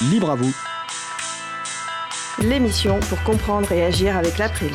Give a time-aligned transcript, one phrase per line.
[0.00, 0.54] libre à vous.
[2.40, 4.72] L'émission pour comprendre et agir avec l'April,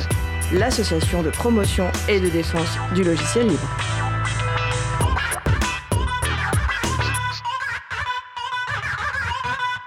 [0.52, 3.70] l'association de promotion et de défense du logiciel libre.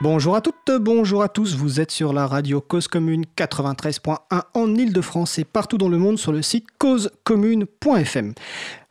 [0.00, 4.74] Bonjour à toutes, bonjour à tous, vous êtes sur la radio Cause Commune 93.1 en
[4.74, 8.34] Ile-de-France et partout dans le monde sur le site causecommune.fm.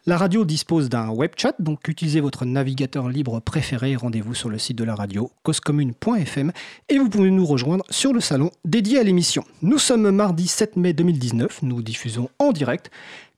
[0.08, 3.96] La radio dispose d'un web chat, donc utilisez votre navigateur libre préféré.
[3.96, 6.52] Rendez-vous sur le site de la radio, causecommune.fm,
[6.90, 9.44] et vous pouvez nous rejoindre sur le salon dédié à l'émission.
[9.64, 12.92] Nous sommes mardi 7 mai 2019, nous diffusons en direct,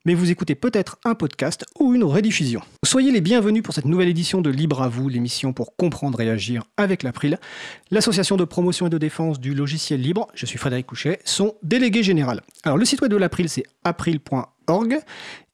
[0.04, 2.60] mais vous écoutez peut-être un podcast ou une rediffusion.
[2.84, 6.28] Soyez les bienvenus pour cette nouvelle édition de Libre à vous, l'émission pour comprendre et
[6.28, 7.38] agir avec l'April,
[7.90, 10.28] l'association de promotion et de défense du logiciel libre.
[10.34, 12.42] Je suis Frédéric Couchet, son délégué général.
[12.62, 14.98] Alors le site web de l'April, c'est april.org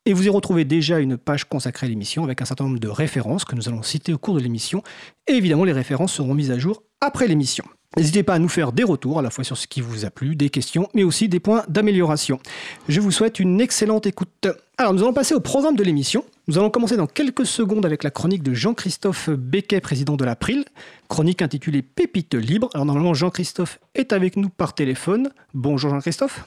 [0.06, 2.88] et vous y retrouvez déjà une page consacrée à l'émission avec un certain nombre de
[2.88, 4.82] références que nous allons citer au cours de l'émission.
[5.27, 7.64] Et évidemment, les références seront mises à jour après l'émission.
[7.96, 10.10] N'hésitez pas à nous faire des retours, à la fois sur ce qui vous a
[10.10, 12.41] plu, des questions, mais aussi des points d'amélioration.
[12.88, 14.48] Je vous souhaite une excellente écoute.
[14.78, 16.25] Alors, nous allons passer au programme de l'émission.
[16.48, 20.64] Nous allons commencer dans quelques secondes avec la chronique de Jean-Christophe Becquet, président de l'April,
[21.08, 22.69] chronique intitulée Pépites libres.
[22.75, 25.30] Alors, normalement, Jean-Christophe est avec nous par téléphone.
[25.55, 26.44] Bonjour Jean-Christophe.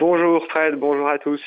[0.00, 1.40] Bonjour Fred, bonjour à tous.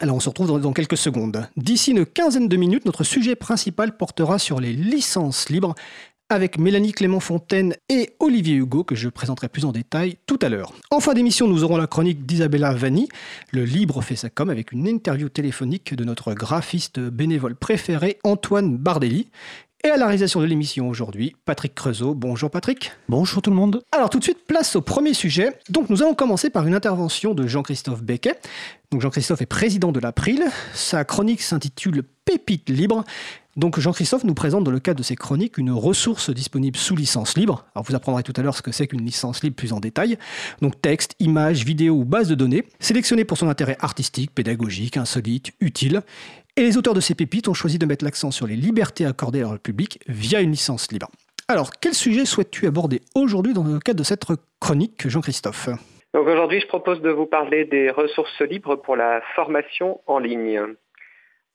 [0.00, 1.48] Alors on se retrouve dans, quelques secondes.
[1.56, 5.74] D'ici une quinzaine de minutes, notre sujet principal portera sur les licences libres
[6.28, 10.72] avec Mélanie Clément-Fontaine et Olivier Hugo, que je présenterai plus en détail tout à l'heure.
[10.90, 13.08] En fin d'émission, nous aurons la chronique d'Isabella Vanni,
[13.52, 18.76] le libre fait sa com, avec une interview téléphonique de notre graphiste bénévole préféré, Antoine
[18.76, 19.28] Bardelli.
[19.86, 22.12] Et à la réalisation de l'émission aujourd'hui, Patrick Creusot.
[22.14, 22.90] Bonjour Patrick.
[23.08, 23.84] Bonjour tout le monde.
[23.92, 25.56] Alors tout de suite, place au premier sujet.
[25.70, 28.34] Donc nous allons commencer par une intervention de Jean-Christophe Becquet.
[28.90, 30.42] Donc Jean-Christophe est président de l'April.
[30.74, 33.04] Sa chronique s'intitule Pépite libre.
[33.56, 37.38] Donc Jean-Christophe nous présente dans le cadre de ses chroniques une ressource disponible sous licence
[37.38, 37.64] libre.
[37.76, 40.18] Alors vous apprendrez tout à l'heure ce que c'est qu'une licence libre plus en détail.
[40.62, 45.52] Donc texte, images, vidéos ou base de données, sélectionnées pour son intérêt artistique, pédagogique, insolite,
[45.60, 46.02] utile.
[46.58, 49.40] Et les auteurs de ces pépites ont choisi de mettre l'accent sur les libertés accordées
[49.40, 51.10] à leur public via une licence libre.
[51.48, 54.24] Alors, quel sujet souhaites-tu aborder aujourd'hui dans le cadre de cette
[54.58, 55.68] chronique, Jean-Christophe?
[56.14, 60.62] Donc aujourd'hui, je propose de vous parler des ressources libres pour la formation en ligne.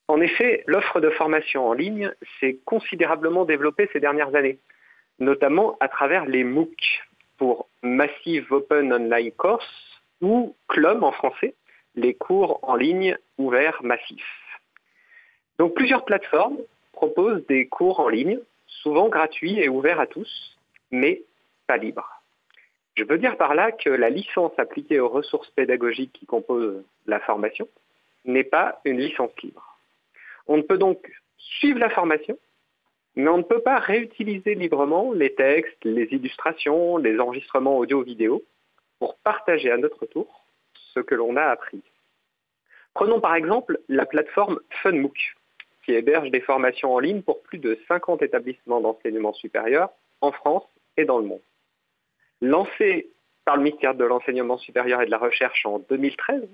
[0.07, 4.59] En effet, l'offre de formation en ligne s'est considérablement développée ces dernières années,
[5.18, 7.01] notamment à travers les MOOC
[7.38, 9.66] pour Massive Open Online Course
[10.22, 11.56] ou CLOM en français,
[11.95, 14.41] les cours en ligne ouverts massifs.
[15.61, 16.57] Donc plusieurs plateformes
[16.91, 20.57] proposent des cours en ligne, souvent gratuits et ouverts à tous,
[20.89, 21.22] mais
[21.67, 22.09] pas libres.
[22.97, 27.19] Je veux dire par là que la licence appliquée aux ressources pédagogiques qui composent la
[27.19, 27.67] formation
[28.25, 29.77] n'est pas une licence libre.
[30.47, 30.97] On ne peut donc
[31.38, 32.39] suivre la formation,
[33.16, 38.41] mais on ne peut pas réutiliser librement les textes, les illustrations, les enregistrements audio-vidéo
[38.97, 40.44] pour partager à notre tour
[40.95, 41.83] ce que l'on a appris.
[42.95, 45.35] Prenons par exemple la plateforme FunMOOC,
[45.84, 49.90] qui héberge des formations en ligne pour plus de 50 établissements d'enseignement supérieur
[50.22, 50.64] en France
[50.97, 51.42] et dans le monde.
[52.42, 53.08] Lancée
[53.46, 56.47] par le ministère de l'Enseignement supérieur et de la Recherche en 2013,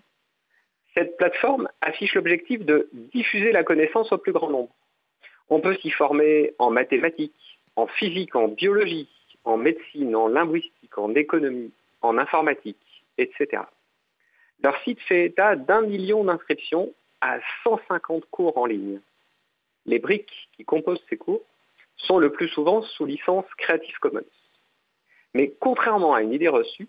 [0.94, 4.74] cette plateforme affiche l'objectif de diffuser la connaissance au plus grand nombre.
[5.50, 9.08] On peut s'y former en mathématiques, en physique, en biologie,
[9.44, 11.72] en médecine, en linguistique, en économie,
[12.02, 13.64] en informatique, etc.
[14.64, 19.00] Leur site fait état d'un million d'inscriptions à 150 cours en ligne.
[19.88, 21.44] Les briques qui composent ces cours
[21.98, 24.22] sont le plus souvent sous licence Creative Commons.
[25.34, 26.88] Mais contrairement à une idée reçue,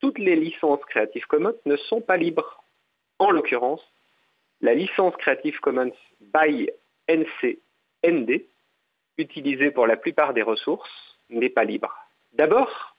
[0.00, 2.62] toutes les licences Creative Commons ne sont pas libres.
[3.18, 3.82] En l'occurrence,
[4.60, 6.70] la licence Creative Commons by
[7.08, 7.58] NC
[8.06, 8.42] ND,
[9.16, 11.92] utilisée pour la plupart des ressources, n'est pas libre.
[12.32, 12.96] D'abord,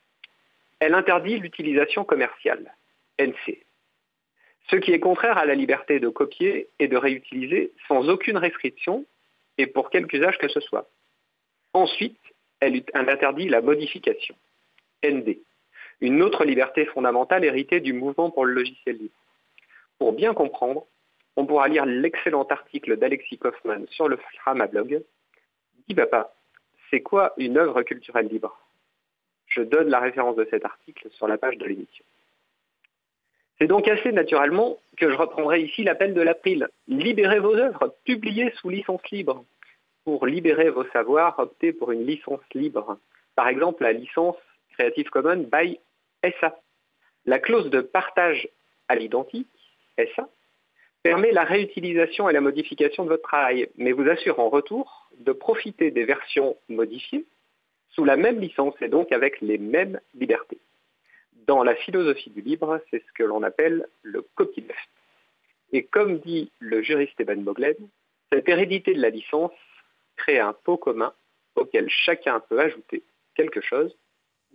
[0.79, 2.73] elle interdit l'utilisation commerciale,
[3.17, 3.63] NC,
[4.69, 9.05] ce qui est contraire à la liberté de copier et de réutiliser sans aucune restriction
[9.59, 10.89] et pour quelque usage que ce soit.
[11.73, 12.17] Ensuite,
[12.61, 14.35] elle, interdit la modification,
[15.03, 15.37] ND,
[15.99, 19.13] une autre liberté fondamentale héritée du mouvement pour le logiciel libre.
[19.97, 20.87] Pour bien comprendre,
[21.35, 25.03] on pourra lire l'excellent article d'Alexis Kaufmann sur le Framablog.
[25.87, 26.33] Dis papa,
[26.89, 28.57] c'est quoi une œuvre culturelle libre?
[29.47, 32.05] Je donne la référence de cet article sur la page de l'émission.
[33.59, 36.69] C'est donc assez naturellement que je reprendrai ici l'appel de l'April.
[36.87, 39.43] Libérez vos œuvres, publiées sous licence libre.
[40.05, 42.97] Pour libérer vos savoirs, optez pour une licence libre.
[43.35, 44.37] Par exemple, la licence
[44.73, 45.77] Creative Commons by
[46.39, 46.57] SA.
[47.25, 48.47] La clause de partage
[48.87, 49.47] à l'identique,
[50.15, 50.29] SA,
[51.03, 55.33] permet la réutilisation et la modification de votre travail, mais vous assure en retour de
[55.33, 57.25] profiter des versions modifiées
[57.89, 60.59] sous la même licence et donc avec les mêmes libertés.
[61.47, 64.89] Dans la philosophie du libre, c'est ce que l'on appelle le copyleft.
[65.71, 67.75] Et comme dit le juriste Evan Boglen,
[68.31, 69.51] cette hérédité de la licence
[70.15, 71.13] crée un pot commun
[71.55, 73.03] auquel chacun peut ajouter
[73.35, 73.95] quelque chose,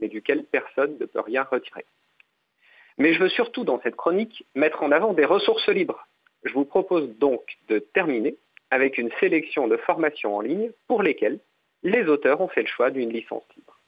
[0.01, 1.85] mais duquel personne ne peut rien retirer.
[2.99, 6.07] Mais je veux surtout dans cette chronique mettre en avant des ressources libres.
[6.45, 8.37] Je vous propose donc de terminer
[8.71, 11.39] avec une sélection de formations en ligne pour lesquelles
[11.83, 13.79] les auteurs ont fait le choix d'une licence libre.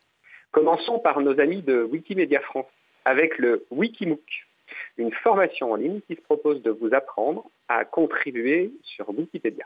[0.53, 2.67] Commençons par nos amis de Wikimedia France
[3.07, 4.47] avec le Wikimook,
[4.99, 9.65] une formation en ligne qui se propose de vous apprendre à contribuer sur Wikipédia.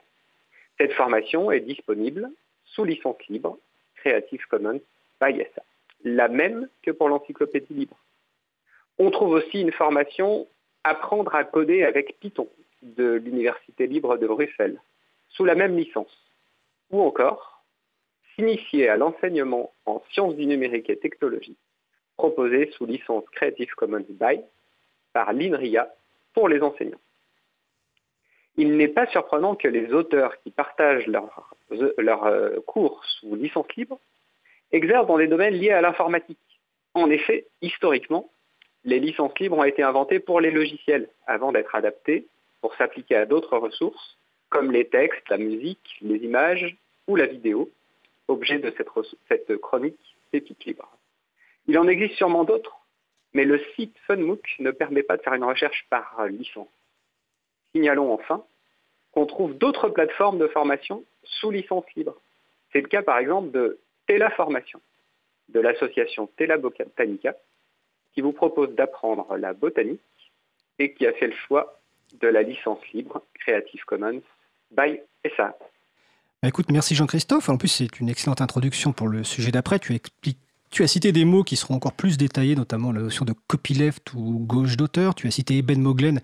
[0.77, 2.31] Cette formation est disponible
[2.67, 3.59] sous licence libre
[3.97, 4.81] Creative Commons
[5.23, 5.63] by SA,
[6.05, 7.97] la même que pour l'encyclopédie libre.
[8.99, 10.47] On trouve aussi une formation
[10.83, 12.49] Apprendre à coder avec Python
[12.81, 14.81] de l'Université libre de Bruxelles,
[15.29, 16.17] sous la même licence.
[16.91, 17.63] Ou encore,
[18.35, 21.57] s'initier à l'enseignement en sciences du numérique et technologie,
[22.21, 24.41] proposé sous licence Creative Commons by
[25.15, 25.89] par l'INRIA
[26.35, 27.01] pour les enseignants.
[28.59, 31.55] Il n'est pas surprenant que les auteurs qui partagent leurs
[31.97, 33.99] leur, euh, cours sous licence libre
[34.71, 36.39] exercent dans des domaines liés à l'informatique.
[36.93, 38.29] En effet, historiquement,
[38.85, 42.27] les licences libres ont été inventées pour les logiciels avant d'être adaptées
[42.61, 44.19] pour s'appliquer à d'autres ressources
[44.51, 46.77] comme les textes, la musique, les images
[47.09, 47.71] ou la vidéo,
[48.29, 49.99] objet de cette, chronique
[50.31, 51.00] Pépite libre.
[51.71, 52.81] Il en existe sûrement d'autres,
[53.33, 56.67] mais le site FunMOOC ne permet pas de faire une recherche par licence.
[57.73, 58.45] Signalons enfin
[59.13, 62.17] qu'on trouve d'autres plateformes de formation sous licence libre.
[62.73, 63.79] C'est le cas par exemple de
[64.09, 64.81] Tela Formation,
[65.49, 67.37] de l'association Tela Botanica,
[68.15, 70.01] qui vous propose d'apprendre la botanique
[70.81, 71.79] et qui a fait le choix
[72.15, 74.23] de la licence libre Creative Commons
[74.73, 74.99] by
[75.37, 75.57] SA.
[76.43, 77.49] Bah, écoute, merci Jean-Christophe.
[77.49, 79.79] En plus, c'est une excellente introduction pour le sujet d'après.
[79.79, 80.41] Tu expliques
[80.71, 84.15] tu as cité des mots qui seront encore plus détaillés, notamment la notion de copyleft
[84.15, 85.15] ou gauche d'auteur.
[85.15, 86.21] Tu as cité Ben Moglen,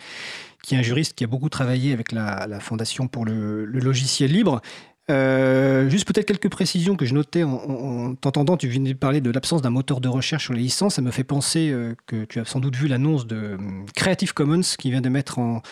[0.63, 4.61] qui est un juriste qui a beaucoup travaillé avec la, Fondation pour le, logiciel libre.
[5.09, 8.57] Euh, juste peut-être quelques précisions que je notais en, t'entendant.
[8.57, 10.95] Tu venais de parler de l'absence d'un moteur de recherche sur les licences.
[10.95, 13.59] Ça me fait penser euh, que tu as sans doute vu l'annonce de euh,
[13.95, 15.63] Creative Commons qui vient de mettre en,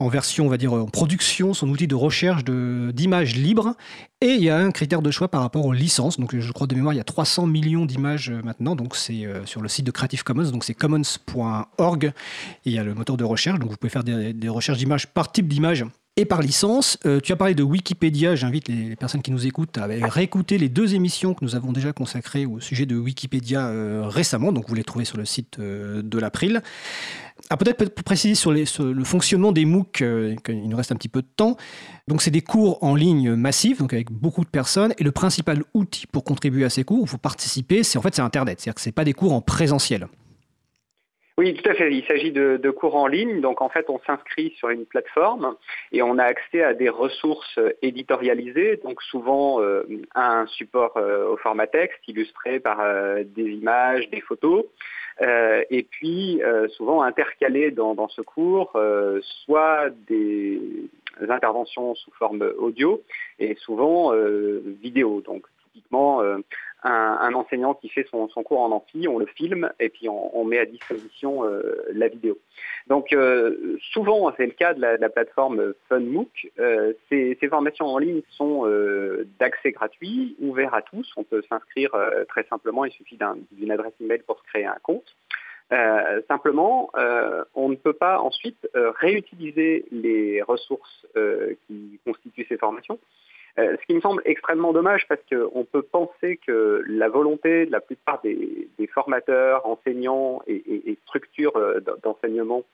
[0.00, 3.74] en version, on va dire, en production, son outil de recherche d'images libres.
[4.22, 6.18] Et il y a un critère de choix par rapport aux licences.
[6.18, 8.76] Donc, je crois de mémoire, il y a 300 millions d'images euh, maintenant.
[8.76, 10.50] Donc, c'est euh, sur le site de Creative Commons.
[10.50, 12.12] Donc, c'est commons.org.
[12.64, 13.58] Il y a le moteur de recherche.
[13.58, 15.84] Donc, vous pouvez faire des, des recherches d'images par type d'image
[16.16, 16.98] et par licence.
[17.06, 20.68] Euh, tu as parlé de Wikipédia, j'invite les personnes qui nous écoutent à réécouter les
[20.68, 24.74] deux émissions que nous avons déjà consacrées au sujet de Wikipédia euh, récemment, donc vous
[24.74, 26.62] les trouvez sur le site euh, de l'April.
[27.48, 31.22] Ah, peut-être pour préciser sur, le fonctionnement des MOOC, il nous reste un petit peu
[31.22, 31.56] de temps.
[32.06, 35.64] Donc c'est des cours en ligne massifs, donc avec beaucoup de personnes, et le principal
[35.72, 38.74] outil pour contribuer à ces cours, il faut participer, c'est en fait c'est Internet, c'est-à-dire
[38.74, 40.06] que c'est pas des cours en présentiel.
[41.40, 41.90] Oui, tout à fait.
[41.90, 43.40] Il s'agit de, cours en ligne.
[43.40, 45.56] Donc, en fait, on s'inscrit sur une plateforme
[45.90, 49.82] et on a accès à des ressources éditorialisées, donc souvent euh,
[50.14, 54.66] un support euh, au format texte illustré par euh, des images, des photos.
[55.70, 56.42] et puis,
[56.76, 58.78] souvent intercalé dans, ce cours,
[59.44, 60.60] soit des
[61.26, 63.02] interventions sous forme audio
[63.38, 64.12] et souvent
[64.82, 65.22] vidéo.
[65.22, 66.22] Donc, typiquement,
[66.82, 70.58] un, enseignant qui fait son, cours en amphi, on le filme et puis on, met
[70.58, 72.38] à disposition euh, la vidéo.
[72.86, 78.22] Donc euh, souvent, c'est le cas de la, plateforme FunMOOC, euh, ces, formations en ligne
[78.30, 78.66] sont
[79.38, 81.10] d'accès gratuit, ouverts à tous.
[81.16, 81.90] On peut s'inscrire
[82.28, 83.18] très simplement, il suffit
[83.52, 85.16] d'une adresse email pour se créer un compte.
[86.28, 86.90] simplement,
[87.54, 91.06] on ne peut pas ensuite réutiliser les ressources
[91.66, 92.98] qui constituent ces formations.
[93.58, 97.72] Euh, ce qui me semble extrêmement dommage parce qu'on peut penser que la volonté de
[97.72, 102.64] la plupart des, formateurs, enseignants et, structures euh, d'enseignement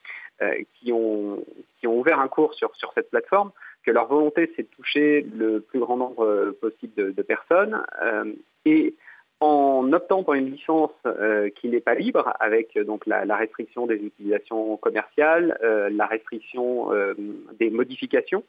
[0.42, 1.45] euh, qui, ont,
[1.85, 3.52] ouvert un cours sur, cette plateforme,
[3.85, 7.80] que leur volonté c'est de toucher le plus grand nombre possible de, personnes.
[8.64, 8.95] et
[9.40, 10.92] en optant pour une licence
[11.56, 16.90] qui n'est pas libre, avec donc la, restriction des utilisations commerciales, la restriction
[17.59, 18.42] des modifications,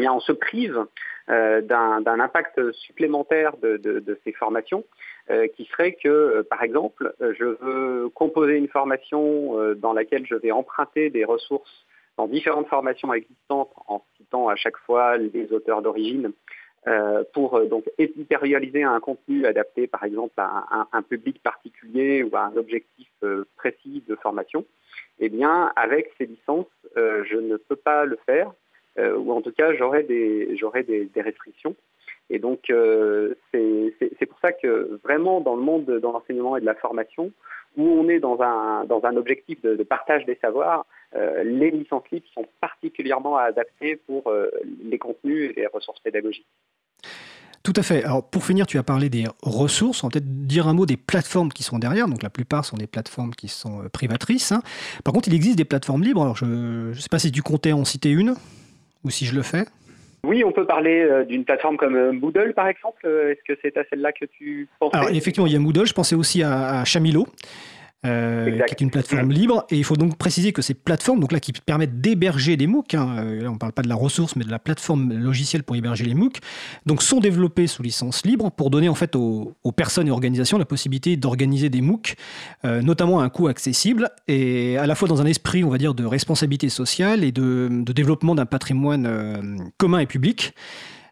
[0.00, 0.86] eh on se prive
[1.30, 4.84] euh, d'un impact supplémentaire de, ces formations,
[5.30, 10.34] euh, qui serait que, euh, par exemple, je veux composer une formation dans laquelle je
[10.34, 11.86] vais emprunter des ressources
[12.16, 16.32] dans différentes formations existantes en citant à chaque fois les auteurs d'origine
[17.32, 22.42] pour donc éditorialiser un contenu adapté par exemple à un, un, public particulier ou à
[22.42, 23.08] un objectif
[23.56, 24.66] précis de formation,
[25.18, 28.63] eh bien avec ces licences, je ne peux pas le faire euh,
[28.98, 30.56] ou en tout cas j'aurais des,
[31.16, 31.74] restrictions.
[32.30, 36.66] Et donc, euh, c'est pour ça que vraiment dans le monde de l'enseignement et de
[36.66, 37.32] la formation,
[37.76, 42.46] où on est dans un, objectif de, partage des savoirs, euh, les licences libres sont
[42.60, 44.50] particulièrement adaptées pour euh,
[44.82, 46.46] les contenus et les ressources pédagogiques.
[47.62, 48.04] Tout à fait.
[48.04, 50.04] Alors pour finir, tu as parlé des ressources.
[50.04, 52.08] On va peut-être dire un mot des plateformes qui sont derrière.
[52.08, 54.52] Donc la plupart sont des plateformes qui sont privatrices.
[54.52, 54.60] Hein.
[55.02, 56.22] Par contre, il existe des plateformes libres.
[56.22, 58.34] Alors je ne sais pas si tu comptais en citer une
[59.04, 59.64] ou si je le fais.
[60.24, 63.02] Oui, on peut parler euh, d'une plateforme comme euh, Moodle, par exemple.
[63.04, 64.96] Euh, est-ce que c'est à celle-là que tu pensais?
[64.96, 65.86] Alors, effectivement, il y a Moodle.
[65.86, 67.26] Je pensais aussi à, à Chamilo.
[68.04, 69.64] Euh, qui est une plateforme libre.
[69.70, 72.94] Et il faut donc préciser que ces plateformes, donc là, qui permettent d'héberger des MOOC,
[72.94, 75.74] hein, euh, on ne parle pas de la ressource, mais de la plateforme logicielle pour
[75.74, 76.38] héberger les MOOC,
[76.84, 80.66] donc sont développées sous licence libre pour donner en fait aux, personnes et organisations la
[80.66, 82.14] possibilité d'organiser des MOOC,
[82.64, 85.78] euh, notamment à un coût accessible et à la fois dans un esprit, on va
[85.78, 90.54] dire, de responsabilité sociale et de, de développement d'un patrimoine commun et public.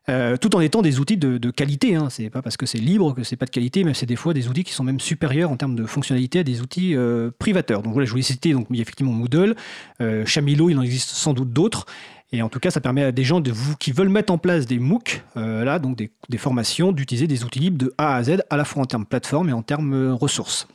[0.08, 1.94] Euh, tout en étant des outils de, qualité.
[1.94, 2.08] Hein.
[2.10, 4.34] C'est pas parce que c'est libre que c'est pas de qualité, mais c'est des fois
[4.34, 7.82] des outils qui sont même supérieurs en termes de fonctionnalité à des outils euh, privateurs.
[7.82, 9.54] Donc voilà, je voulais citer donc effectivement Moodle,
[10.00, 11.86] euh, Chamilo, il en existe sans doute d'autres.
[12.32, 14.38] Et en tout cas, ça permet à des gens de vous, qui veulent mettre en
[14.38, 18.22] place des MOOC, là, donc des, des formations, d'utiliser des outils libres de A à
[18.22, 20.66] Z, à la fois en termes plateforme et en termes ressources.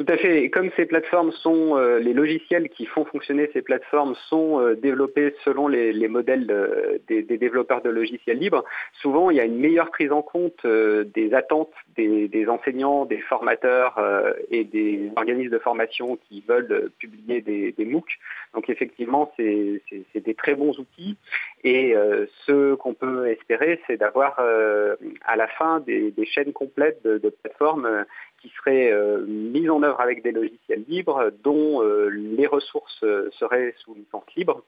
[0.00, 0.44] Tout à fait.
[0.44, 4.74] Et comme ces plateformes sont, euh, les logiciels qui font fonctionner ces plateformes sont euh,
[4.74, 6.46] développés selon les, modèles
[7.06, 8.64] des, développeurs de logiciels libres,
[9.02, 13.18] souvent il y a une meilleure prise en compte euh, des attentes des, enseignants, des
[13.18, 14.00] formateurs
[14.50, 18.06] et des organismes de formation qui veulent publier des, des MOOC.
[18.54, 19.82] Donc effectivement, c'est
[20.14, 21.18] des très bons outils.
[21.62, 21.94] Et
[22.46, 28.06] ce qu'on peut espérer, c'est d'avoir à la fin des, chaînes complètes de, de plateformes
[28.40, 33.30] qui serait euh, mise en œuvre avec des logiciels libres dont euh, les ressources euh,
[33.38, 34.62] seraient sous licence libre.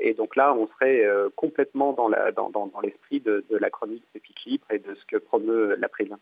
[0.00, 1.04] et donc là, on serait
[1.36, 6.16] complètement dans l'esprit de, de, la chronique Epic Libre et de ce que promeut l'April.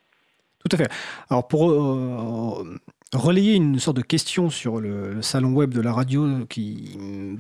[0.59, 0.91] Tout à fait.
[1.31, 1.63] Alors pour
[3.13, 6.27] relayer une sorte de question sur le, salon web de la radio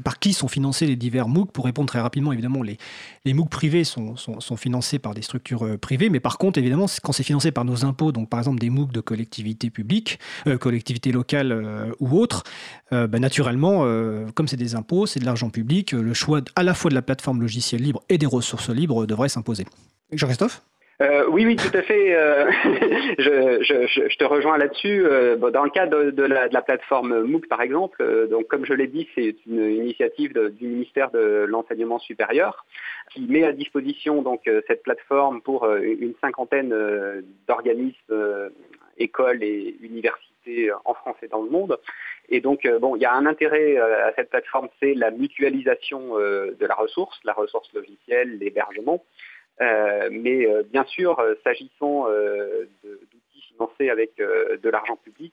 [0.04, 1.50] par qui sont financés les divers MOOC.
[1.50, 2.76] Pour répondre très rapidement, évidemment, les,
[3.24, 6.86] les MOOC privés sont, sont, financés par des structures euh, privées, mais par contre, évidemment,
[7.02, 10.58] quand c'est financé par nos impôts, donc par exemple des MOOC de collectivités publiques, euh,
[10.58, 12.44] collectivités locales euh, ou autres,
[12.90, 13.86] bah, naturellement,
[14.34, 17.00] comme c'est des impôts, c'est de l'argent public, le choix à la fois de la
[17.00, 19.64] plateforme logicielle libre et des ressources libres devrait s'imposer.
[20.12, 20.62] Jean-Christophe?
[21.02, 22.14] Euh, oui, oui, tout à fait.
[22.14, 22.48] Euh,
[23.18, 25.04] je, te rejoins là-dessus.
[25.04, 29.08] Euh, dans le cas de, la, plateforme MOOC, par exemple, donc comme je l'ai dit,
[29.14, 32.64] c'est une initiative du ministère de l'enseignement supérieur
[33.10, 36.72] qui met à disposition donc cette plateforme pour une cinquantaine
[37.48, 38.50] d'organismes,
[38.96, 41.78] écoles et universités en France et dans le monde.
[42.28, 46.66] Et donc, bon, il y a un intérêt à cette plateforme, c'est la mutualisation de
[46.66, 49.04] la ressource, la ressource logicielle, l'hébergement.
[49.60, 52.06] Euh, mais euh, bien sûr, euh, s'agissant
[52.82, 55.32] d'outils financés avec de l'argent public,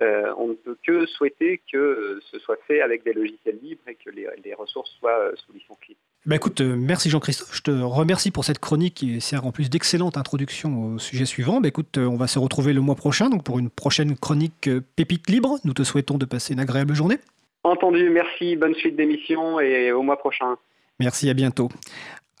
[0.00, 4.10] on ne peut que souhaiter que ce soit fait avec des logiciels libres et que
[4.10, 6.00] les, ressources soient sous licence libre.
[6.24, 7.54] Bah écoute, merci Jean-Christophe.
[7.54, 11.60] Je te remercie pour cette chronique qui sert en plus d'excellente introduction au sujet suivant.
[11.60, 15.28] Bah écoute, on va se retrouver le mois prochain donc pour une prochaine chronique Pépite
[15.28, 15.58] libre.
[15.64, 17.18] Nous te souhaitons de passer une agréable journée.
[17.64, 20.56] Entendu, merci, bonne suite d'émission et au mois prochain.
[21.00, 21.68] Merci, à bientôt.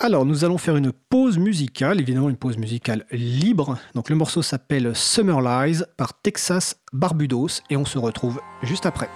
[0.00, 3.76] Alors, nous allons faire une pause musicale, évidemment une pause musicale libre.
[3.96, 9.08] Donc, le morceau s'appelle Summer Lies par Texas Barbudos et on se retrouve juste après.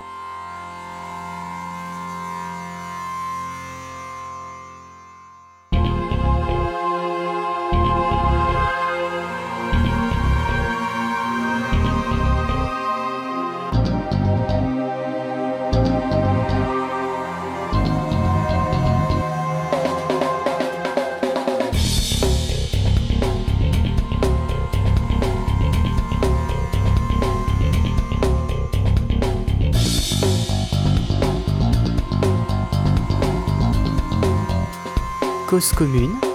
[35.52, 36.31] Cause commune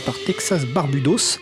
[0.00, 1.38] Par Texas Barbudos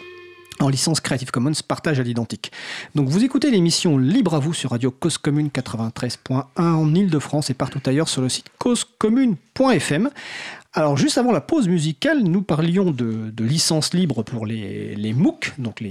[0.61, 2.53] en licence Creative Commons partage à l'identique.
[2.95, 7.55] Donc vous écoutez l'émission Libre à vous sur Radio Cause Commune 93.1 en Ile-de-France et
[7.55, 10.11] partout ailleurs sur le site causecommune.fm
[10.75, 15.53] alors juste avant la pause musicale, nous parlions de, licences libres pour les, les MOOC,
[15.59, 15.85] donc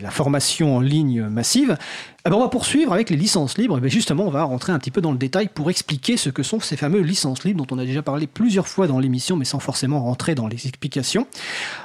[0.00, 1.76] la formation en ligne massive.
[2.24, 3.84] Eh ben, on va poursuivre avec les licences libres.
[3.84, 6.44] Et justement, on va rentrer un petit peu dans le détail pour expliquer ce que
[6.44, 9.44] sont ces fameuses licences libres dont on a déjà parlé plusieurs fois dans l'émission, mais
[9.44, 11.26] sans forcément rentrer dans les explications.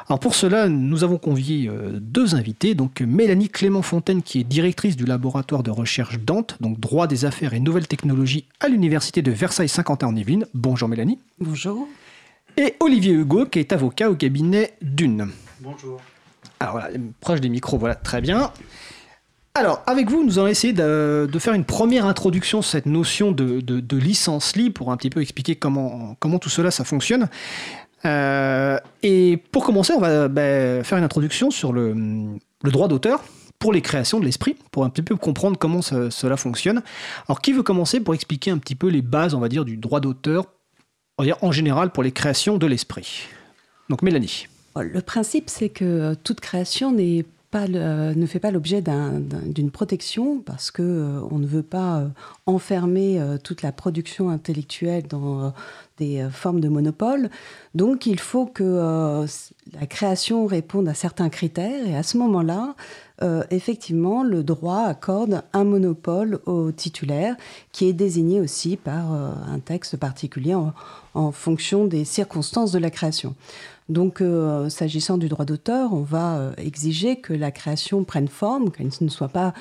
[0.08, 2.76] Alors pour cela, nous avons convié euh, deux invités.
[2.76, 7.56] Donc Mélanie Clément-Fontaine, qui est directrice du laboratoire de recherche Dante, donc droit des affaires
[7.56, 10.46] et nouvelles technologies à l'université de Versailles-Saint-Quentin en Yvelines.
[10.54, 11.18] Bonjour Mélanie.
[11.40, 11.88] Bonjour
[12.58, 15.30] et Olivier Hugo, qui est avocat au cabinet Dune.
[15.60, 16.02] Bonjour.
[16.60, 18.52] Alors voilà, proche des micros, voilà, très bien.
[19.56, 23.96] Alors, avec vous, nous allons essayer de, faire une première introduction sur cette notion de,
[23.96, 27.30] licence libre pour un petit peu expliquer comment, comment tout cela ça fonctionne.
[28.06, 31.96] Euh, et pour commencer, on va bah, faire une introduction sur le,
[32.64, 33.24] droit d'auteur
[33.60, 36.82] pour les créations de l'esprit, pour un petit peu comprendre comment cela fonctionne.
[37.28, 39.78] Alors, qui veut commencer pour expliquer un petit peu les bases, on va dire, du
[39.78, 40.46] droit d'auteur
[41.18, 43.28] en général pour les créations de l'esprit.
[43.90, 44.48] Donc Mélanie.
[44.76, 48.84] Le principe, c'est que toute création n'est pas ne fait pas l'objet
[49.46, 52.08] d'une protection parce que euh, on ne veut pas euh,
[52.48, 55.54] enfermer euh, toute la production intellectuelle dans
[56.00, 57.30] des formes de monopole.
[57.76, 59.26] Donc il faut que
[59.80, 62.76] la création réponde à certains critères et à ce moment-là,
[63.24, 67.36] euh, effectivement, le droit accorde un monopole au titulaire
[67.72, 72.90] qui est désigné aussi par euh, un texte particulier en, fonction des circonstances de la
[72.90, 73.36] création.
[73.88, 78.90] Donc, euh, s'agissant du droit d'auteur, on va exiger que la création prenne forme, qu'elle
[79.00, 79.54] ne soit pas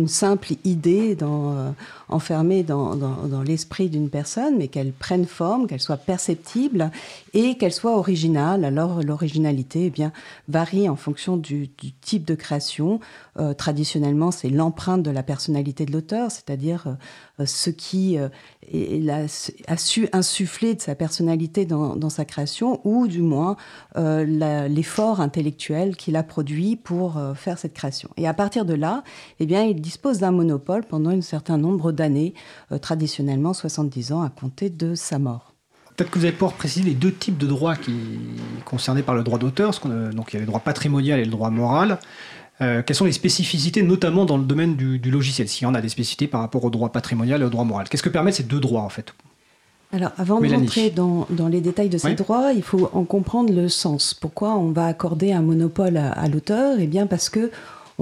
[0.00, 1.70] une simple idée euh,
[2.08, 2.96] enfermée dans,
[3.46, 6.90] l'esprit d'une personne, mais qu'elle prenne forme, qu'elle soit perceptible
[7.34, 8.64] et qu'elle soit originale.
[8.64, 10.12] Alors l'originalité eh bien,
[10.48, 11.68] varie en fonction du,
[12.00, 13.00] type de création.
[13.40, 16.96] Euh, traditionnellement, c'est l'empreinte de la personnalité de l'auteur, c'est-à-dire
[17.40, 23.56] euh, ce qui a, su insuffler de sa personnalité dans, sa création, ou du moins
[23.96, 28.10] l'effort intellectuel qu'il a produit pour faire cette création.
[28.16, 29.02] Et à partir de là,
[29.38, 32.34] eh bien, il dispose d'un monopole pendant un certain nombre d'années,
[32.72, 35.54] euh, traditionnellement 70 ans à compter de sa mort.
[35.96, 37.94] Peut-être que vous allez pouvoir préciser les deux types de droits qui
[38.64, 39.72] concernés par le droit d'auteur.
[40.12, 41.98] Donc il y a le droit patrimonial et le droit moral.
[42.62, 45.80] Euh, quelles sont les spécificités, notamment dans le domaine du, logiciel S'il y en a
[45.80, 47.88] des spécificités par rapport au droit patrimonial et au droit moral?
[47.88, 49.14] Qu'est-ce que permettent ces deux droits en fait?
[49.92, 53.68] Alors, avant de rentrer dans, les détails de ces droits, il faut en comprendre le
[53.68, 54.14] sens.
[54.14, 56.76] Pourquoi on va accorder un monopole à, à l'auteur?
[56.78, 57.50] Eh bien, parce que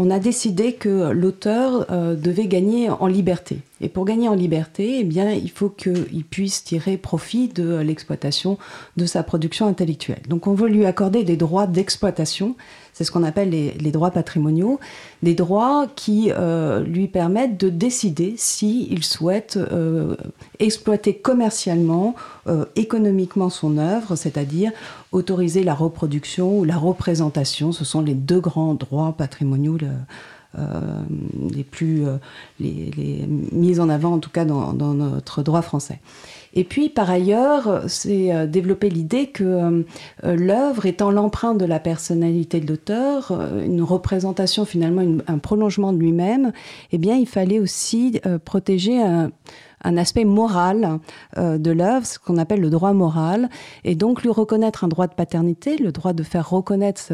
[0.00, 3.58] on a décidé que l'auteur euh, devait gagner en liberté.
[3.80, 8.58] Et pour gagner en liberté, eh bien, il faut qu'il puisse tirer profit de l'exploitation
[8.96, 10.22] de sa production intellectuelle.
[10.28, 12.54] Donc on veut lui accorder des droits d'exploitation
[12.98, 14.80] c'est ce qu'on appelle les, droits patrimoniaux,
[15.22, 20.16] des droits qui euh, lui permettent de décider s'il souhaite euh,
[20.58, 22.16] exploiter commercialement,
[22.48, 24.72] euh, économiquement son œuvre, c'est-à-dire
[25.12, 27.70] autoriser la reproduction ou la représentation.
[27.70, 29.78] Ce sont les deux grands droits patrimoniaux.
[30.58, 32.04] les plus
[32.58, 36.00] mis en avant en tout cas dans notre droit français.
[36.54, 39.82] Et puis, par ailleurs, c'est euh, développer l'idée que euh,
[40.22, 45.98] l'œuvre étant l'empreinte de la personnalité de l'auteur, euh, une représentation finalement, un prolongement de
[45.98, 46.52] lui-même,
[46.92, 49.30] eh bien, il fallait aussi protéger un,
[49.96, 50.98] aspect moral
[51.36, 53.48] de l'œuvre, ce qu'on appelle le droit moral,
[53.84, 57.12] et donc lui reconnaître un droit de paternité, le droit de faire reconnaître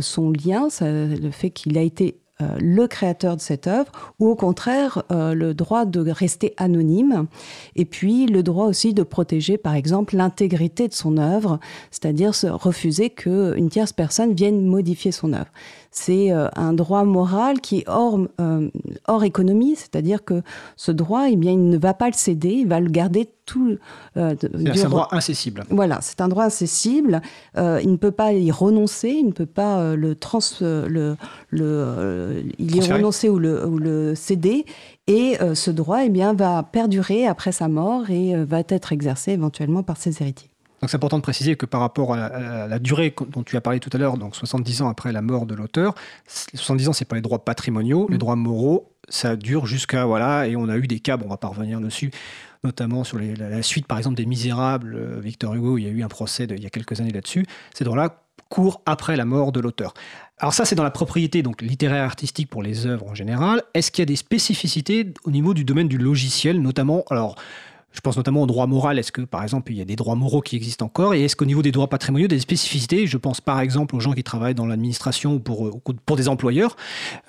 [0.00, 4.36] son lien, le fait qu'il a été euh, le créateur de cette œuvre, ou au
[4.36, 7.26] contraire euh, le droit de rester anonyme,
[7.74, 11.58] et puis le droit aussi de protéger par exemple l'intégrité de son œuvre,
[11.90, 15.50] c'est-à-dire refuser qu'une tierce personne vienne modifier son œuvre.
[15.90, 18.18] C'est euh, un droit moral qui est hors,
[19.06, 20.42] hors économie, c'est-à-dire que
[20.76, 23.78] ce droit, eh bien, il ne va pas le céder, il va le garder tout.
[24.16, 25.64] Euh, c'est un droit incessible.
[25.70, 27.22] Voilà, c'est un droit incessible.
[27.56, 31.16] Euh, il ne peut pas y renoncer, il ne peut pas le trans, le,
[31.50, 34.66] le, il y renoncer ou le, ou le céder.
[35.06, 39.82] Et ce droit, eh bien, va perdurer après sa mort et va être exercé éventuellement
[39.82, 40.50] par ses héritiers.
[40.80, 43.80] Donc c'est important de préciser que par rapport à la, durée dont tu as parlé
[43.80, 45.94] tout à l'heure, donc 70 ans après la mort de l'auteur,
[46.26, 48.18] 70 ans, c'est pas les droits patrimoniaux, les mm.
[48.18, 51.36] droits moraux, ça dure jusqu'à voilà, et on a eu des cas, bon, on va
[51.36, 52.10] pas revenir dessus,
[52.64, 56.02] notamment sur la, suite par exemple des Misérables, euh, Victor Hugo, il y a eu
[56.02, 57.44] un procès il y a quelques années là-dessus.
[57.74, 59.94] Ces droits-là courent après la mort de l'auteur.
[60.38, 63.62] Alors ça, c'est dans la propriété donc littéraire artistique pour les œuvres en général.
[63.74, 67.36] Est-ce qu'il y a des spécificités au niveau du domaine du logiciel, notamment alors
[67.92, 68.98] je pense notamment au droit moral.
[68.98, 71.36] Est-ce que, par exemple, il y a des droits moraux qui existent encore Et est-ce
[71.36, 74.00] qu'au niveau des droits patrimoniaux, il y a des spécificités Je pense par exemple aux
[74.00, 76.76] gens qui travaillent dans l'administration ou pour, pour des employeurs,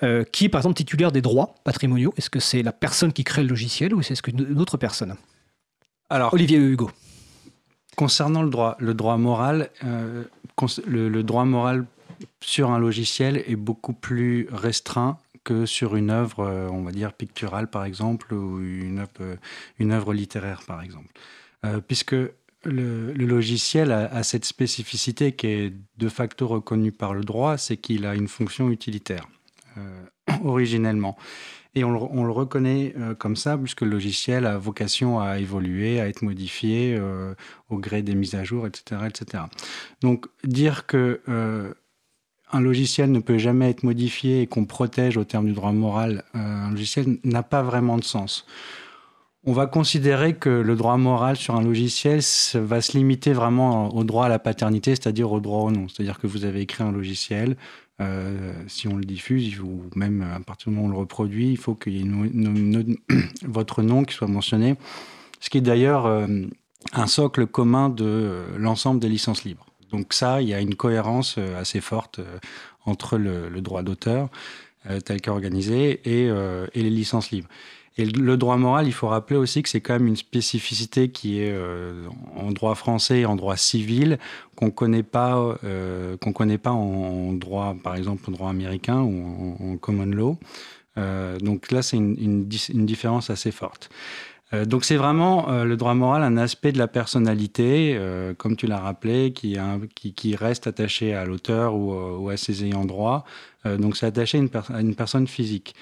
[0.02, 2.12] euh, qui est par exemple titulaire des droits patrimoniaux.
[2.16, 5.16] Est-ce que c'est la personne qui crée le logiciel ou est-ce une autre personne?
[6.10, 6.90] Alors, Olivier Hugo.
[7.96, 10.24] Concernant le droit, le droit moral, euh,
[10.86, 11.86] le droit moral
[12.40, 17.12] sur un logiciel est beaucoup plus restreint que sur une œuvre, euh, on va dire,
[17.12, 21.08] picturale, par exemple, ou une œuvre, euh, littéraire, par exemple.
[21.64, 22.16] Euh, puisque
[22.64, 28.06] le, logiciel a, cette spécificité qui est de facto reconnue par le droit, c'est qu'il
[28.06, 29.26] a une fonction utilitaire,
[30.44, 31.16] originellement.
[31.74, 31.92] Et on
[32.24, 37.00] le, reconnaît comme ça, puisque le logiciel a vocation à évoluer, à être modifié
[37.68, 39.02] au gré des mises à jour, etc.
[39.06, 39.44] etc.
[40.02, 41.20] Donc dire que
[42.52, 46.24] un logiciel ne peut jamais être modifié et qu'on protège au terme du droit moral,
[46.34, 48.46] euh, un logiciel n'a pas vraiment de sens.
[49.44, 52.20] On va considérer que le droit moral sur un logiciel
[52.54, 55.88] va se limiter vraiment au droit à la paternité, c'est-à-dire au droit au nom.
[55.88, 57.56] C'est-à-dire que vous avez écrit un logiciel,
[58.02, 61.50] euh, si on le diffuse, ou même à partir du moment où on le reproduit,
[61.50, 62.98] il faut qu'il y ait
[63.46, 64.74] votre nom qui soit mentionné,
[65.40, 66.26] ce qui est d'ailleurs euh,
[66.92, 69.69] un socle commun de l'ensemble des licences libres.
[69.90, 72.38] Donc ça, il y a une cohérence euh, assez forte euh,
[72.86, 74.28] entre le, droit d'auteur
[74.88, 76.30] euh, tel qu'organisé et,
[76.74, 77.48] les licences libres.
[77.98, 81.40] Et le droit moral, il faut rappeler aussi que c'est quand même une spécificité qui
[81.40, 81.54] est
[82.34, 84.18] en droit français et en droit civil
[84.56, 85.58] qu'on connaît pas,
[86.20, 90.38] qu'on connaît pas en, droit, par exemple, en droit américain ou en, common law.
[91.42, 93.90] donc là, c'est une, différence assez forte.
[94.52, 98.56] Euh, donc c'est vraiment euh, le droit moral un aspect de la personnalité, euh, comme
[98.56, 99.56] tu l'as rappelé, qui,
[100.36, 103.24] reste attaché à l'auteur ou, à ses ayants droit.
[103.64, 105.74] donc c'est attaché à une, à une, personne physique.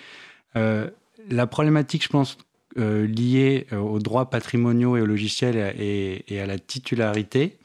[0.54, 2.38] la problématique, je pense,
[2.76, 7.58] liée aux droits patrimoniaux et aux logiciels et, et à la titularité,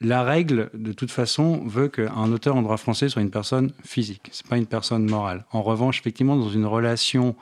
[0.00, 4.28] la règle, de toute façon, veut qu'un auteur en droit français soit une personne physique,
[4.30, 5.44] ce n'est pas une personne morale.
[5.50, 7.34] En revanche, effectivement, dans une relation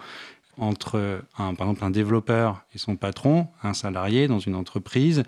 [0.59, 5.23] entre, un, par exemple, un développeur et son patron, un salarié dans une entreprise.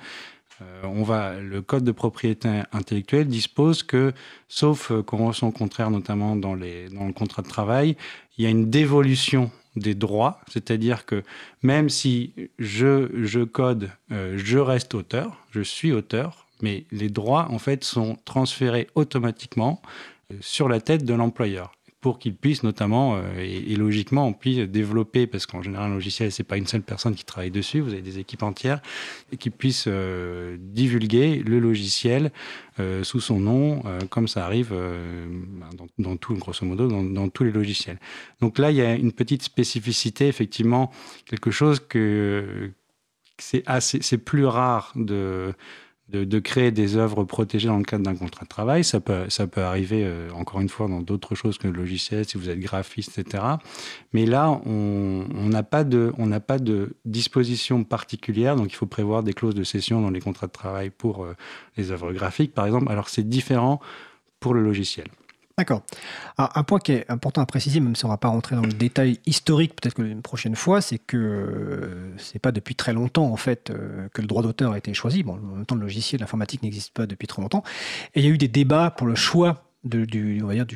[0.61, 4.12] Euh, on va, le code de propriété intellectuelle dispose que,
[4.49, 7.97] sauf euh, convention contraire, notamment dans, le contrat de travail,
[8.37, 11.23] il y a une dévolution des droits, c'est-à-dire que
[11.62, 17.59] même si je, code, euh, je reste auteur, je suis auteur, mais les droits, en
[17.59, 19.81] fait, sont transférés automatiquement
[20.41, 21.73] sur la tête de l'employeur
[22.09, 26.33] pour qu'ils puissent notamment, euh, et, logiquement, on puisse développer, parce qu'en général, un logiciel,
[26.33, 28.81] c'est pas une seule personne qui travaille dessus, vous avez des équipes entières,
[29.31, 32.33] et qui puissent euh, divulguer le logiciel
[32.81, 34.75] euh, sous son nom, comme ça arrive
[35.77, 37.99] dans, dans, tout, grosso modo, dans, dans, tous les logiciels.
[38.40, 40.90] Donc là, il y a une petite spécificité, effectivement,
[41.27, 42.71] quelque chose que
[43.37, 45.53] c'est c'est plus rare de
[46.11, 48.83] de, créer des œuvres protégées dans le cadre d'un contrat de travail.
[48.83, 52.25] Ça peut, ça peut arriver, euh, encore une fois, dans d'autres choses que le logiciel,
[52.25, 53.44] si vous êtes graphiste, etc.
[54.12, 59.23] Mais là, on n'a pas, de, on pas de disposition particulière, donc il faut prévoir
[59.23, 61.35] des clauses de cession dans les contrats de travail pour euh,
[61.77, 62.90] les œuvres graphiques, par exemple.
[62.90, 63.81] Alors c'est différent
[64.40, 65.09] pour le logiciel.
[65.59, 65.83] D'accord.
[66.38, 68.62] Un point qui est important à préciser, même si on ne va pas rentrer dans
[68.62, 73.25] le détail historique, peut-être une prochaine fois, c'est que euh, c'est pas depuis très longtemps
[73.25, 75.25] en fait euh, que le droit d'auteur a été choisi.
[75.25, 77.64] Bon, en même temps, le logiciel, l'informatique n'existe pas depuis trop longtemps.
[78.14, 80.66] Et il y a eu des débats pour le choix du, on va dire,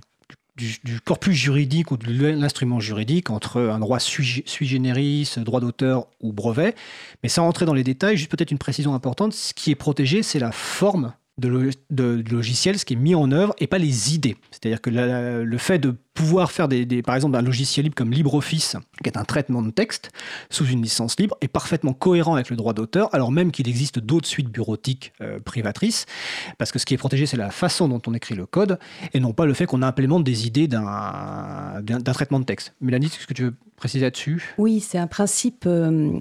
[0.57, 6.09] du, corpus juridique ou de l'instrument juridique entre un droit sui, sui generis, droit d'auteur
[6.21, 6.75] ou brevet.
[7.23, 10.25] Mais sans rentrer dans les détails, juste peut-être une précision importante, ce qui est protégé,
[10.25, 14.37] c'est la forme de, logiciel, ce qui est mis en œuvre, et pas les idées.
[14.51, 18.77] C'est-à-dire que le fait de pouvoir faire des, par exemple un logiciel libre comme LibreOffice,
[19.03, 20.11] qui est un traitement de texte
[20.51, 23.99] sous une licence libre, est parfaitement cohérent avec le droit d'auteur, alors même qu'il existe
[23.99, 26.07] d'autres suites bureautiques euh, privatrices,
[26.59, 28.79] parce que ce qui est protégé, c'est la façon dont on écrit le code,
[29.15, 32.75] et non pas le fait qu'on implémente des idées d'un traitement de texte.
[32.81, 34.55] Mélanie, est-ce que tu veux préciser là-dessus?
[34.59, 36.13] Oui, c'est un principe euh,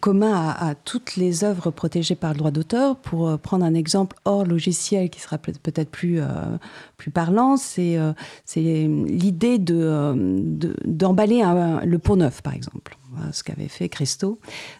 [0.00, 2.96] commun à, toutes les œuvres protégées par le droit d'auteur.
[2.96, 6.20] Pour euh, prendre un exemple hors logiciel qui sera peut-être plus,
[6.96, 7.98] plus parlant, c'est
[8.56, 9.37] l'idée
[10.84, 12.96] d'emballer de, le pont neuf, par exemple.
[13.32, 14.38] ce qu'avait fait Christo.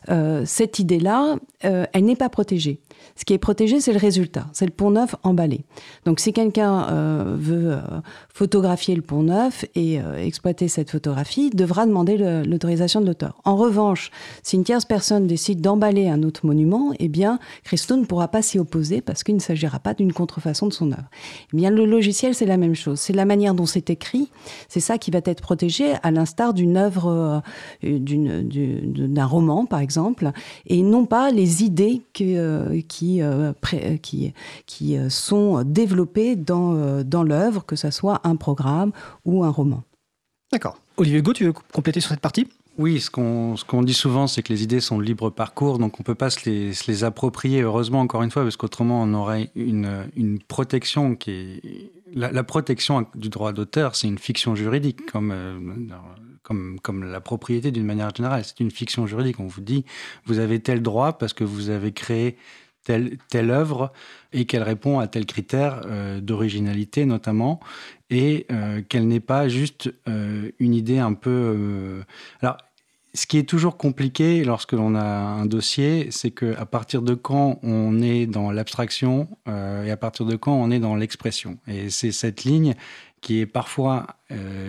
[0.09, 2.81] Euh, cette idée-là, euh, elle n'est pas protégée.
[3.17, 5.65] Ce qui est protégé, c'est le résultat, c'est le pont neuf emballé.
[6.05, 7.81] Donc si quelqu'un euh, veut euh,
[8.33, 13.41] photographier le pont neuf et euh, exploiter cette photographie, devra demander l'autorisation de l'auteur.
[13.45, 14.11] En revanche,
[14.43, 18.43] si une tierce personne décide d'emballer un autre monument, eh bien, Christo ne pourra pas
[18.43, 21.09] s'y opposer parce qu'il ne s'agira pas d'une contrefaçon de son œuvre.
[21.53, 23.01] Eh bien, le logiciel, c'est la même chose.
[23.01, 24.31] C'est la manière dont c'est écrit,
[24.69, 27.43] c'est ça qui va être protégé, à l'instar d'une œuvre,
[27.83, 30.31] d'un roman, par exemple,
[30.67, 33.53] et non pas les idées que, qui euh,
[34.03, 34.33] qui,
[34.67, 38.93] qui, euh, sont développés dans, euh, dans l'œuvre, que ce soit un programme
[39.25, 39.83] ou un roman.
[40.53, 40.79] D'accord.
[40.97, 42.49] Olivier Hugo, tu veux compléter sur cette partie?
[42.79, 45.99] Oui, ce qu'on ce dit souvent, c'est que les idées sont de libre parcours, donc
[45.99, 49.03] on ne peut pas se les, se les, approprier, heureusement, encore une fois, parce qu'autrement,
[49.03, 51.93] on aurait une, une protection qui est...
[52.15, 55.35] La, protection du droit d'auteur, c'est une fiction juridique, comme,
[56.49, 58.43] comme, comme la propriété d'une manière générale.
[58.43, 59.39] C'est une fiction juridique.
[59.39, 59.85] On vous dit,
[60.25, 62.39] vous avez tel droit parce que vous avez créé
[63.29, 63.93] telle, œuvre
[64.33, 67.61] et qu'elle répond à tel critère euh, d'originalité notamment
[68.11, 72.03] et euh, qu'elle n'est pas juste euh, une idée un peu...
[72.41, 72.57] Alors,
[73.15, 77.59] ce qui est toujours compliqué lorsque l'on a un dossier, c'est qu'à partir de quand
[77.63, 81.59] on est dans l'abstraction et à partir de quand on est dans l'expression.
[81.67, 82.75] Et c'est cette ligne
[83.23, 84.07] qui est parfois,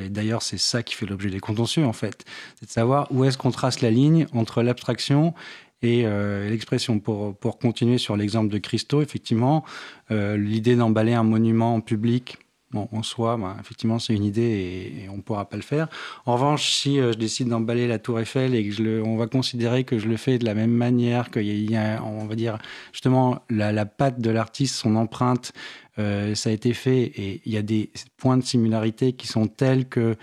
[0.09, 2.25] d'ailleurs c'est ça qui fait l'objet des contentieux en fait,
[2.59, 5.35] c'est de savoir où est-ce qu'on trace la ligne entre l'abstraction
[5.81, 9.63] et euh, l'expression, pour, pour continuer sur l'exemple de Christo, effectivement,
[10.11, 12.37] euh, l'idée d'emballer un monument public,
[12.71, 15.87] bon, en soi, bah, effectivement, c'est une idée et, on ne pourra pas le faire.
[16.25, 19.15] En revanche, si euh, je décide d'emballer la Tour Eiffel et que je le, on
[19.15, 22.35] va considérer que je le fais de la même manière, qu'il y, a, on va
[22.35, 22.57] dire,
[22.91, 25.53] justement, la patte de l'artiste, son empreinte,
[25.97, 29.85] ça a été fait et il y a des points de similarité qui sont tels
[29.85, 30.15] que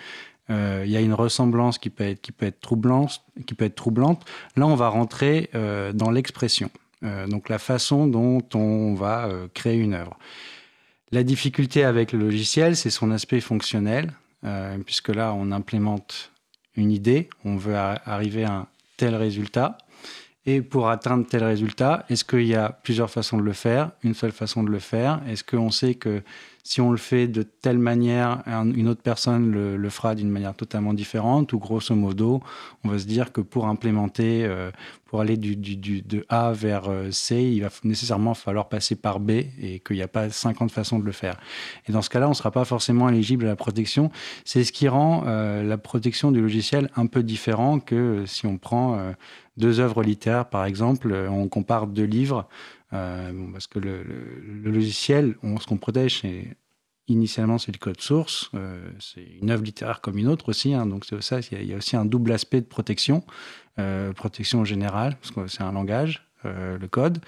[0.51, 3.21] euh, il y a une ressemblance qui peut être, troublante.
[4.57, 6.71] Là, on va rentrer euh, dans l'expression,
[7.05, 10.17] euh, donc la façon dont on va créer une œuvre.
[11.13, 14.13] La difficulté avec le logiciel, c'est son aspect fonctionnel,
[14.85, 16.31] puisque là, on implémente
[16.77, 19.79] une idée, on veut arriver à un tel résultat.
[20.49, 24.15] Et pour atteindre tel résultat, est-ce qu'il y a plusieurs façons de le faire, une
[24.15, 25.21] seule façon de le faire?
[25.29, 26.23] Est-ce qu'on sait que
[26.63, 30.95] si on le fait de telle manière, une autre personne le, fera d'une manière totalement
[30.95, 32.43] différente, ou grosso modo,
[32.85, 34.71] on va se dire que pour implémenter, euh,
[35.07, 39.31] pour aller du, de A vers euh, C, il va nécessairement falloir passer par B
[39.31, 41.37] et qu'il n'y a pas 50 façons de le faire.
[41.89, 44.11] Et dans ce cas-là, on ne sera pas forcément éligible à la protection.
[44.45, 48.59] C'est ce qui rend euh, la protection du logiciel un peu différent que si on
[48.59, 48.99] prend
[49.57, 52.49] deux œuvres littéraires, par exemple, on compare deux livres.
[52.93, 54.05] Euh, parce que le,
[54.63, 56.57] logiciel, on, ce qu'on protège, c'est
[57.09, 60.87] initialement c'est le code source, euh, c'est une œuvre littéraire comme une autre aussi, hein,
[60.87, 63.66] donc c'est ça, il y, a aussi un double aspect de protection, euh,
[64.15, 67.19] protection générale, parce que c'est un langage, le code,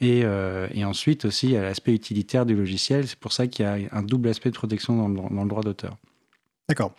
[0.00, 0.24] et,
[0.84, 3.76] ensuite aussi il y a l'aspect utilitaire du logiciel, c'est pour ça qu'il y a
[3.92, 5.96] un double aspect de protection dans le droit d'auteur.
[6.68, 6.92] D'accord.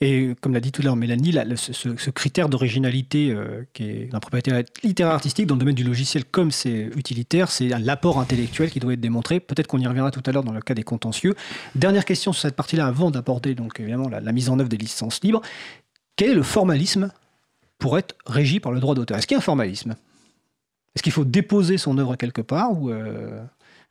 [0.00, 4.20] Et comme l'a dit tout à l'heure Mélanie, ce, critère d'originalité euh, qui est la
[4.20, 4.50] propriété
[4.82, 8.94] littéraire artistique dans le domaine du logiciel comme c'est utilitaire, c'est l'apport intellectuel qui doit
[8.94, 9.40] être démontré.
[9.40, 11.34] Peut-être qu'on y reviendra tout à l'heure dans le cas des contentieux.
[11.74, 15.20] Dernière question sur cette partie-là avant d'aborder donc évidemment la, mise en œuvre des licences
[15.22, 15.42] libres.
[16.16, 17.12] Quel est le formalisme
[17.80, 19.96] pour être régi par le droit d'auteur Est-ce qu'il y a un formalisme?
[20.94, 23.42] Est-ce qu'il faut déposer son œuvre quelque part euh,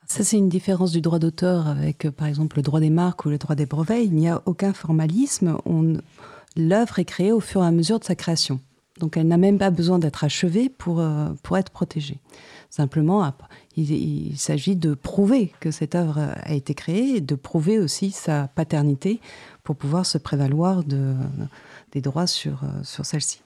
[0.07, 3.25] ça, c'est une différence du droit d'auteur avec, euh, par exemple, le droit des marques
[3.25, 4.03] ou le droit des brevets.
[4.03, 5.55] Il n'y a aucun formalisme.
[6.57, 8.59] L'œuvre est créée au fur et à mesure de sa création.
[8.99, 12.17] Donc, elle n'a même pas besoin d'être achevée pour, euh, pour être protégée.
[12.71, 13.31] Simplement,
[13.77, 18.47] il, s'agit de prouver que cette œuvre a été créée et de prouver aussi sa
[18.47, 19.19] paternité
[19.63, 21.13] pour pouvoir se prévaloir de,
[21.91, 23.41] des droits sur, sur celle-ci.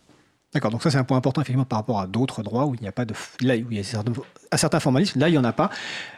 [0.54, 2.82] D'accord, donc ça c'est un point important effectivement par rapport à d'autres droits où il
[2.82, 4.04] n'y a pas de là où il y a
[4.52, 5.20] à certains formalismes.
[5.20, 5.72] Là, il n'y en a pas.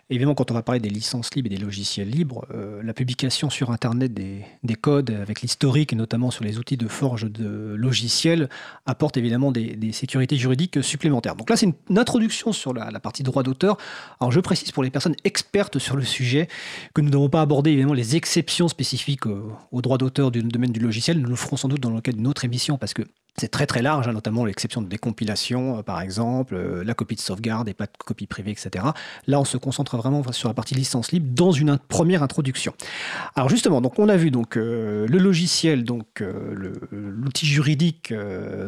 [0.09, 3.49] Évidemment, quand on va parler des licences libres et des logiciels libres, euh, la publication
[3.49, 4.45] sur Internet des,
[4.75, 8.49] codes avec l'historique et notamment sur les outils de forge de logiciels
[8.85, 11.35] apporte évidemment des, sécurités juridiques supplémentaires.
[11.35, 13.77] Donc là, c'est une, introduction sur la, partie droit d'auteur.
[14.19, 16.49] Alors je précise pour les personnes expertes sur le sujet
[16.93, 20.81] que nous n'avons pas abordé évidemment les exceptions spécifiques au droit d'auteur du domaine du
[20.81, 21.19] logiciel.
[21.19, 23.03] Nous le ferons sans doute dans le cadre d'une autre émission parce que
[23.37, 27.15] c'est très très large, hein, notamment l'exception de décompilation, euh, par exemple, euh, la copie
[27.15, 28.85] de sauvegarde et pas de copie privée, etc.
[29.27, 32.73] Là, on se concentre vraiment sur la partie licence libre dans une première introduction.
[33.35, 36.23] Alors justement, donc on a vu donc euh, le logiciel, donc
[36.91, 38.13] l'outil juridique,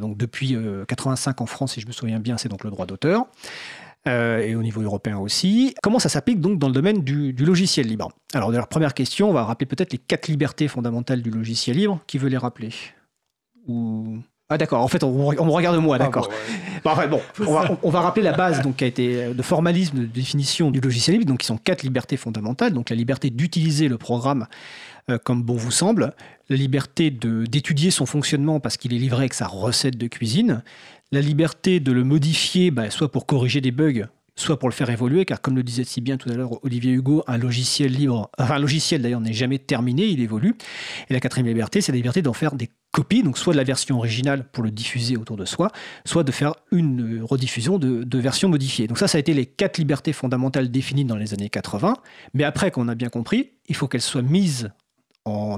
[0.01, 3.25] donc depuis 85 en France, si je me souviens bien, c'est donc le droit d'auteur.
[4.05, 5.75] et au niveau européen aussi.
[5.81, 8.11] Comment ça s'applique donc dans le domaine du, logiciel libre?
[8.33, 11.99] Alors, la première question, on va rappeler peut-être les quatre libertés fondamentales du logiciel libre.
[12.07, 12.71] Qui veut les rappeler?
[13.67, 16.29] Ou ah d'accord, en fait on, me regarde moi, ah, d'accord.
[16.83, 17.21] bon,
[17.83, 20.79] on, va, rappeler la base donc, qui a été euh, de formalisme de définition du
[20.79, 24.47] logiciel libre, donc qui sont quatre libertés fondamentales, donc la liberté d'utiliser le programme
[25.09, 26.13] euh, comme bon vous semble,
[26.49, 30.63] la liberté d'étudier son fonctionnement parce qu'il est livré avec sa recette de cuisine,
[31.11, 34.07] la liberté de le modifier bah, soit pour corriger des bugs,
[34.37, 36.93] soit pour le faire évoluer, car comme le disait si bien tout à l'heure Olivier
[36.93, 40.55] Hugo, un logiciel libre, enfin un logiciel d'ailleurs n'est jamais terminé, il évolue.
[41.09, 43.63] Et la quatrième liberté, c'est la liberté d'en faire des copies, donc soit de la
[43.63, 45.71] version originale pour le diffuser autour de soi,
[46.05, 48.87] soit de faire une rediffusion de, de versions modifiées.
[48.87, 51.95] Donc ça, ça a été les quatre libertés fondamentales définies dans les années 80.
[52.33, 54.69] Mais après qu'on a bien compris, il faut qu'elles soient mises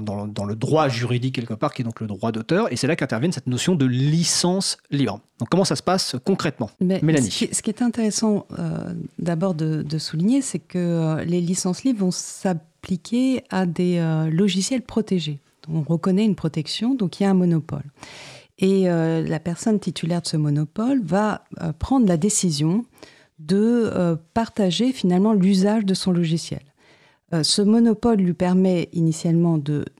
[0.00, 2.96] dans, le droit juridique quelque part, qui est donc le droit d'auteur, et c'est là
[2.96, 5.20] qu'intervient cette notion de licence libre.
[5.38, 6.70] Donc comment ça se passe concrètement?
[6.80, 12.00] Mélanie ce qui, est intéressant euh, d'abord de, souligner, c'est que euh, les licences libres
[12.00, 15.40] vont s'appliquer à des euh, logiciels protégés.
[15.72, 17.84] On reconnaît une protection, donc il y a un monopole.
[18.58, 21.44] Et la personne titulaire de ce monopole va
[21.78, 22.84] prendre la décision
[23.38, 26.60] de partager finalement l'usage de son logiciel.
[27.32, 29.58] Euh, ce monopole lui permet initialement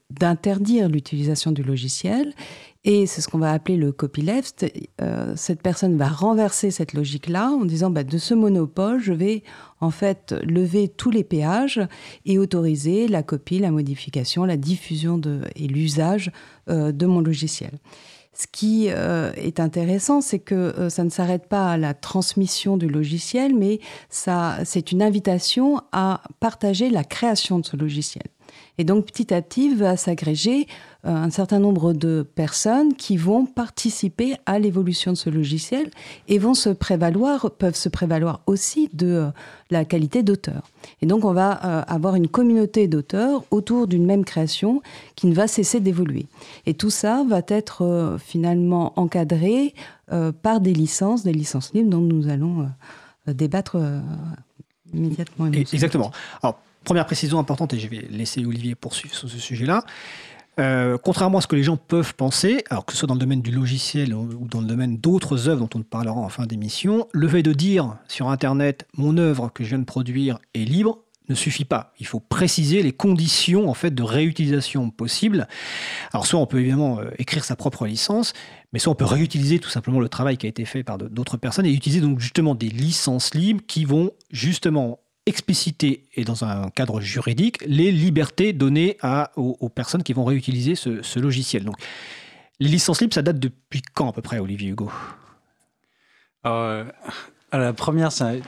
[0.09, 2.33] d'interdire l'utilisation du logiciel
[2.83, 4.65] et c'est ce qu'on va appeler le copyleft.
[5.01, 9.43] Euh, cette personne va renverser cette logique-là en disant bah, de ce monopole, je vais
[9.79, 11.81] en fait lever tous les péages
[12.25, 15.21] et autoriser la copie, la modification, la diffusion
[15.55, 16.31] et l'usage
[16.69, 17.71] euh, de mon logiciel.
[18.33, 22.77] Ce qui euh, est intéressant, c'est que euh, ça ne s'arrête pas à la transmission
[22.77, 28.23] du logiciel, mais ça, c'est une invitation à partager la création de ce logiciel.
[28.77, 30.67] Et donc petit à petit va s'agréger
[31.05, 35.89] euh, un certain nombre de personnes qui vont participer à l'évolution de ce logiciel
[36.27, 39.29] et vont se prévaloir, peuvent se prévaloir aussi de euh,
[39.71, 40.69] la qualité d'auteur.
[41.01, 44.81] Et donc on va euh, avoir une communauté d'auteurs autour d'une même création
[45.15, 46.27] qui ne va cesser d'évoluer.
[46.67, 49.73] Et tout ça va être finalement encadré
[50.41, 52.69] par des licences, des licences libres dont nous allons
[53.27, 53.77] débattre
[54.93, 55.47] immédiatement.
[55.47, 56.11] Exactement.
[56.43, 59.83] Alors, Première précision importante, et je vais laisser Olivier poursuivre sur ce sujet-là.
[60.59, 63.19] Euh, contrairement à ce que les gens peuvent penser, alors que ce soit dans le
[63.19, 67.07] domaine du logiciel ou dans le domaine d'autres œuvres dont on parlera en fin d'émission,
[67.13, 70.99] le fait de dire sur Internet mon œuvre que je viens de produire est libre
[71.29, 71.93] ne suffit pas.
[71.99, 75.47] Il faut préciser les conditions en fait de réutilisation possibles.
[76.13, 78.33] Alors soit on peut évidemment euh, écrire sa propre licence,
[78.73, 81.37] mais soit on peut réutiliser tout simplement le travail qui a été fait par d'autres
[81.37, 86.69] personnes et utiliser donc justement des licences libres qui vont justement expliciter et dans un
[86.69, 91.63] cadre juridique les libertés données à, aux, personnes qui vont réutiliser ce, logiciel.
[91.63, 91.75] Donc,
[92.59, 94.91] les licences libres, ça date depuis quand à peu près, Olivier Hugo?
[96.45, 96.85] Euh,
[97.51, 98.41] La première, c'est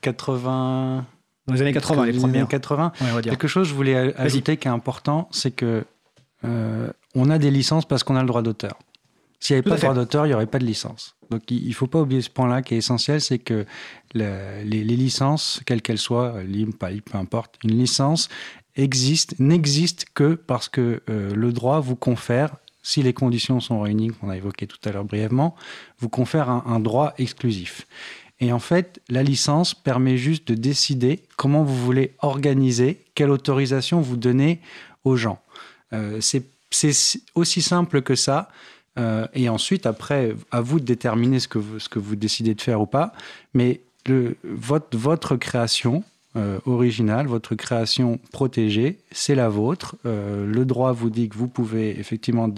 [0.00, 1.06] 80.
[1.46, 2.48] Dans les années 80, les premières.
[2.48, 2.92] 80.
[3.22, 5.84] Quelque chose que je voulais ajouter qui est important, c'est que
[6.44, 8.78] euh, on a des licences parce qu'on a le droit d'auteur.
[9.40, 11.16] S'il n'y avait pas de droit d'auteur, il n'y aurait pas de licence.
[11.32, 13.64] Donc il ne faut pas oublier ce point-là qui est essentiel, c'est que
[14.12, 18.28] les, licences, quelles qu'elles soient, libres, pas libres, peu importe, une licence
[18.76, 24.08] existe, n'existe que parce que euh, le droit vous confère, si les conditions sont réunies,
[24.08, 25.54] qu'on a évoqué tout à l'heure brièvement,
[26.00, 27.86] vous confère un, droit exclusif.
[28.40, 34.00] Et en fait, la licence permet juste de décider comment vous voulez organiser, quelle autorisation
[34.00, 34.60] vous donnez
[35.04, 35.40] aux gens.
[35.94, 36.44] Euh, c'est
[37.34, 38.48] aussi simple que ça.
[38.98, 42.54] Euh, et ensuite, après, à vous de déterminer ce que vous, ce que vous décidez
[42.54, 43.12] de faire ou pas.
[43.54, 43.80] Mais
[44.92, 46.02] votre création
[46.34, 49.96] euh, originale, votre création protégée, c'est la vôtre.
[50.06, 52.48] Euh, le droit vous dit que vous pouvez effectivement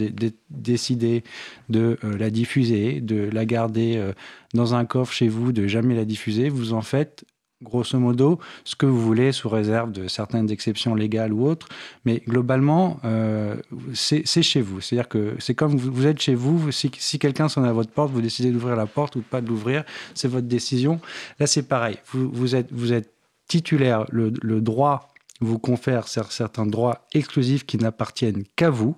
[0.51, 1.25] décider
[1.69, 4.13] de la diffuser, de la garder
[4.55, 6.49] dans un coffre chez vous, de jamais la diffuser.
[6.49, 7.25] Vous en faites
[7.65, 11.69] grosso modo, ce que vous voulez sous réserve de certaines exceptions légales ou autres.
[12.05, 13.57] Mais globalement, euh,
[13.95, 14.81] c'est chez vous.
[14.81, 16.71] C'est-à-dire que c'est comme vous, êtes chez vous.
[16.71, 19.85] Si, quelqu'un sonne à votre porte, vous décidez d'ouvrir la porte ou pas de l'ouvrir,
[20.15, 21.01] c'est votre décision.
[21.41, 21.97] Là, c'est pareil.
[22.13, 23.11] Vous, êtes,
[23.49, 24.07] titulaire.
[24.13, 28.97] Le droit vous confère certains droits exclusifs qui n'appartiennent qu'à vous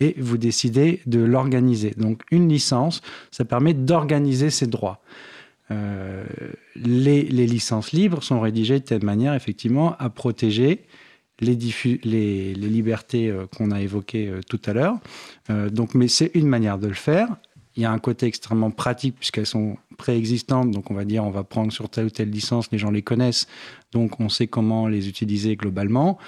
[0.00, 1.94] et vous décidez de l'organiser.
[1.96, 5.00] Donc une licence, ça permet d'organiser ces droits.
[5.70, 6.24] Euh,
[6.76, 10.86] les, licences libres sont rédigées de telle manière, effectivement, à protéger
[11.40, 11.54] les,
[12.54, 14.98] libertés euh, qu'on a évoquées euh, tout à l'heure.
[15.48, 17.28] donc, mais c'est une manière de le faire.
[17.76, 20.72] Il y a un côté extrêmement pratique puisqu'elles sont préexistantes.
[20.72, 23.02] Donc, on va dire, on va prendre sur telle ou telle licence, les gens les
[23.02, 23.46] connaissent,
[23.92, 26.18] donc on sait comment les utiliser globalement.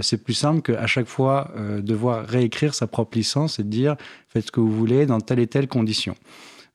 [0.00, 3.96] c'est plus simple qu'à chaque fois devoir réécrire sa propre licence et de dire
[4.28, 6.14] faites ce que vous voulez dans telle et telle condition.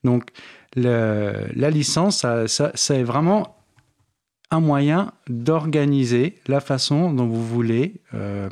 [0.03, 0.31] Donc,
[0.77, 3.57] la licence, ça, est vraiment
[4.51, 8.49] un moyen d'organiser la façon dont vous voulez euh,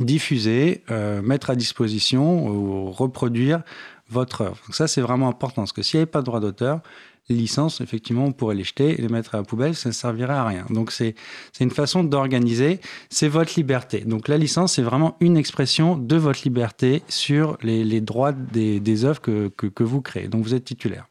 [0.00, 3.62] diffuser, euh, mettre à disposition ou reproduire
[4.08, 4.58] votre œuvre.
[4.66, 6.80] Donc ça, c'est vraiment important, parce que s'il n'y avait pas de droit d'auteur,
[7.28, 9.92] les licences, effectivement, on pourrait les jeter et les mettre à la poubelle, ça ne
[9.92, 10.64] servirait à rien.
[10.70, 11.14] Donc c'est
[11.60, 12.80] une façon d'organiser,
[13.10, 14.00] c'est votre liberté.
[14.00, 19.04] Donc la licence, c'est vraiment une expression de votre liberté sur les, droits des, des
[19.04, 20.28] œuvres que, que vous créez.
[20.28, 21.06] Donc vous êtes titulaire.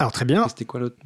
[0.00, 0.48] Alors très bien.
[0.48, 0.96] C'était quoi l'autre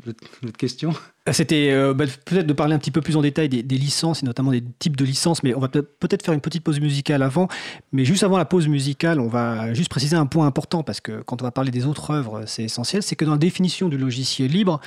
[0.56, 0.94] question?
[1.32, 4.26] C'était euh, bah, peut-être de parler un petit peu plus en détail des, licences et
[4.26, 7.48] notamment des types de licences, mais on va peut-être faire une petite pause musicale avant.
[7.92, 11.22] Mais juste avant la pause musicale, on va juste préciser un point important parce que
[11.22, 13.96] quand on va parler des autres œuvres, c'est essentiel, c'est que dans la définition du
[13.96, 14.80] logiciel libre,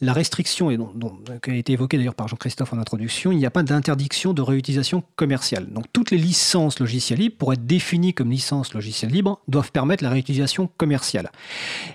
[0.00, 3.46] la restriction, et dont, qui a été évoquée d'ailleurs par Jean-Christophe en introduction, il n'y
[3.46, 5.66] a pas d'interdiction de réutilisation commerciale.
[5.70, 10.02] Donc toutes les licences logiciel libre, pour être définies comme licences logiciel libre, doivent permettre
[10.02, 11.30] la réutilisation commerciale.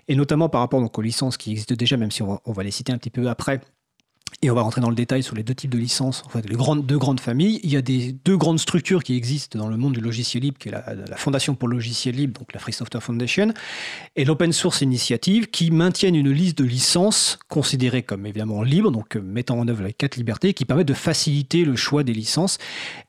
[0.07, 2.69] Et notamment par rapport donc, aux licences qui existent déjà, même si on va les
[2.69, 3.59] citer un petit peu après
[4.41, 6.81] et on va rentrer dans le détail sur les deux types de licences, en les
[6.83, 7.59] deux grandes familles.
[7.63, 10.69] Il y a deux grandes structures qui existent dans le monde du logiciel libre, qui
[10.69, 13.53] est la, Fondation pour le logiciel libre, donc la Free Software Foundation,
[14.15, 19.15] et l'Open Source Initiative, qui maintiennent une liste de licences considérées comme évidemment libres, donc
[19.15, 22.59] euh, mettant en œuvre les quatre libertés, qui permettent de faciliter le choix des licences.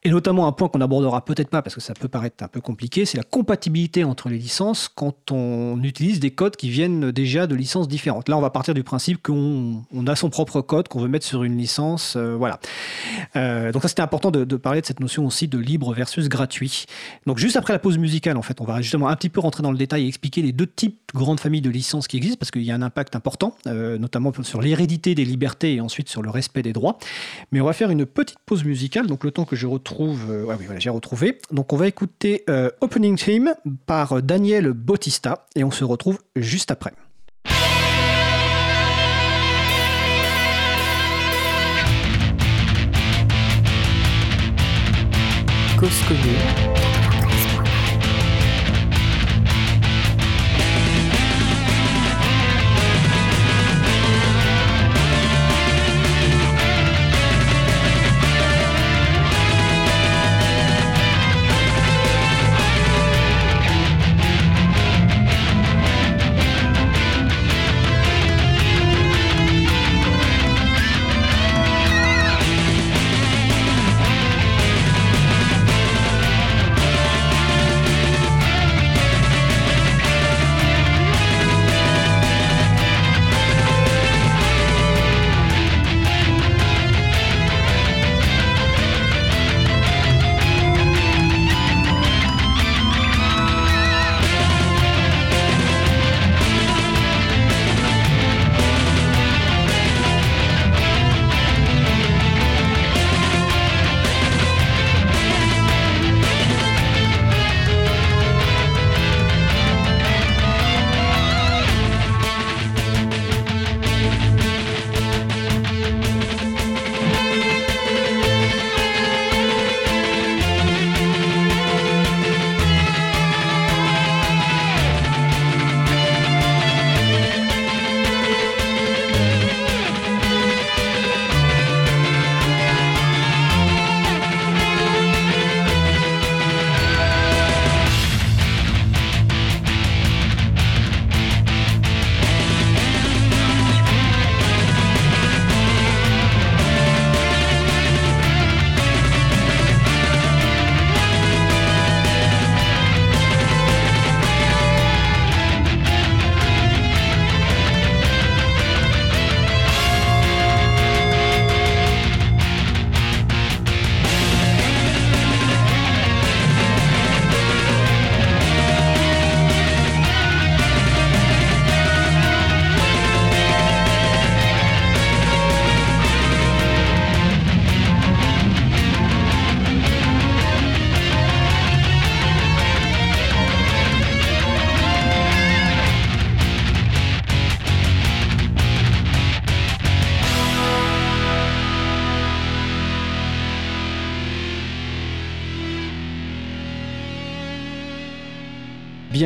[0.04, 2.60] Et notamment un point qu'on n'abordera peut-être pas, parce que ça peut paraître un peu
[2.60, 7.46] compliqué, c'est la compatibilité entre les licences quand on utilise des codes qui viennent déjà
[7.46, 8.28] de licences différentes.
[8.28, 11.44] Là, on va partir du principe qu'on a son propre code qu'on veut mettre sur
[11.44, 12.14] une licence.
[12.16, 12.60] Euh, voilà.
[13.36, 16.86] Euh, donc ça, c'était important de, parler de cette notion aussi de libre versus gratuit.
[17.26, 19.62] Donc juste après la pause musicale, en fait, on va justement un petit peu rentrer
[19.62, 22.38] dans le détail et expliquer les deux types de grandes familles de licences qui existent,
[22.38, 26.08] parce qu'il y a un impact important, euh, notamment sur l'hérédité des libertés et ensuite
[26.08, 26.98] sur le respect des droits.
[27.52, 30.26] Mais on va faire une petite pause musicale, donc le temps que je retrouve...
[30.28, 31.38] oui, voilà, j'ai retrouvé.
[31.50, 32.44] Donc on va écouter
[32.80, 33.54] Opening Theme
[33.86, 36.92] par Daniel Bautista, et on se retrouve juste après.
[45.78, 46.67] Cause commune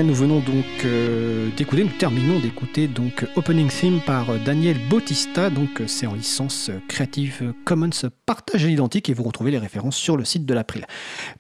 [0.03, 5.49] Nous venons donc euh, d'écouter, nous terminons d'écouter donc Opening Theme par Daniel Bautista.
[5.49, 7.91] Donc euh, c'est en licence Creative Commons
[8.27, 10.87] partage identique et vous retrouvez les références sur le site de l'April.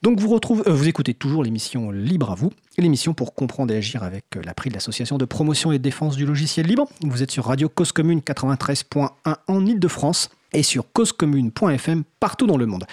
[0.02, 3.78] Donc vous, retrouvez, euh, vous écoutez toujours l'émission Libre à vous, l'émission pour comprendre et
[3.78, 6.86] agir avec l'April, l'association de promotion et défense du logiciel libre.
[7.02, 9.08] Vous êtes sur Radio Cause Commune 93.1
[9.48, 12.84] en Ile-de-France et sur causecommune.fm partout dans le monde.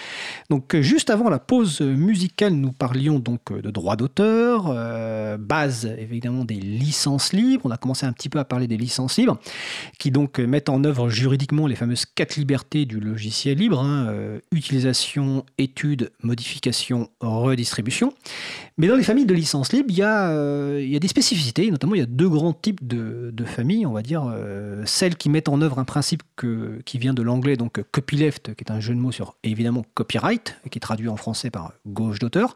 [0.50, 5.36] Donc euh, juste avant la pause musicale, nous parlions donc euh, de droits d'auteur, euh,
[5.36, 7.62] base évidemment des licences libres.
[7.64, 9.38] On a commencé un petit peu à parler des licences libres,
[10.00, 14.12] qui donc mettent en œuvre juridiquement les fameuses quatre libertés du logiciel libre hein,
[14.52, 18.12] utilisation, étude, modification, redistribution.
[18.80, 21.70] Mais dans les familles de licences libres, il y a, a des spécificités.
[21.70, 24.34] Notamment, il y a deux grands types de, familles, on va dire
[24.86, 26.22] celles qui mettent en œuvre un principe
[26.86, 30.56] qui vient de l'anglais donc copyleft, qui est un jeu de mots sur évidemment copyright,
[30.70, 32.54] qui est traduit en français par gauche d'auteur,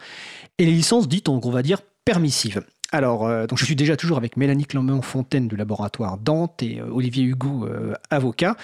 [0.57, 2.65] et les licences dites, on va dire, permissives.
[2.95, 6.87] Alors, euh, donc je suis déjà toujours avec Mélanie Clermont-Fontaine du laboratoire Dante et euh,
[6.93, 8.57] Olivier Hugo, euh, avocat.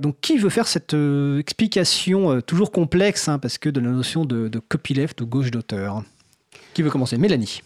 [0.00, 0.96] donc, qui veut faire cette
[1.38, 6.02] explication toujours complexe, hein, parce que de la notion de, de copyleft ou gauche d'auteur?
[6.72, 7.18] Qui veut commencer?
[7.18, 7.60] Mélanie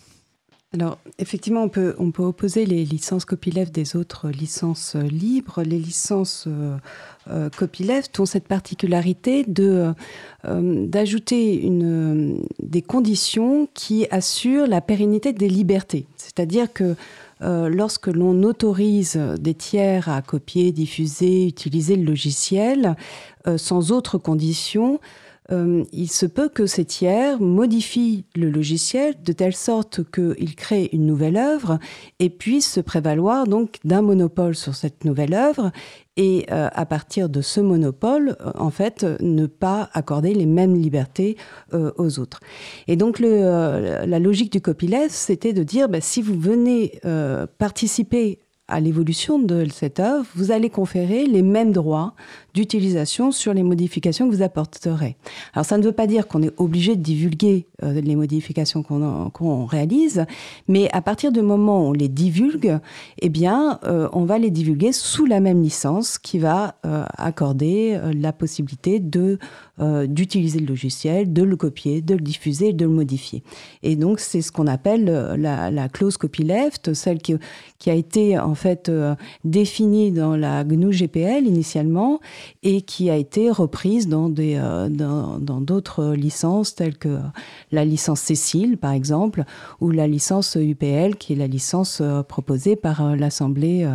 [0.75, 5.62] alors, effectivement, on peut, opposer les licences copyleft des autres licences libres.
[5.62, 6.77] Les licences euh,
[7.31, 9.93] euh, copyleft ont cette particularité euh,
[10.43, 11.70] d'ajouter
[12.61, 16.07] des conditions qui assurent la pérennité des libertés.
[16.16, 16.97] C'est-à-dire que
[17.41, 22.97] lorsque l'on autorise des tiers à copier, diffuser, utiliser le logiciel,
[23.59, 24.99] sans autres conditions,
[25.53, 30.88] euh, il se peut que ces tiers modifient le logiciel de telle sorte qu'il crée
[30.92, 31.78] une nouvelle œuvre
[32.18, 35.70] et puisse se prévaloir donc d'un monopole sur cette nouvelle œuvre
[36.16, 40.76] et euh, à partir de ce monopole, euh, en fait, ne pas accorder les mêmes
[40.76, 41.36] libertés
[41.72, 42.40] aux autres.
[42.86, 47.01] Et donc la logique du copyleft, c'était de dire, bah, si vous venez
[47.59, 52.15] participer à l'évolution de cette œuvre, vous allez conférer les mêmes droits
[52.55, 55.17] d'utilisation sur les modifications que vous apporterez.
[55.53, 59.67] Alors ça ne veut pas dire qu'on est obligé de divulguer euh, les modifications qu'on
[59.67, 60.25] réalise,
[60.67, 62.79] mais à partir du moment où on les divulgue,
[63.21, 68.01] eh bien, euh, on va les divulguer sous la même licence qui va euh, accorder
[68.15, 69.39] la possibilité de
[69.79, 73.43] d'utiliser le logiciel, de le copier, de le diffuser, de le modifier.
[73.83, 77.35] Et donc c'est ce qu'on appelle la, la, clause copyleft, celle qui,
[77.79, 78.91] qui a été en fait
[79.45, 82.20] définie dans la GNU GPL initialement
[82.62, 87.18] et qui a été reprise dans euh, dans d'autres licences telles que
[87.72, 89.45] la licence Cécile par exemple
[89.81, 93.87] ou la licence UPL qui est la licence euh, proposée par euh, l'Assemblée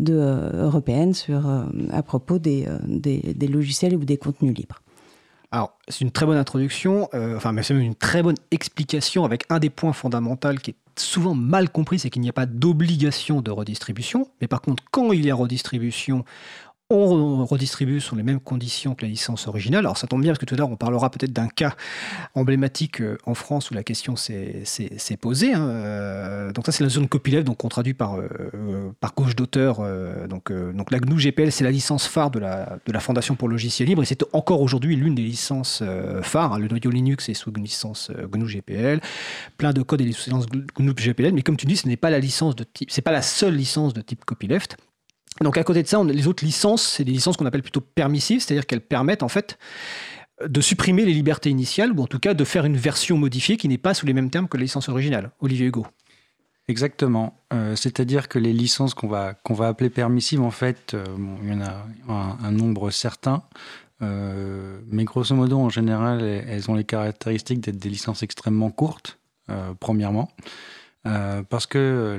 [0.00, 1.48] européenne sur
[1.90, 4.80] à propos des, des, des, logiciels ou des contenus libres.
[5.50, 9.44] Alors, c'est une très bonne introduction, enfin, mais c'est même une très bonne explication avec
[9.48, 13.40] un des points fondamentaux qui est souvent mal compris, c'est qu'il n'y a pas d'obligation
[13.40, 14.28] de redistribution.
[14.40, 16.24] Mais par contre, quand il y a redistribution,
[16.90, 19.80] on redistribue sur les mêmes conditions que la licence originale.
[19.80, 21.74] Alors ça tombe bien parce que tout à l'heure on parlera peut-être d'un cas
[22.34, 24.64] emblématique euh, en France où la question s'est
[25.20, 25.52] posée.
[25.52, 25.68] Hein.
[25.68, 29.82] Euh, donc ça c'est la zone copyleft, donc on traduit par, euh, par gauche d'auteur.
[30.28, 33.52] donc, la GNU GPL c'est la licence phare de la, de la Fondation pour le
[33.52, 35.82] logiciel libre et c'est encore aujourd'hui l'une des licences
[36.22, 36.58] phares.
[36.58, 39.00] Le noyau Linux est sous une licence GNU GPL,
[39.58, 42.18] plein de codes et licences GNU GPL, mais comme tu dis ce n'est pas la
[42.18, 44.78] licence de type, c'est pas la seule licence de type copyleft.
[45.42, 47.80] Donc à côté de ça, on, les autres licences, c'est des licences qu'on appelle plutôt
[47.80, 49.58] permissives, c'est-à-dire qu'elles permettent en fait
[50.46, 53.68] de supprimer les libertés initiales, ou en tout cas de faire une version modifiée qui
[53.68, 55.30] n'est pas sous les mêmes termes que la licence originale.
[55.40, 55.86] Olivier Hugo.
[56.68, 57.40] Exactement.
[57.52, 61.04] Euh, c'est-à-dire que les licences qu'on va, qu'on va appeler permissives, en fait, euh,
[61.42, 63.42] il y en a un, nombre certain.
[64.02, 69.18] Euh, mais grosso modo, en général, elles ont les caractéristiques d'être des licences extrêmement courtes,
[69.80, 70.30] premièrement.
[71.06, 72.18] Euh, parce que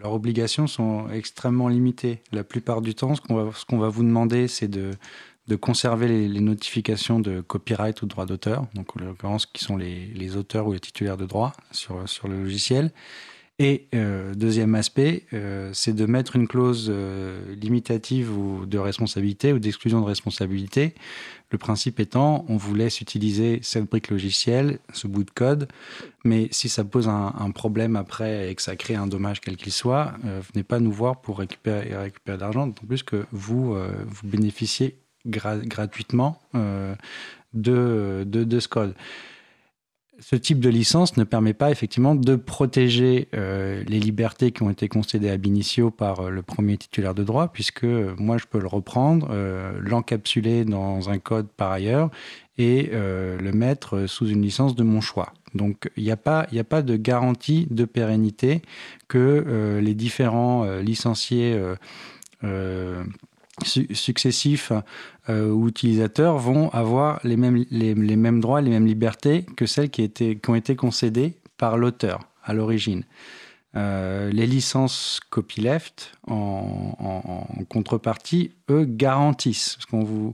[0.00, 2.22] leurs obligations sont extrêmement limitées.
[2.32, 4.96] La plupart du temps, ce qu'on va, vous demander, c'est de,
[5.60, 10.66] conserver les, notifications de copyright ou droit d'auteur, donc en l'occurrence qui sont les, auteurs
[10.66, 12.90] ou les titulaires de droit sur, le logiciel.
[13.60, 16.92] Et euh, deuxième aspect, euh, c'est de mettre une clause
[17.60, 20.94] limitative ou de responsabilité ou d'exclusion de responsabilité
[21.54, 25.68] le principe étant, on vous laisse utiliser cette brique logicielle, ce bout de code,
[26.24, 29.70] mais si ça pose un, problème après et que ça crée un dommage quel qu'il
[29.70, 33.74] soit, euh, venez pas nous voir pour récupérer, récupérer de l'argent, d'autant plus que vous,
[33.74, 36.96] euh, vous bénéficiez gratuitement euh,
[37.52, 38.94] de, de, de ce code
[40.20, 44.70] ce type de licence ne permet pas effectivement de protéger euh, les libertés qui ont
[44.70, 48.44] été concédées à Binicio par euh, le premier titulaire de droit, puisque euh, moi je
[48.46, 49.30] peux le reprendre,
[49.80, 52.10] l'encapsuler dans un code par ailleurs
[52.58, 55.32] et le mettre sous une licence de mon choix.
[55.54, 58.62] Donc il n'y a, a pas de garantie de pérennité
[59.08, 61.58] que les différents licenciés
[63.62, 64.72] successifs
[65.28, 70.10] ou utilisateurs vont avoir les mêmes, droits, les mêmes libertés que celles qui,
[70.48, 73.04] ont été concédées par l'auteur à l'origine.
[73.76, 79.76] Euh, les licences copyleft, en, contrepartie, eux, garantissent.
[79.76, 80.32] Parce qu'on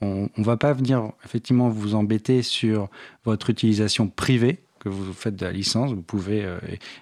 [0.00, 2.88] on ne va pas venir effectivement vous embêter sur
[3.24, 5.92] votre utilisation privée que vous faites de la licence.
[5.92, 6.58] Vous pouvez euh,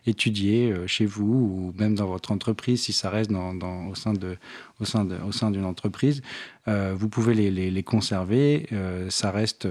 [0.07, 5.64] étudier euh, chez vous ou même dans votre entreprise si ça reste au sein d'une
[5.64, 6.20] entreprise.
[6.66, 8.68] vous pouvez les conserver.
[9.09, 9.66] ça reste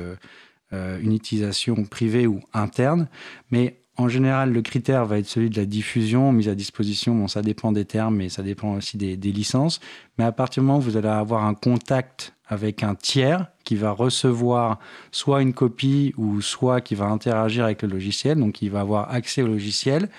[0.71, 3.07] une utilisation privée ou interne,
[3.51, 7.15] mais en général, le critère va être celui de la diffusion, mise à disposition.
[7.15, 9.79] Bon, ça dépend des termes, mais ça dépend aussi des, licences.
[10.17, 13.75] Mais à partir du moment où vous allez avoir un contact avec un tiers qui
[13.75, 14.79] va recevoir
[15.11, 19.11] soit une copie ou soit qui va interagir avec le logiciel, donc qui va avoir
[19.11, 20.09] accès au logiciel,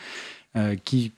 [0.57, 1.13] euh, qui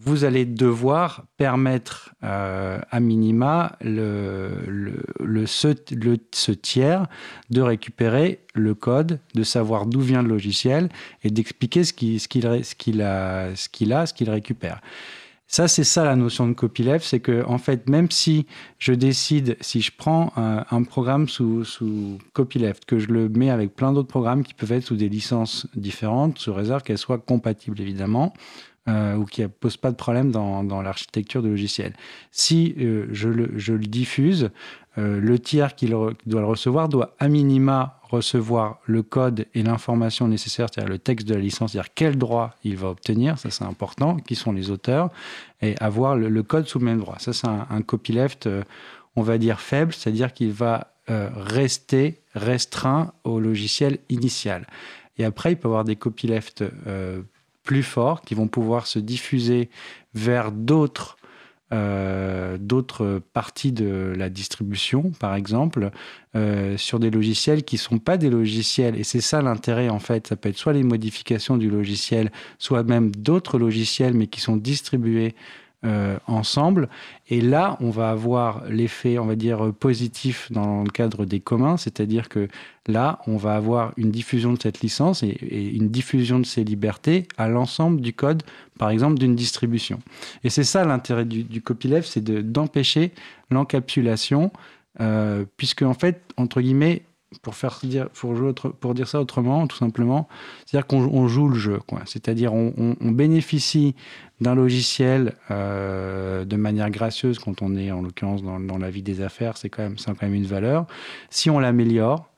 [0.00, 4.50] vous allez devoir permettre euh, à minima le,
[5.18, 5.74] le, ce,
[6.32, 7.06] ce, tiers
[7.50, 10.88] de récupérer le code, de savoir d'où vient le logiciel
[11.24, 12.74] et d'expliquer ce qu'il ce qu'il ce ce
[13.68, 14.80] qu'il a, ce qu'il récupère.
[15.50, 18.46] Ça, c'est ça la notion de copyleft, c'est que en fait, même si
[18.78, 21.64] je décide, si je prends un, un programme sous,
[22.34, 25.66] copyleft, que je le mets avec plein d'autres programmes qui peuvent être sous des licences
[25.74, 28.34] différentes, sous réserve qu'elles soient compatibles évidemment,
[28.88, 31.92] euh, ou qui ne pose pas de problème dans, l'architecture de logiciel.
[32.30, 34.50] Si euh, je, le, diffuse,
[34.96, 40.28] euh, le tiers qui, doit le recevoir doit à minima recevoir le code et l'information
[40.28, 43.64] nécessaire, c'est-à-dire le texte de la licence, c'est-à-dire quel droit il va obtenir, ça c'est
[43.64, 45.10] important, qui sont les auteurs,
[45.60, 47.16] et avoir le, code sous le même droit.
[47.18, 48.48] Ça c'est un, copyleft,
[49.16, 54.66] on va dire faible, c'est-à-dire qu'il va rester restreint au logiciel initial.
[55.16, 56.64] Et après, il peut y avoir des copyleft
[57.68, 59.68] plus forts qui vont pouvoir se diffuser
[60.14, 61.18] vers d'autres
[61.70, 65.90] euh, d'autres parties de la distribution, par exemple,
[66.34, 68.96] euh, sur des logiciels qui ne sont pas des logiciels.
[68.98, 70.28] Et c'est ça l'intérêt, en fait.
[70.28, 74.56] Ça peut être soit les modifications du logiciel, soit même d'autres logiciels, mais qui sont
[74.56, 75.34] distribués
[75.84, 76.88] euh, ensemble.
[77.28, 81.76] Et là, on va avoir l'effet, on va dire, positif dans le cadre des communs,
[81.76, 82.48] c'est-à-dire que
[82.88, 85.36] là, on va avoir une diffusion de cette licence et,
[85.76, 88.42] une diffusion de ces libertés à l'ensemble du code,
[88.76, 90.00] par exemple, d'une distribution.
[90.42, 93.12] Et c'est ça l'intérêt du, copyleft, c'est d'empêcher
[93.52, 94.50] l'encapsulation,
[95.00, 97.02] euh, puisque en fait, entre guillemets,
[97.42, 100.28] pour faire dire, pour, dire ça autrement, tout simplement,
[100.64, 102.00] c'est-à-dire qu'on joue le jeu, quoi.
[102.06, 103.94] C'est-à-dire on, on, bénéficie
[104.40, 109.02] d'un logiciel euh, de manière gracieuse quand on est en l'occurrence dans, dans, la vie
[109.02, 110.86] des affaires, c'est quand même, ça quand même une valeur.
[111.28, 112.30] Si on l'améliore,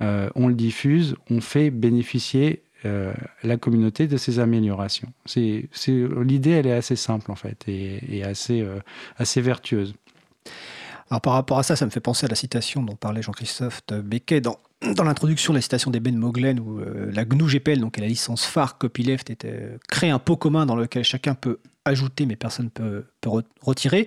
[0.00, 5.12] euh, on le diffuse, on fait bénéficier euh, la communauté de ces améliorations.
[5.26, 5.68] C'est,
[6.22, 8.66] l'idée, elle est assez simple en fait et, et assez,
[9.18, 9.94] assez vertueuse.
[11.08, 14.42] Par rapport à ça, ça me fait penser à la citation dont parlait Jean-Christophe Becquet
[14.42, 14.58] dans,
[14.94, 18.06] dans l'introduction de la citation des Ben Moglen où euh, la GNU GPL, donc la
[18.06, 22.66] licence phare copyleft, euh, crée un pot commun dans lequel chacun peut ajouter mais personne
[22.66, 23.30] ne peut, peut
[23.62, 24.06] retirer.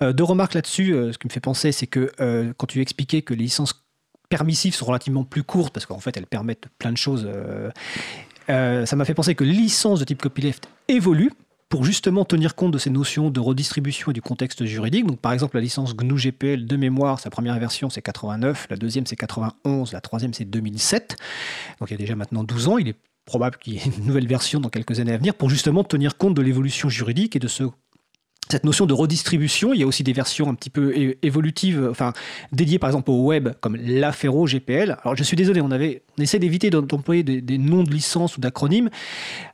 [0.00, 0.94] Euh, deux remarques là-dessus.
[1.12, 2.12] ce qui me fait penser, c'est que
[2.56, 3.84] quand tu expliquais que les licences
[4.28, 7.28] permissives sont relativement plus courtes parce qu'en fait elles permettent plein de choses,
[8.46, 11.32] ça m'a fait penser que les licences de type copyleft évoluent
[11.68, 15.06] pour justement tenir compte de ces notions de redistribution et du contexte juridique.
[15.06, 18.76] Donc, par exemple, la licence GNU GPL de mémoire, sa première version c'est 89, la
[18.76, 21.16] deuxième c'est 91, la troisième c'est 2007.
[21.80, 22.78] Donc il y a déjà maintenant 12 ans.
[22.78, 22.96] Il est
[23.26, 26.16] probable qu'il y ait une nouvelle version dans quelques années à venir pour justement tenir
[26.16, 27.64] compte de l'évolution juridique et de ce
[28.50, 29.74] cette notion de redistribution.
[29.74, 32.12] Il y a aussi des versions un petit peu évolutives, enfin
[32.52, 34.96] dédiées par exemple au web, comme l'Afero GPL.
[35.02, 38.90] Alors je suis désolé, on avait, essaie d'éviter d'employer des, noms de licences ou d'acronymes,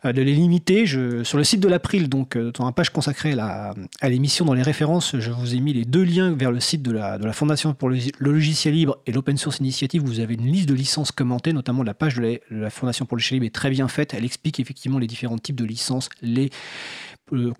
[0.05, 0.87] euh, de les limiter.
[0.87, 4.63] Sur le site de l'April, donc euh, dans la page consacrée à, l'émission, dans les
[4.63, 7.89] références, je vous ai mis les deux liens vers le site de la, Fondation pour
[7.89, 10.03] le, logiciel libre et l'Open Source Initiative.
[10.03, 13.07] Vous avez une liste de licences commentées, notamment la page de la, de la Fondation
[13.07, 14.15] pour le logiciel libre est très bien faite.
[14.15, 16.51] Elle explique effectivement les différents types de licences, les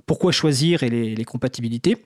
[0.07, 1.97] pourquoi choisir et les, compatibilités.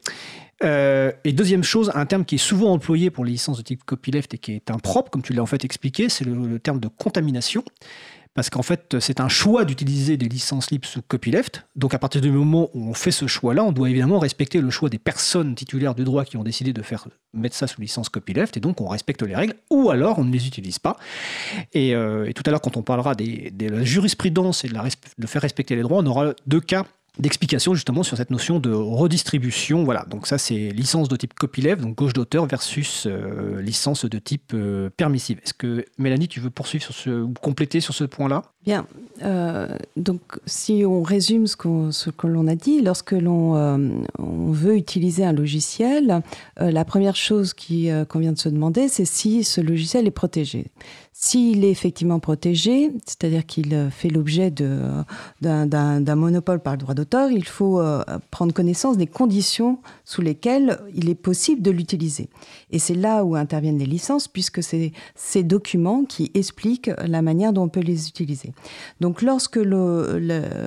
[0.65, 3.85] Euh, et deuxième chose, un terme qui est souvent employé pour les licences de type
[3.85, 6.89] copyleft et qui est impropre, comme tu l'as en fait expliqué, c'est le, terme de
[6.89, 7.65] contamination.
[8.35, 11.67] Parce qu'en fait, c'est un choix d'utiliser des licences libres sous copyleft.
[11.75, 14.71] Donc, à partir du moment où on fait ce choix-là, on doit évidemment respecter le
[14.71, 18.09] choix des personnes titulaires du droit qui ont décidé de faire mettre ça sous licence
[18.09, 18.57] copyleft.
[18.57, 20.97] Et donc, on respecte les règles, ou alors on ne les utilise pas.
[21.73, 24.75] Et, euh, tout à l'heure, quand on parlera de la jurisprudence et de,
[25.19, 26.85] de faire respecter les droits, on aura deux cas
[27.19, 29.85] d'explication justement sur cette notion de redistribution.
[29.85, 34.19] Voilà, donc ça c'est licence de type copyleft, donc gauche d'auteur versus euh, licence de
[34.19, 35.41] type euh, permissive.
[35.43, 38.43] Est-ce que Mélanie, tu veux poursuivre sur ce, ou compléter sur ce point-là?
[38.69, 38.87] Bien,
[39.23, 39.66] euh,
[39.97, 43.79] donc si on résume ce, que l'on a dit, lorsque l'on euh,
[44.19, 46.23] veut utiliser un logiciel,
[46.61, 50.66] euh, la première chose qu'on vient de se demander, c'est si ce logiciel est protégé.
[51.12, 57.45] S'il est effectivement protégé, c'est-à-dire qu'il fait l'objet d'un monopole par le droit d'auteur, il
[57.45, 57.83] faut
[58.31, 62.29] prendre connaissance des conditions sous lesquelles il est possible de l'utiliser.
[62.71, 67.53] Et c'est là où interviennent les licences, puisque c'est ces documents qui expliquent la manière
[67.53, 68.53] dont on peut les utiliser.
[69.01, 70.19] Donc lorsque le,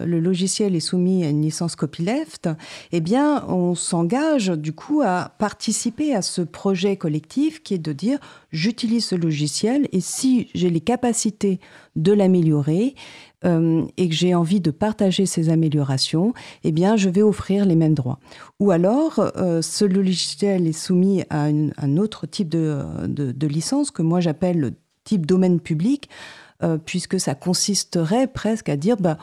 [0.06, 2.50] logiciel est soumis à une licence copyleft,
[2.92, 7.94] eh bien on s'engage du coup à participer à ce projet collectif qui est de
[7.94, 8.20] dire
[8.52, 11.60] j'utilise ce logiciel et si j'ai les capacités
[11.96, 12.96] de l'améliorer
[13.44, 16.34] euh, et que j'ai envie de partager ces améliorations,
[16.64, 18.20] eh bien, je vais offrir les mêmes droits.
[18.60, 24.20] Ou alors, euh, ce logiciel est soumis à un autre type de, licence que moi
[24.20, 24.74] j'appelle le
[25.04, 26.08] type domaine public,
[26.64, 29.18] euh, puisque ça consisterait presque à dire, bah,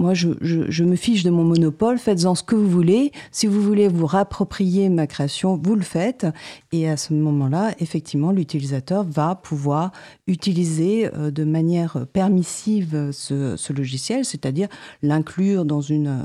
[0.00, 3.12] moi, je, me fiche de mon monopole, faites-en ce que vous voulez.
[3.32, 6.26] Si vous voulez vous rapproprier ma création, vous le faites.
[6.72, 9.92] Et à ce moment-là, effectivement, l'utilisateur va pouvoir
[10.26, 14.68] utiliser euh, de manière permissive ce, logiciel, c'est-à-dire
[15.02, 15.80] l'inclure dans,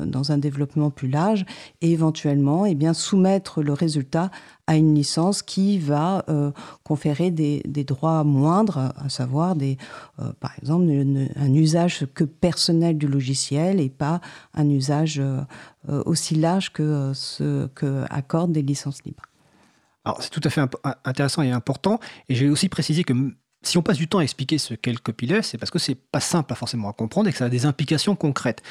[0.06, 1.46] dans un développement plus large
[1.82, 4.32] et éventuellement eh bien, soumettre le résultat
[4.68, 6.52] à une licence qui va euh,
[6.84, 9.78] conférer des, droits moindres, à savoir des,
[10.20, 10.86] euh, par exemple
[11.36, 14.22] un usage que personnel du logiciel et pas
[14.54, 15.44] un usage euh,
[16.06, 19.24] aussi large que ce que accordent des licences libres.
[20.04, 20.62] Alors c'est tout à fait
[21.04, 22.00] intéressant et important.
[22.30, 23.14] Et j'ai aussi précisé que
[23.64, 25.96] si on passe du temps à expliquer ce qu'est le copyleft, c'est parce que c'est
[25.96, 28.62] pas simple, pas forcément à comprendre et que ça a des implications concrètes.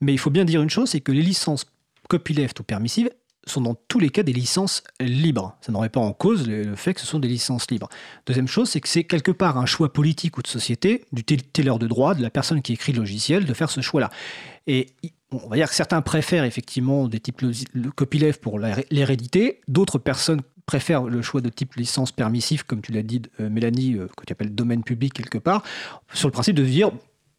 [0.00, 1.66] Mais il faut bien dire une chose, c'est que les licences
[2.08, 3.10] copyleft ou permissives,
[3.46, 5.56] sont dans tous les cas des licences libres.
[5.60, 7.88] Ça n'aurait pas en cause le, fait que ce sont des licences libres.
[8.26, 11.78] Deuxième chose, c'est que c'est quelque part un choix politique ou de société, du teller
[11.78, 14.10] de droit, de la personne qui écrit le logiciel, de faire ce choix-là.
[14.66, 14.88] Et
[15.30, 20.42] on va dire que certains préfèrent effectivement des types le copyleft pour l'hérédité, d'autres personnes
[20.66, 24.24] préfèrent le choix de type licence permissif, comme tu l'as dit, euh, Mélanie, euh, que
[24.24, 25.62] tu appelles domaine public quelque part,
[26.12, 26.90] sur le principe de dire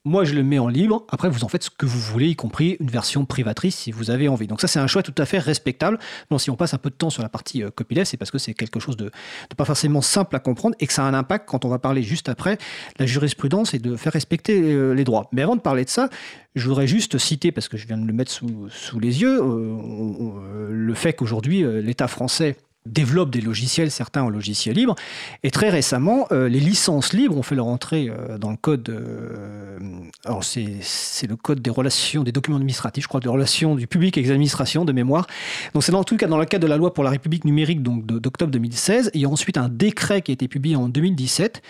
[0.05, 1.05] moi, je le mets en libre.
[1.09, 4.11] Après, vous en faites ce que vous voulez, y compris une version privatrice si vous
[4.11, 4.45] avez envie.
[4.45, 5.97] Donc ça, c'est un choix tout à fait respectable.
[6.29, 8.29] Bon, si on passe un peu de temps sur la partie euh, copyleft, c'est parce
[8.29, 9.11] que c'est quelque chose de,
[9.57, 12.03] pas forcément simple à comprendre et que ça a un impact quand on va parler
[12.03, 12.59] juste après
[12.99, 15.27] la jurisprudence et de faire respecter euh, les droits.
[15.31, 16.09] Mais avant de parler de ça,
[16.53, 20.69] je voudrais juste citer, parce que je viens de le mettre sous, les yeux, euh,
[20.71, 22.55] le fait qu'aujourd'hui, l'État français
[22.85, 24.95] développent des logiciels, certains en logiciel libre.
[25.43, 28.89] Et très récemment, euh, les licences libres ont fait leur entrée euh, dans le code.
[28.89, 29.77] Euh,
[30.25, 34.17] alors c'est le code des relations, des documents administratifs, je crois, des relations du public
[34.17, 35.27] avec les administrations de mémoire.
[35.73, 37.81] Donc c'est dans tout cas dans le cadre de la loi pour la République numérique
[37.81, 39.11] donc d'octobre 2016.
[39.13, 41.61] Il y a ensuite un décret qui a été publié en 2017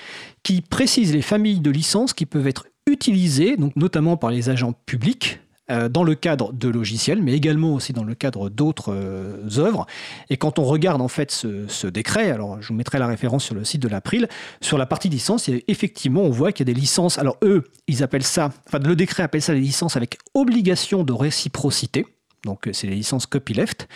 [0.44, 4.74] qui précise les familles de licences qui peuvent être utilisées, donc notamment par les agents
[4.86, 5.40] publics
[5.70, 9.86] dans le cadre de logiciels, mais également aussi dans le cadre d'autres euh, œuvres.
[10.30, 13.56] Et quand on regarde en fait ce, décret, alors je vous mettrai la référence sur
[13.56, 14.28] le site de l'April,
[14.62, 17.18] sur la partie licence, effectivement, on voit qu'il y a des licences.
[17.18, 21.14] Alors eux, ils appellent ça, enfin le décret appelle ça les licences avec obligation de
[21.14, 22.06] réciprocité.
[22.44, 23.88] Donc c'est les licences copyleft.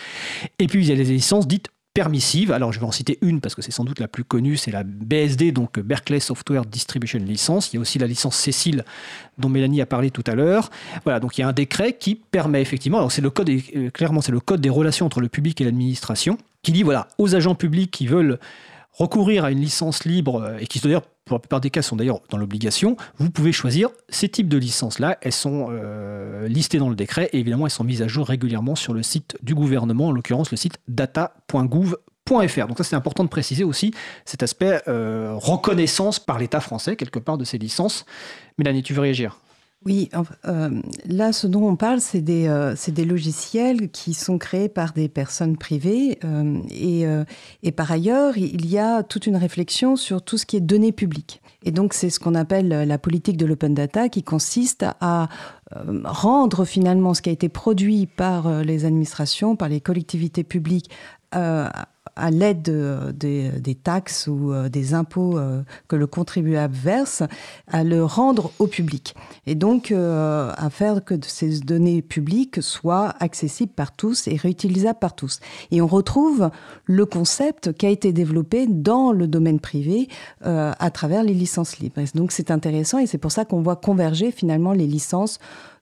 [0.58, 2.52] Et puis il y a les licences dites permissive.
[2.52, 4.70] Alors, je vais en citer une parce que c'est sans doute la plus connue, c'est
[4.70, 7.72] la BSD, donc Berkeley Software Distribution License.
[7.72, 8.84] Il y a aussi la licence Cécile
[9.38, 10.70] dont Mélanie a parlé tout à l'heure.
[11.04, 13.90] Voilà, donc il y a un décret qui permet effectivement, alors c'est le code, euh,
[13.90, 17.34] clairement, c'est le code des relations entre le public et l'administration, qui dit voilà, aux
[17.34, 18.38] agents publics qui veulent
[18.92, 21.94] recourir à une licence libre euh, et qui d'ailleurs pour la plupart des cas sont
[21.94, 25.16] d'ailleurs dans l'obligation, vous pouvez choisir ces types de licences-là.
[25.22, 28.74] Elles sont euh, listées dans le décret et évidemment elles sont mises à jour régulièrement
[28.74, 32.66] sur le site du gouvernement, en l'occurrence le site data.gouv.fr.
[32.66, 37.20] Donc ça c'est important de préciser aussi cet aspect euh, reconnaissance par l'État français quelque
[37.20, 38.06] part de ces licences.
[38.58, 39.38] Mélanie, tu veux réagir?
[39.86, 40.10] Oui,
[40.46, 44.92] euh, là, ce dont on parle, c'est des, euh, des, logiciels qui sont créés par
[44.92, 46.18] des personnes privées.
[46.22, 47.06] Euh, et,
[47.62, 50.92] et, par ailleurs, il y a toute une réflexion sur tout ce qui est données
[50.92, 51.40] publiques.
[51.62, 55.28] Et donc, c'est ce qu'on appelle la politique de l'open data qui consiste à
[56.04, 60.90] rendre finalement ce qui a été produit par les administrations, par les collectivités publiques
[62.20, 62.70] à l'aide
[63.16, 67.22] des taxes ou euh, des impôts euh, que le contribuable verse,
[67.66, 69.14] à le rendre au public.
[69.46, 74.98] Et donc euh, à faire que ces données publiques soient accessibles par tous et réutilisables
[74.98, 75.40] par tous.
[75.70, 76.50] Et on retrouve
[76.84, 80.08] le concept qui a été développé dans le domaine privé
[80.42, 82.00] à travers les licences libres.
[82.14, 85.38] donc c'est intéressant et c'est pour ça qu'on voit converger finalement les licences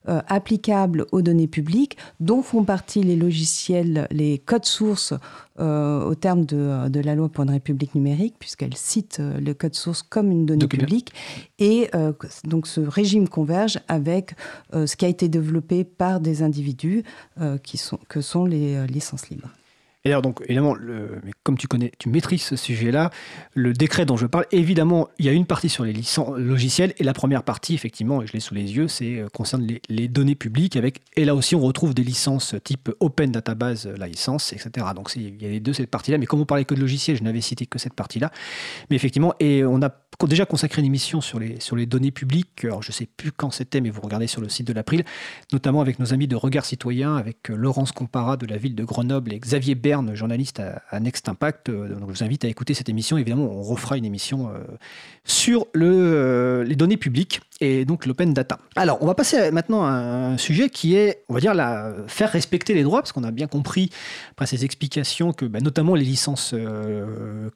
[0.07, 5.13] euh, applicables aux données publiques, dont font partie les logiciels, les codes sources
[5.59, 10.01] euh, au terme de, la loi pour une république numérique, puisqu'elle cite le code source
[10.01, 11.11] comme une donnée publique.
[11.59, 11.89] Et
[12.45, 14.35] donc ce régime converge avec
[14.73, 17.03] ce qui a été développé par des individus
[17.63, 19.49] qui sont, que sont les licences libres.
[20.05, 20.75] Et alors, donc, évidemment,
[21.23, 23.09] mais comme tu connais, tu maîtrises ce sujet-là,
[23.53, 26.93] le décret dont je parle, évidemment, il y a une partie sur les licences logiciels,
[26.99, 30.07] et la première partie, effectivement, et je l'ai sous les yeux, c'est euh, concerne les,
[30.07, 34.87] données publiques, avec, et là aussi, on retrouve des licences type Open Database License, etc.
[34.95, 37.17] Donc, il y a les deux, cette partie-là, mais comme on parlait que de logiciels,
[37.17, 38.31] je n'avais cité que cette partie-là.
[38.89, 39.89] Mais effectivement, et on a
[40.27, 43.31] déjà consacré une émission sur les, sur les données publiques, alors je ne sais plus
[43.31, 45.05] quand c'était, mais vous regardez sur le site de l'April,
[45.53, 48.83] notamment avec nos amis de Regard Citoyen, avec euh, Laurence Compara de la ville de
[48.83, 49.75] Grenoble et Xavier
[50.13, 51.69] journaliste à, Next Impact.
[51.69, 53.17] Euh, donc je vous invite à écouter cette émission.
[53.17, 54.59] Évidemment, on refera une émission euh,
[55.23, 58.59] sur le, euh, les données publiques et donc l'open data.
[58.75, 61.53] Alors, on va passer maintenant à un sujet qui est, on va dire,
[62.07, 63.89] faire respecter les droits, parce qu'on a bien compris,
[64.31, 66.55] après ces explications, que bah, notamment les licences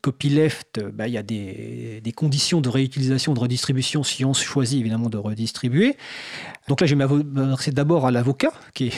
[0.01, 5.09] copyleft, bah, il y a des, conditions de réutilisation, de redistribution, si on choisit évidemment
[5.09, 5.95] de redistribuer.
[6.67, 8.91] Donc là, je vais m'adresser d'abord à l'avocat, qui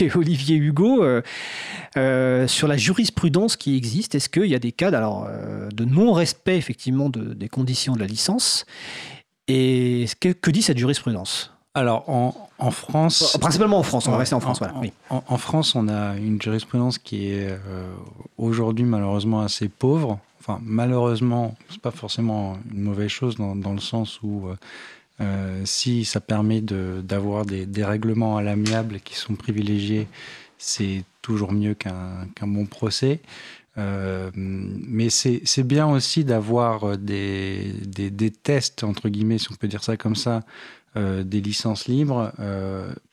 [0.00, 1.02] est, Olivier Hugo,
[2.46, 4.14] sur la jurisprudence qui existe.
[4.14, 5.28] Est-ce qu'il y a des cas alors,
[5.72, 8.66] de non-respect, effectivement, de, des conditions de la licence.
[9.48, 11.52] Et que, que dit cette jurisprudence?
[11.74, 13.36] Alors, en, France.
[13.40, 14.60] Principalement en France, on va rester en France.
[14.60, 14.90] En, voilà.
[15.08, 17.90] en, France, on a une jurisprudence qui est euh,
[18.36, 20.18] aujourd'hui malheureusement assez pauvre.
[20.38, 24.56] Enfin, malheureusement, c'est pas forcément une mauvaise chose dans, dans le sens où euh,
[25.22, 30.08] euh, si ça permet d'avoir des, des, règlements à l'amiable qui sont privilégiés,
[30.62, 33.20] c'est toujours mieux qu'un bon procès.
[33.78, 39.82] Euh, mais c'est bien aussi d'avoir euh, des, tests, entre guillemets, si on peut dire
[39.82, 40.40] ça comme ça,
[40.96, 42.32] euh, des licences libres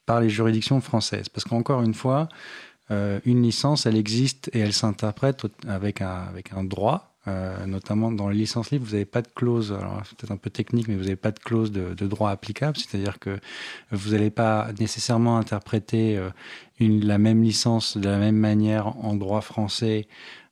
[0.05, 1.29] par les juridictions françaises.
[1.29, 2.29] Parce qu'encore une fois,
[2.89, 7.08] une licence, elle existe et elle s'interprète avec un droit.
[7.67, 10.49] Notamment dans les licences libres, vous n'avez pas de clause, alors c'est peut-être un peu
[10.49, 13.39] technique, mais vous n'avez pas de clause de, droit applicable, c'est-à-dire que
[13.91, 16.19] vous n'allez pas nécessairement interpréter
[16.79, 20.07] une, la même licence de la même manière en droit français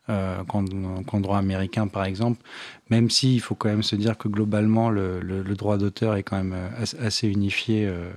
[0.10, 2.42] euh, qu'en droit américain, par exemple,
[2.90, 6.54] même s'il faut quand même se dire que globalement, le, droit d'auteur est quand même
[6.54, 8.10] euh, assez unifié euh,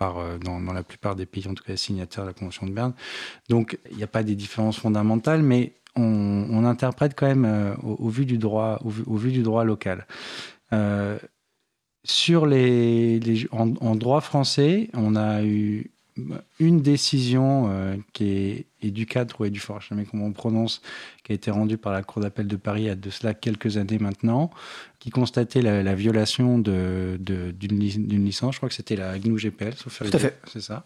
[0.00, 2.92] dans, la plupart des pays, en tout cas signataires de la Convention de Berne.
[3.48, 8.26] Donc, il n'y a pas des différences fondamentales, mais on, interprète quand même au, vu
[8.26, 10.06] du droit, au, vu du droit local.
[12.04, 13.20] sur les,
[13.52, 15.90] en, en, droit français, on a eu
[16.58, 20.82] une décision euh, qui est Educadre ou Edufort, je ne sais jamais comment on prononce,
[21.24, 23.34] qui a été rendue par la Cour d'appel de Paris il y a de cela
[23.34, 24.50] quelques années maintenant,
[24.98, 28.54] qui constatait la, violation d'une de, d'une licence.
[28.54, 30.38] Je crois que c'était la GNU GPL, sauf Tout à fait.
[30.46, 30.84] C'est ça.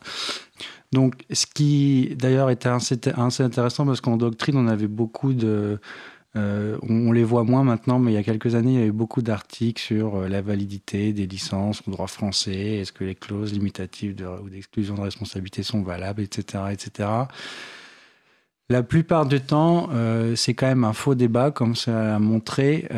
[0.93, 5.81] Donc, ce qui d'ailleurs était assez, assez intéressant parce qu'en doctrine, on avait beaucoup de
[6.37, 8.91] euh, on, les voit moins maintenant, mais il y a quelques années, il y avait
[8.91, 13.53] beaucoup d'articles sur euh, la validité des licences au droit français, est-ce que les clauses
[13.53, 16.65] limitatives de, ou d'exclusion de responsabilité sont valables, etc.
[16.73, 17.09] etc.
[18.71, 22.89] La plupart du temps, euh, c'est quand même un faux débat, comme ça a montré,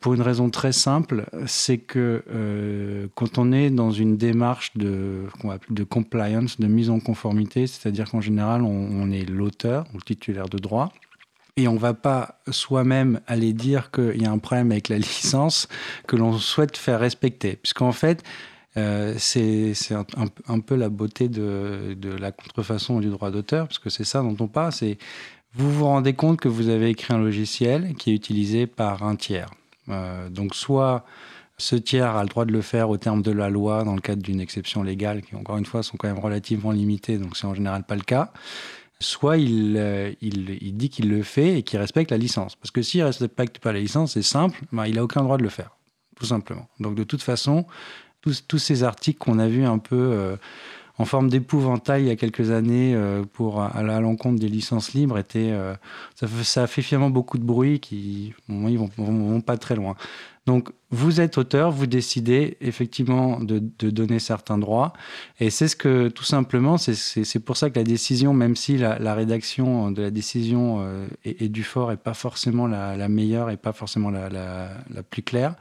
[0.00, 5.22] pour une raison très simple, c'est que quand on est dans une démarche de,
[5.70, 10.48] de compliance, de mise en conformité, c'est-à-dire qu'en général, on est l'auteur ou le titulaire
[10.48, 10.92] de droit,
[11.56, 15.68] et on va pas soi-même aller dire qu'il y a un problème avec la licence
[16.06, 17.56] que l'on souhaite faire respecter.
[17.56, 18.22] Puisqu'en fait,
[18.76, 19.74] euh, c'est
[20.46, 24.36] un, peu la beauté de, la contrefaçon du droit d'auteur, parce que c'est ça dont
[24.40, 24.98] on parle, c'est
[25.54, 29.14] vous vous rendez compte que vous avez écrit un logiciel qui est utilisé par un
[29.14, 29.50] tiers.
[29.88, 31.04] Euh, donc soit
[31.58, 34.00] ce tiers a le droit de le faire au terme de la loi dans le
[34.00, 37.46] cadre d'une exception légale, qui encore une fois sont quand même relativement limitées, donc c'est
[37.46, 38.32] en général pas le cas
[39.00, 42.56] soit euh, il, il, dit qu'il le fait et qu'il respecte la licence.
[42.56, 45.36] Parce que s'il ne respecte pas la licence, c'est simple, ben, il n'a aucun droit
[45.36, 45.76] de le faire,
[46.16, 46.68] tout simplement.
[46.80, 47.66] Donc de toute façon,
[48.24, 50.36] tous, ces articles qu'on a vus un peu euh,
[50.98, 55.18] en forme d'épouvantail il y a quelques années euh, pour à, l'encontre des licences libres,
[55.18, 55.52] étaient,
[56.14, 59.96] ça, ça, fait finalement beaucoup de bruit qui, bon, ils vont pas très loin.
[60.46, 64.92] Donc, vous êtes auteur, vous décidez effectivement de, donner certains droits.
[65.40, 69.14] Et c'est ce que, tout simplement, c'est pour ça que la décision, même si la,
[69.14, 73.72] rédaction de la décision euh, est, du fort et pas forcément la, meilleure et pas
[73.72, 74.68] forcément la,
[75.08, 75.54] plus claire,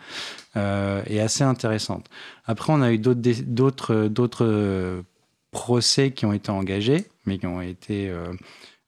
[0.57, 2.09] euh, est assez intéressante.
[2.45, 5.03] Après, on a eu d'autres
[5.51, 8.11] procès qui ont été engagés, mais qui ont été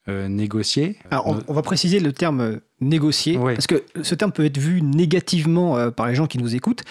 [0.07, 0.97] négocier.
[1.09, 5.91] Alors, on, va préciser le terme négocier, parce que ce terme peut être vu négativement
[5.91, 6.83] par les gens qui nous écoutent.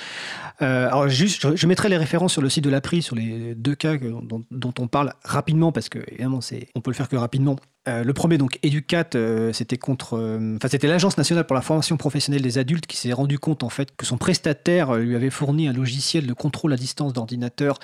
[0.59, 3.97] alors juste, je, mettrai les références sur le site de l'APRI sur les deux cas
[3.97, 6.41] dont, dont, on parle rapidement, parce que évidemment,
[6.75, 7.57] on peut le faire que rapidement.
[7.87, 11.61] Euh, le premier, donc Educat, euh, c'était contre, euh, enfin c'était l'agence nationale pour la
[11.61, 15.29] formation professionnelle des adultes qui s'est rendu compte en fait que son prestataire lui avait
[15.29, 17.79] fourni un logiciel de contrôle à distance d'ordinateur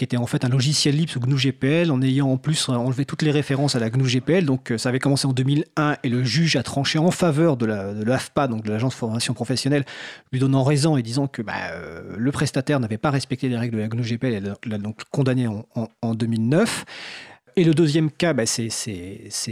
[0.00, 3.04] qui était en fait un logiciel libre sous GNU GPL en ayant en plus enlevé
[3.04, 4.46] toutes les références à la GNU GPL.
[4.46, 8.48] Donc ça avait commencé en 2001 et le juge a tranché en faveur de l'AFPA,
[8.48, 9.84] donc de l'agence de formation professionnelle,
[10.32, 11.52] lui donnant raison et disant que bah,
[12.16, 15.46] le prestataire n'avait pas respecté les règles de la GNU GPL et l'a donc condamné
[15.46, 15.66] en,
[16.00, 16.86] en 2009.
[17.56, 18.70] Et le deuxième cas, bah, c'est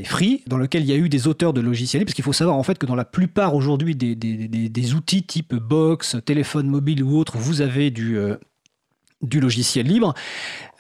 [0.05, 2.57] Free, dans lequel il y a eu des auteurs de logiciels parce qu'il faut savoir
[2.57, 7.19] en fait que dans la plupart aujourd'hui des, des, outils type box, téléphone mobile ou
[7.19, 8.37] autre, vous avez du, euh,
[9.23, 10.15] du logiciel libre.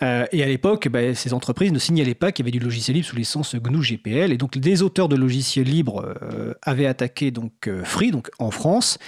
[0.00, 2.94] Euh, et à l'époque, bah, ces entreprises ne signalaient pas qu'il y avait du logiciel
[2.94, 4.32] libre sous licence GNU GPL.
[4.32, 8.52] Et donc, des auteurs de logiciels libres euh, avaient attaqué donc euh, Free, donc en
[8.52, 8.98] France.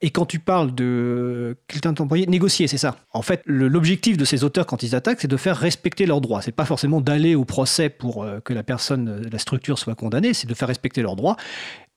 [0.00, 2.96] Et quand tu parles de quelqu'un employé, négocier, c'est ça.
[3.12, 6.42] En fait, l'objectif de ces auteurs quand ils attaquent, c'est de faire respecter leurs droits.
[6.42, 10.48] C'est pas forcément d'aller au procès pour que la personne, la structure soit condamnée, c'est
[10.48, 11.36] de faire respecter leurs droits.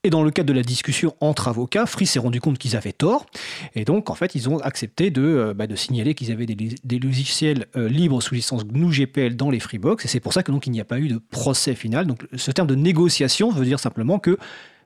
[0.06, 2.94] Et dans le cadre de la discussion entre avocats, Free s'est rendu compte qu'ils avaient
[2.94, 3.26] tort.
[3.74, 7.66] Et donc, en fait, ils ont accepté de, euh, bah, signaler qu'ils avaient des, logiciels
[7.76, 10.06] euh, libres sous licence GNU GPL dans les Freebox.
[10.06, 12.06] Et c'est pour ça que donc il n'y a pas eu de procès final.
[12.06, 14.38] Donc, ce terme de négociation veut dire simplement que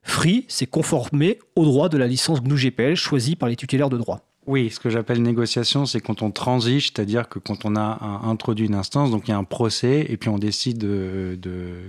[0.04, 3.98] Free s'est conformé au droit de la licence GNU GPL choisie par les tutélaires de
[3.98, 4.29] droit.
[4.50, 8.66] Oui, ce que j'appelle négociation, c'est quand on transige, c'est-à-dire que quand on a introduit
[8.66, 11.38] une instance, donc il y a un procès, et puis on décide de,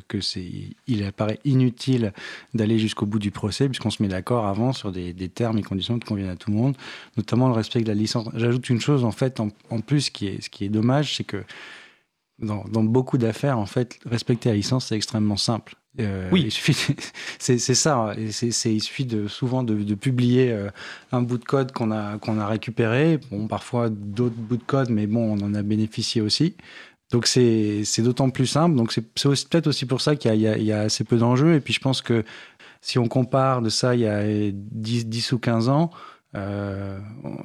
[0.09, 0.45] que c'est,
[0.87, 2.13] il apparaît inutile
[2.53, 5.99] d'aller jusqu'au bout du procès, puisqu'on se met d'accord avant sur des, termes et conditions
[5.99, 6.77] qui conviennent à tout le monde,
[7.17, 8.29] notamment le respect de la licence.
[8.35, 11.43] J'ajoute une chose, en fait, en, plus, qui est, ce qui est dommage, c'est que
[12.41, 15.77] dans, beaucoup d'affaires, en fait, respecter la licence, c'est extrêmement simple.
[15.99, 16.77] Euh, oui, il suffit,
[17.39, 18.15] c'est ça.
[18.31, 20.71] C'est, il suffit de, souvent de, publier euh,
[21.11, 23.19] un bout de code qu'on a qu'on a récupéré.
[23.31, 26.55] Bon, parfois d'autres bouts de code, mais bon, on en a bénéficié aussi.
[27.11, 28.77] Donc c'est, d'autant plus simple.
[28.77, 31.55] Donc c'est, peut-être aussi pour ça qu'il y a, il y a, assez peu d'enjeux.
[31.55, 32.25] Et puis je pense que
[32.81, 34.23] si on compare de ça il y a
[34.53, 35.91] 10, 10 ou 15 ans,
[36.37, 37.01] euh,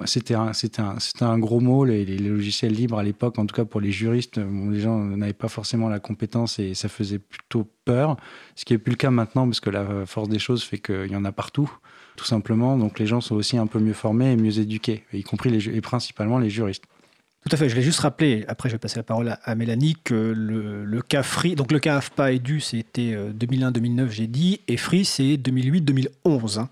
[0.05, 4.37] c'était un, gros mot, les, logiciels libres à l'époque, en tout cas pour les juristes,
[4.37, 8.17] les gens n'avaient pas forcément la compétence et ça faisait plutôt peur.
[8.55, 11.11] Ce qui n'est plus le cas maintenant, parce que la force des choses fait qu'il
[11.11, 11.71] y en a partout,
[12.15, 12.77] tout simplement.
[12.77, 15.67] Donc les gens sont aussi un peu mieux formés et mieux éduqués, y compris les,
[15.69, 16.83] et principalement les juristes.
[17.47, 17.69] Tout à fait.
[17.69, 21.01] Je vais juste rappeler, après je vais passer la parole à, Mélanie, que le, le,
[21.03, 25.05] cas Free, donc le cas AFPA et DU, c'était 2001-2009, euh, j'ai dit, et Free,
[25.05, 26.65] c'est 2008-2011.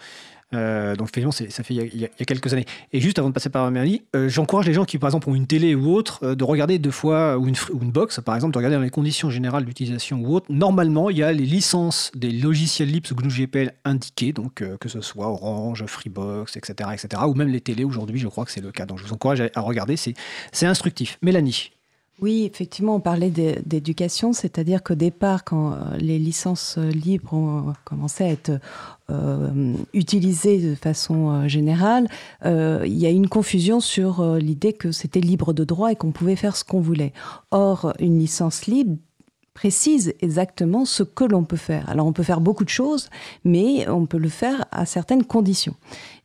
[0.54, 2.66] Euh, donc effectivement, ça fait il y, a, quelques années.
[2.92, 5.36] Et juste avant de passer par Mélanie, euh, j'encourage les gens qui, par exemple, ont
[5.36, 8.54] une télé ou autre, euh, de regarder deux fois, ou une, une, box, par exemple,
[8.54, 10.48] de regarder dans les conditions générales d'utilisation ou autre.
[10.50, 14.90] Normalement, il y a les licences des logiciels libres sous GNU GPL indiquées, donc que
[14.90, 18.62] ce soit Orange, Freebox, etc., etc., ou même les télés aujourd'hui, je crois que c'est
[18.62, 18.86] le cas.
[18.86, 21.18] Donc je vous encourage à regarder, c'est instructif.
[21.22, 21.72] Mélanie
[22.24, 27.74] oui, effectivement, on parlait d'éducation, c'est-à-dire qu'au départ, quand euh, les licences euh, libres ont
[27.84, 28.52] commencé à être
[29.10, 32.08] euh, utilisées de façon générale,
[32.46, 36.38] il y a une confusion sur l'idée que c'était libre de droit et qu'on pouvait
[36.38, 37.12] faire ce qu'on voulait.
[37.52, 38.96] Or, une licence libre
[39.54, 41.90] précise exactement ce que l'on peut faire.
[41.90, 43.10] Alors on peut faire beaucoup de choses,
[43.44, 45.76] mais on peut le faire à certaines conditions.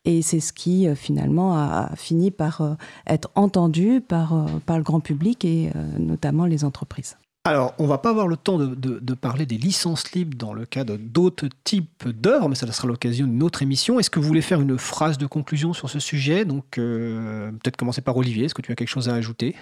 [0.09, 2.75] Et c'est ce qui euh, finalement a fini par euh,
[3.07, 7.19] être entendu par, euh, par le grand public et notamment les entreprises.
[7.45, 10.97] Alors, on va pas avoir le temps de, parler des licences libres dans le cadre
[10.97, 14.01] d'autres types d'œuvres, mais ça sera l'occasion d'une autre émission.
[14.01, 16.45] Est-ce que vous voulez faire une phrase de conclusion sur ce sujet?
[16.45, 18.47] Donc, peut-être commencer par Olivier.
[18.47, 19.55] Est-ce que tu as quelque chose à ajouter?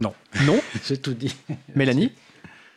[0.00, 0.12] Non.
[0.46, 0.60] Non?
[0.86, 1.34] J'ai tout dit.
[1.74, 2.12] Mélanie?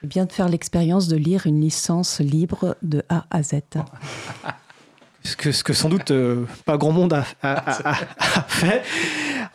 [0.04, 3.62] Bien de faire l'expérience de lire une licence libre de A à Z.
[5.24, 7.24] ce que, sans doute euh, pas grand monde a,
[8.48, 8.84] fait.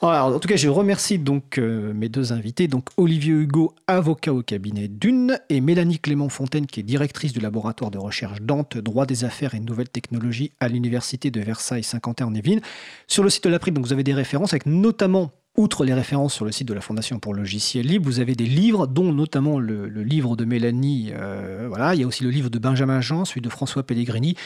[0.00, 4.42] en tout cas, je remercie donc euh, mes deux invités, donc Olivier Hugo, avocat au
[4.42, 9.06] cabinet d'une, et Mélanie Clément Fontaine, qui est directrice du laboratoire de recherche Dante, droit
[9.06, 12.60] des affaires et nouvelles technologies à l'université de Versailles Saint-Quentin en Yvelines.
[13.06, 16.34] Sur le site de la donc vous avez des références avec notamment Outre les références
[16.34, 19.12] sur le site de la Fondation pour le logiciel libre, vous avez des livres, dont
[19.12, 21.10] notamment le, livre de Mélanie.
[21.12, 24.36] Euh, voilà, il y a aussi le livre de Benjamin Jean, celui de François Pellegrini.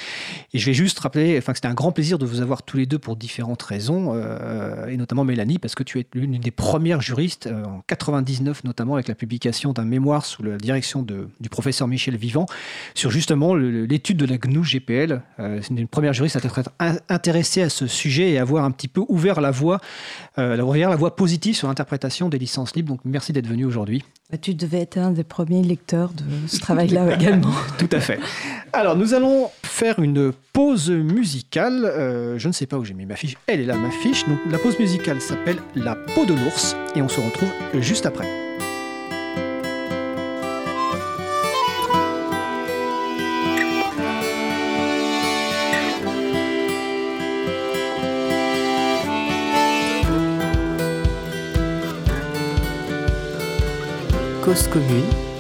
[0.55, 2.87] Et je vais juste rappeler, enfin, c'était un grand plaisir de vous avoir tous les
[2.87, 7.03] deux pour différentes raisons, euh, et notamment Mélanie, parce que tu es l'une des premières
[7.03, 11.89] juristes euh, en 99, notamment avec la publication d'un mémoire sous la direction du professeur
[11.89, 12.47] Michel Vivant
[12.95, 15.21] sur justement l'étude de la GNU GPL.
[15.37, 16.63] C'est une première juriste à être
[17.11, 19.79] intéressée à ce sujet et avoir un petit peu ouvert la voie,
[20.39, 20.63] la
[20.97, 22.91] voie voix positive sur l'interprétation des licences libres.
[22.91, 24.05] Donc merci d'être venu aujourd'hui.
[24.31, 27.51] Bah, tu devais être un des premiers lecteurs de ce travail-là également.
[27.79, 28.21] Tout à fait.
[28.73, 31.85] Alors nous allons faire une pause musicale.
[31.87, 33.37] Euh, je ne sais pas où j'ai mis ma fiche.
[33.49, 34.29] Elle est là, ma fiche.
[34.29, 37.51] Donc la pause musicale s'appelle La peau de l'ours et on se retrouve
[37.81, 38.52] juste après.
[54.43, 55.32] Cause commune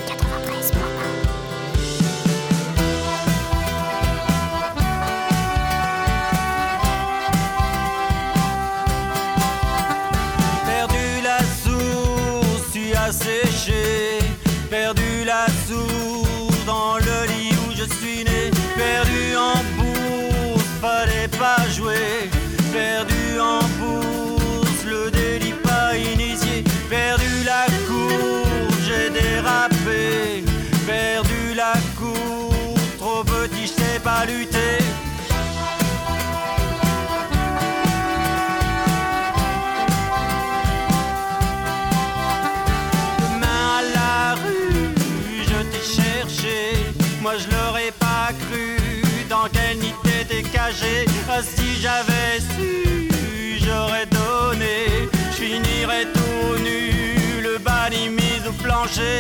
[51.83, 55.09] j'avais su, j'aurais donné.
[55.33, 59.18] Je finirais tout nu, le banni mis au plancher.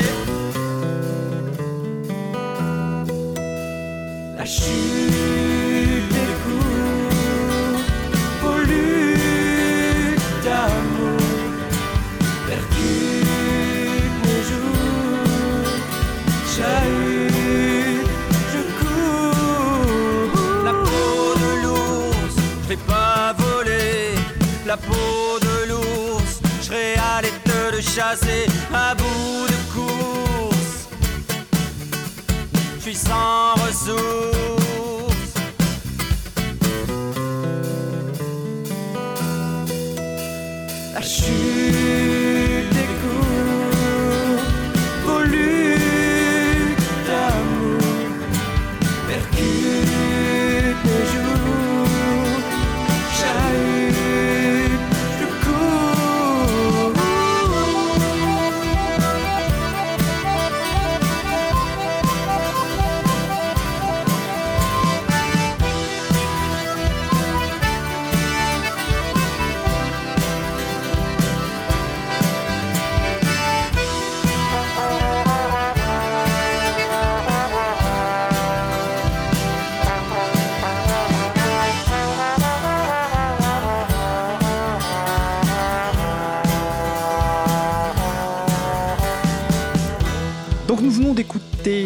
[4.38, 5.61] La chute
[24.72, 30.88] la peau de l'ours, je serais allé te le chasser à bout de course.
[32.76, 34.32] Je suis sans ressources.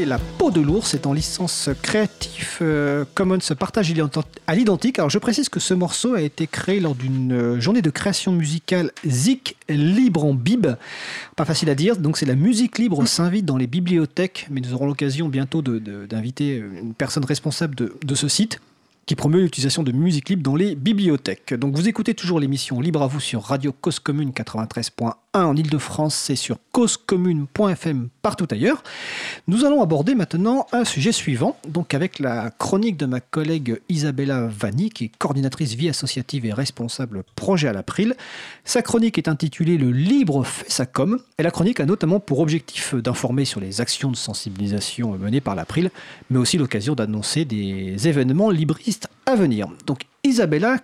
[0.05, 3.91] La peau de l'ours est en licence Creative euh, Commons partage
[4.47, 4.99] à l'identique.
[4.99, 8.33] Alors je précise que ce morceau a été créé lors d'une euh, journée de création
[8.33, 10.67] musicale Zik libre en bib.
[11.37, 14.75] Pas facile à dire, donc c'est la musique libre s'invite dans les bibliothèques, mais nous
[14.75, 18.61] aurons l'occasion bientôt d'inviter une personne responsable de ce site
[19.07, 21.55] qui promeut l'utilisation de musique libre dans les bibliothèques.
[21.55, 25.13] Donc vous écoutez toujours l'émission Libre à vous sur Radio Cause Commune 93.1
[25.45, 28.83] en Ile-de-France et sur causecommune.fm partout ailleurs.
[29.49, 34.47] Nous allons aborder maintenant un sujet suivant, donc avec la chronique de ma collègue Isabella
[34.47, 38.15] Vanni, qui est coordinatrice vie associative et responsable projet à l'April.
[38.65, 42.41] Sa chronique est intitulée Le libre fait sa com, et la chronique a notamment pour
[42.41, 45.91] objectif d'informer sur les actions de sensibilisation menées par l'April,
[46.31, 49.69] mais aussi l'occasion d'annoncer des événements libristes à venir.
[49.87, 50.79] Donc Isabella,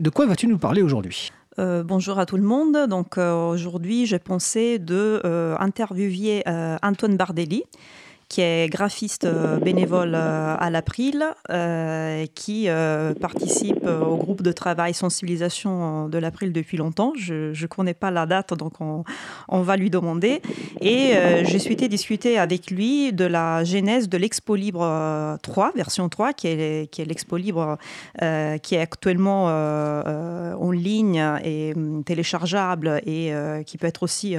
[0.00, 1.30] de quoi vas-tu nous parler aujourd'hui?
[1.58, 2.88] Euh, bonjour à tout le monde.
[2.88, 6.42] Donc euh, aujourd'hui, j'ai pensé de euh, interviewer
[6.82, 7.64] Antoine Bardelli,
[8.34, 12.66] qui est graphiste euh, bénévole euh, à l'April, euh, qui
[13.20, 17.12] participe au groupe de travail sensibilisation de l'April depuis longtemps.
[17.16, 19.04] Je ne connais pas la date, donc on,
[19.48, 20.42] on va lui demander.
[20.80, 21.12] Et
[21.44, 26.48] j'ai souhaité discuter avec lui de la genèse de l'Expo Libre 3, version 3, qui
[26.48, 27.78] est, qui est l'Expo Libre
[28.62, 33.32] qui est actuellement en ligne et hum, téléchargeable et
[33.66, 34.36] qui peut être aussi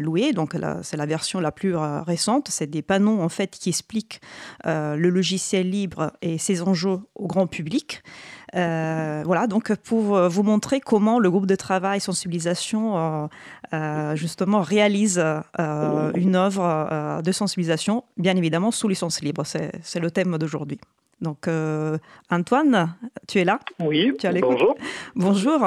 [0.00, 0.32] loué.
[0.32, 4.20] Donc c'est la version la plus récente c'est des panneaux en fait qui expliquent
[4.66, 8.02] euh, le logiciel libre et ses enjeux au grand public.
[8.56, 13.28] Euh, voilà, donc pour vous montrer comment le groupe de travail sensibilisation
[13.72, 15.22] euh, justement réalise
[15.58, 19.44] une œuvre de sensibilisation, bien évidemment sous licence libre.
[19.44, 20.80] C'est le thème d'aujourd'hui.
[21.22, 21.98] Donc, euh,
[22.30, 22.96] Antoine,
[23.28, 24.76] tu es là Oui, tu bonjour.
[25.14, 25.60] Bonjour.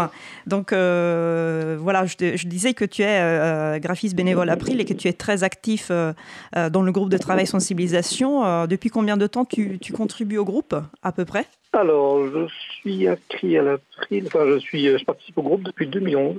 [0.45, 5.07] Donc, euh, voilà, je, disais que tu es euh, graphiste bénévole April et que tu
[5.07, 8.67] es très actif dans le groupe de travail sensibilisation.
[8.67, 11.45] depuis combien de temps tu, contribues au groupe, à peu près?
[11.71, 12.47] Alors, je
[12.81, 16.35] suis inscrit à l'April, enfin, je, suis, je participe au groupe depuis 2011.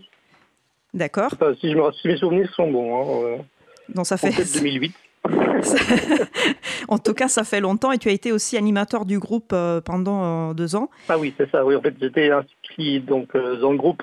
[0.93, 1.31] D'accord.
[1.61, 3.39] si, je me, si mes souvenirs sont bons.
[3.39, 3.45] Hein,
[3.89, 4.31] Donc, ça fait...
[4.61, 4.95] 2008.
[6.89, 9.81] en tout cas, ça fait longtemps et tu as été aussi animateur du groupe euh,
[9.81, 10.91] pendant euh, deux ans.
[11.09, 11.65] Ah oui, c'est ça.
[11.65, 14.03] Oui, en fait, j'étais inscrit donc euh, dans le groupe.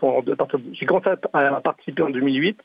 [0.73, 2.59] J'ai commencé à, participer en 2008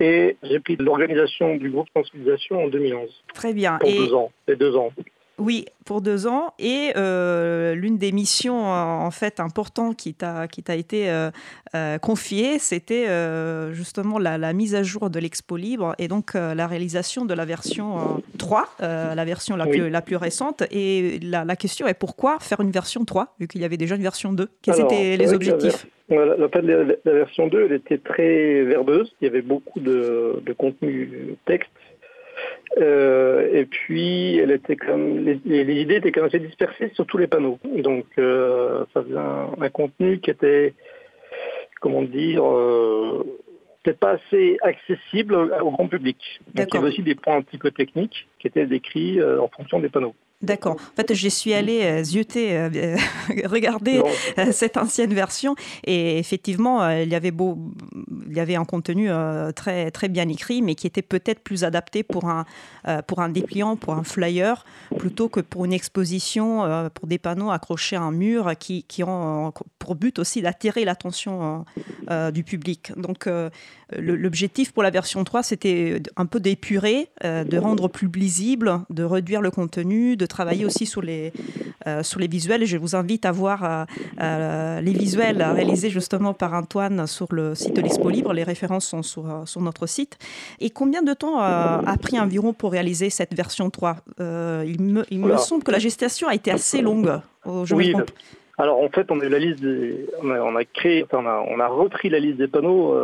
[0.00, 3.08] et j'ai pris l'organisation du groupe sensibilisation en 2011.
[3.34, 3.78] Très bien.
[3.78, 4.30] Pour deux ans.
[4.46, 4.90] C'est deux ans.
[5.38, 6.54] Oui, pour deux ans.
[6.58, 11.30] Et euh, l'une des missions en fait importantes qui t'a qui t'a été euh,
[11.74, 13.06] euh, confiée, c'était
[13.72, 18.22] justement la, mise à jour de l'Expo Libre et donc la réalisation de la version
[18.38, 20.62] 3, la version la plus la plus récente.
[20.70, 24.02] Et la, question est pourquoi faire une version 3 vu qu'il y avait déjà une
[24.02, 25.86] version 2 Quels étaient les objectifs?
[26.08, 29.12] la, la, version 2, elle était très verbeuse.
[29.20, 31.70] Il y avait beaucoup de, de contenu texte
[32.78, 37.06] euh, et puis, elle était comme les, les, idées étaient quand même assez dispersées sur
[37.06, 37.58] tous les panneaux.
[37.64, 40.74] Donc, euh, ça faisait un, contenu qui était,
[41.80, 43.24] comment dire, euh,
[44.00, 46.18] pas assez accessible au grand public.
[46.54, 49.48] Donc, il y avait aussi des points un petit peu techniques qui étaient décrits en
[49.48, 50.14] fonction des panneaux.
[50.42, 50.74] D'accord.
[50.74, 52.96] En fait, j'y suis allée euh, zioter, euh,
[53.46, 54.02] regarder
[54.38, 55.54] euh, cette ancienne version,
[55.84, 57.58] et effectivement, il y avait beau,
[58.28, 59.08] il y avait un contenu
[59.54, 62.44] très très bien écrit, mais qui était peut-être plus adapté pour un
[63.06, 64.64] pour un dépliant, pour un flyer,
[64.98, 69.52] plutôt que pour une exposition, pour des panneaux accrochés à un mur, qui qui ont
[69.78, 71.64] pour but aussi d'attirer l'attention
[72.32, 72.92] du public.
[72.96, 73.28] Donc,
[73.96, 79.40] l'objectif pour la version 3, c'était un peu d'épurer, de rendre plus lisible, de réduire
[79.40, 81.32] le contenu, de travailler aussi sur les,
[81.86, 82.62] euh, sur les visuels.
[82.62, 83.84] Et je vous invite à voir euh,
[84.20, 88.32] euh, les visuels réalisés justement par Antoine sur le site de l'Expo Libre.
[88.32, 90.18] Les références sont sur, sur notre site.
[90.58, 95.20] Et combien de temps a pris environ pour réaliser cette version 3 Il, me, il
[95.20, 97.20] me semble que la gestation a été assez longue.
[97.64, 97.94] Je oui,
[98.58, 99.62] alors en fait, on a eu la liste
[100.22, 102.96] on, a, créé, on, a, on a repris la liste des panneaux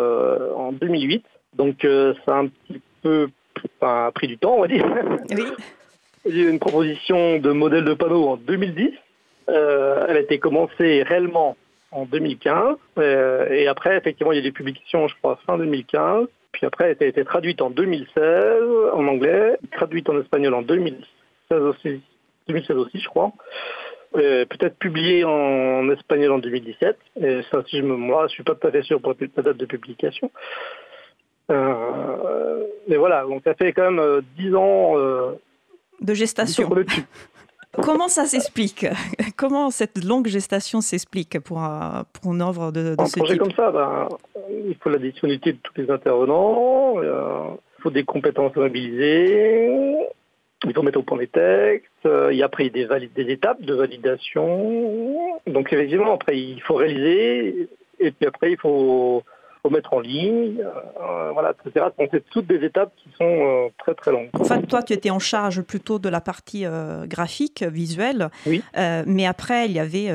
[0.57, 1.25] en 2008.
[1.57, 1.87] Donc
[2.27, 3.29] ça a un petit peu
[4.15, 4.87] pris du temps, on va dire.
[5.31, 5.45] Oui.
[6.25, 8.91] Il y a eu une proposition de modèle de panneau en 2010.
[9.49, 11.57] Euh, elle a été commencée réellement
[11.91, 12.77] en 2015.
[12.99, 16.29] Euh, et après, effectivement, il y a des publications, je crois, fin 2015.
[16.53, 18.15] Puis après, elle a été traduite en 2016
[18.93, 22.01] en anglais, traduite en espagnol en 2016 aussi,
[22.47, 23.33] 2016 aussi je crois.
[24.15, 26.99] Euh, peut-être publiée en espagnol en 2017.
[27.21, 29.43] Et ça, si je me, moi, je suis pas tout à fait sûr pour la
[29.43, 30.31] date de publication.
[31.49, 34.95] mais voilà, donc ça fait quand même 10 ans
[36.03, 36.71] de gestation.
[37.81, 38.87] Comment ça s'explique?
[39.37, 41.63] Comment cette longue gestation s'explique pour,
[42.13, 44.09] pour une œuvre de, de un projet comme ça, ben,
[44.51, 47.49] il faut la disponibilité de tous les intervenants, euh,
[47.79, 49.97] il faut des compétences mobilisées,
[50.65, 53.63] il faut mettre au point les textes, euh, il y a après des, des étapes
[53.63, 55.41] de validation.
[55.47, 57.69] Donc effectivement, après, il faut réaliser,
[57.99, 59.23] et puis après, il faut
[59.63, 61.87] faut mettre en ligne, euh, voilà, etc.
[61.99, 64.29] Donc c'est toutes des étapes qui sont euh, très très longues.
[64.35, 68.63] En fait, toi, tu étais en charge plutôt de la partie euh, graphique, visuelle, oui.
[68.75, 70.09] mais après, il y avait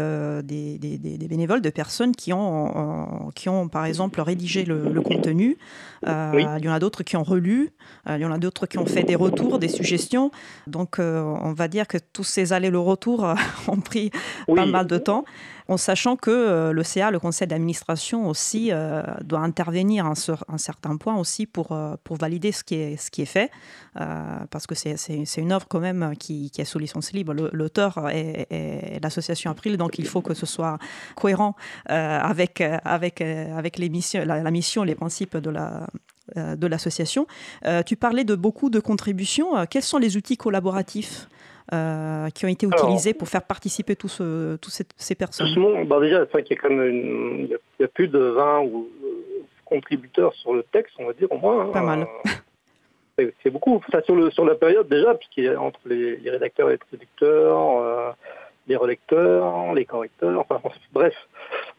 [0.44, 5.58] des, des, des, bénévoles, de personnes qui ont, qui ont, par exemple, rédigé le, contenu.
[6.06, 7.72] Il y en a d'autres qui ont relu,
[8.10, 10.32] il y en a d'autres qui ont fait des retours, des suggestions.
[10.66, 13.26] Donc, on va dire que tous ces allers-le-retour
[13.68, 14.12] ont pris
[14.48, 15.24] pas mal de temps
[15.68, 20.14] en sachant que euh, le CA, le conseil d'administration aussi, euh, doit intervenir à
[20.48, 23.52] un, certain point aussi pour, euh, pour valider ce qui est, ce qui est fait,
[24.52, 27.34] parce que c'est une œuvre quand même qui, qui est sous licence libre.
[27.34, 30.78] L'auteur est, l'association April, donc il faut que ce soit
[31.16, 31.56] cohérent
[31.88, 35.88] avec, avec, avec la, la, mission, les principes de la,
[36.36, 37.26] de l'association.
[37.88, 39.66] tu parlais de beaucoup de contributions.
[39.66, 41.28] Quels sont les outils collaboratifs?
[41.74, 44.22] Euh, qui ont été utilisés pour faire participer tous,
[44.98, 48.62] ces, personnes bah déjà, il y a quand même il y a plus de 20
[48.62, 48.88] ou,
[49.66, 51.66] contributeurs sur le texte, on va dire au moins.
[51.66, 51.72] Hein.
[51.74, 52.08] Pas mal.
[53.44, 53.82] c'est beaucoup.
[54.06, 57.82] sur, le, sur la période déjà, puisqu'il y a entre les, rédacteurs et les traducteurs,
[57.82, 58.12] euh,
[58.68, 60.62] les relecteurs, les correcteurs, enfin
[60.94, 61.14] bref,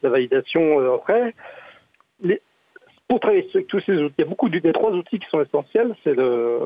[0.02, 1.34] la validation euh, après.
[2.20, 2.42] Les,
[3.08, 5.28] pour travailler avec tous ces outils, il y a beaucoup de, des trois outils qui
[5.30, 5.94] sont essentiels.
[6.04, 6.60] C'est le,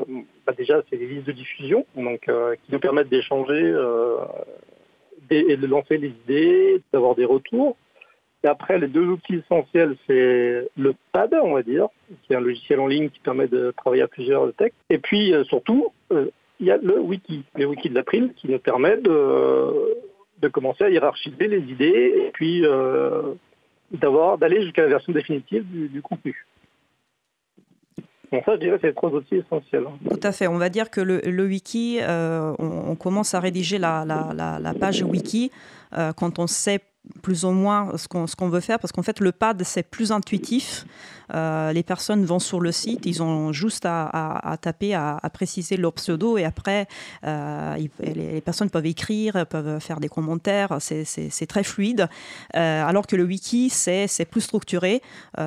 [0.45, 4.17] bah déjà c'est les listes de diffusion, donc euh, qui nous permettent d'échanger euh,
[5.29, 7.77] et de lancer des idées, d'avoir des retours.
[8.43, 11.87] Et après, les deux outils essentiels, c'est le PAD, on va dire,
[12.23, 14.77] qui est un logiciel en ligne qui permet de travailler à plusieurs textes.
[14.89, 18.59] Et puis, euh, surtout, il y a le wiki, le wiki de l'April, qui nous
[18.59, 19.95] permet de,
[20.41, 22.63] de commencer à hiérarchiser les idées et puis
[23.93, 26.45] d'avoir d'aller jusqu'à la version définitive du, contenu.
[28.31, 29.85] Bon, ça, je dirais, c'est trois outils essentiels.
[29.87, 29.97] Hein.
[30.09, 30.47] Tout à fait.
[30.47, 35.51] On va dire que le, wiki, on, commence à rédiger la page wiki
[36.15, 36.81] quand on sait
[37.21, 40.85] plus ou moins ce qu'on veut faire, parce qu'en fait, le pad, c'est plus intuitif.
[41.33, 45.93] Euh, les personnes vont sur le site, ils ont juste à, taper, à, préciser leur
[45.93, 46.87] pseudo, et après,
[47.25, 52.07] euh, les, personnes peuvent écrire, peuvent faire des commentaires, c'est très fluide.
[52.55, 55.01] Euh, alors que le wiki, c'est plus structuré,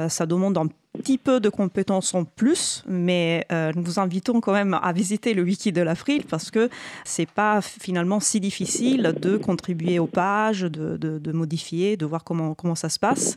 [0.09, 4.52] ça demande un petit peu de compétences en plus, mais euh, nous vous invitons quand
[4.52, 6.68] même à visiter le wiki de l'April parce que
[7.05, 12.55] c'est pas finalement si difficile de contribuer aux pages, de, de, modifier, de voir comment,
[12.55, 13.36] comment ça se passe.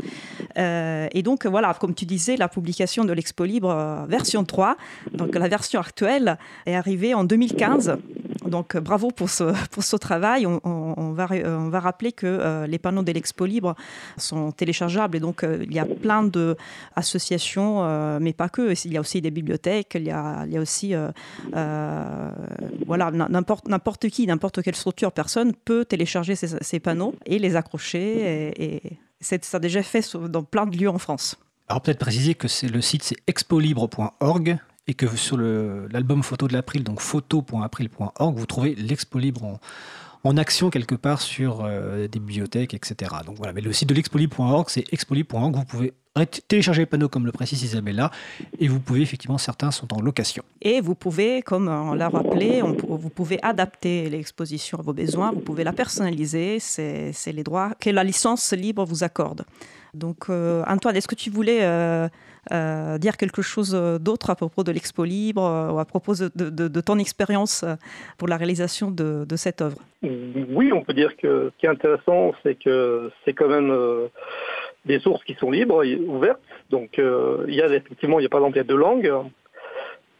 [0.57, 4.77] Euh, et donc voilà, comme tu disais, la publication de l'Expo Libre euh, version 3,
[5.13, 7.97] donc la version actuelle, est arrivée en 2015.
[8.49, 10.45] Donc bravo pour ce, pour ce travail.
[10.45, 13.75] On, va, on va rappeler que les panneaux de l'Expo Libre
[14.17, 18.73] sont téléchargeables et donc il y a plein d'associations euh, mais pas que.
[18.85, 21.09] Il y a aussi des bibliothèques, il y a, il y a aussi, euh,
[21.55, 22.31] euh,
[22.85, 28.51] voilà, n'importe qui, n'importe quelle structure, personne peut télécharger ces, panneaux et les accrocher.
[28.57, 31.37] Et, et ça a déjà fait dans plein de lieux en France.
[31.67, 34.57] Alors peut-être préciser que le site c'est expolibre.org
[34.89, 39.59] et que sur l'album photo de l'April, donc photo.april.org, vous trouvez l'Expo Libre
[40.23, 43.11] en, action quelque part sur des bibliothèques, etc.
[43.25, 45.93] Donc voilà, mais le site de l'expolibre.org, c'est expolibre.org, vous pouvez
[46.25, 48.11] télécharger les panneaux comme le précise Isabella
[48.57, 50.43] et vous pouvez effectivement certains sont en location.
[50.61, 55.39] Et vous pouvez, comme on l'a rappelé, vous pouvez adapter l'exposition à vos besoins, vous
[55.39, 59.45] pouvez la personnaliser, c'est les droits que la licence libre vous accorde.
[59.93, 62.07] Donc euh, Antoine, est-ce que tu voulais euh,
[62.51, 63.71] euh, dire quelque chose
[64.01, 65.41] d'autre à propos de l'Expo Libre
[65.73, 67.65] ou à propos de, ton expérience
[68.17, 72.33] pour la réalisation de, cette œuvre Oui, on peut dire que ce qui est intéressant,
[72.43, 73.71] c'est que c'est quand même
[74.85, 76.41] des sources qui sont libres, ouvertes.
[76.69, 79.11] Donc euh, il y a effectivement, il y a par exemple il y.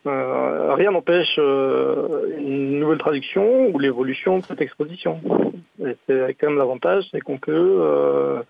[0.08, 5.20] Euh, rien n'empêche euh, une nouvelle traduction ou l'évolution de cette exposition.
[5.86, 8.42] Et c'est quand même l'avantage, c'est qu'on peut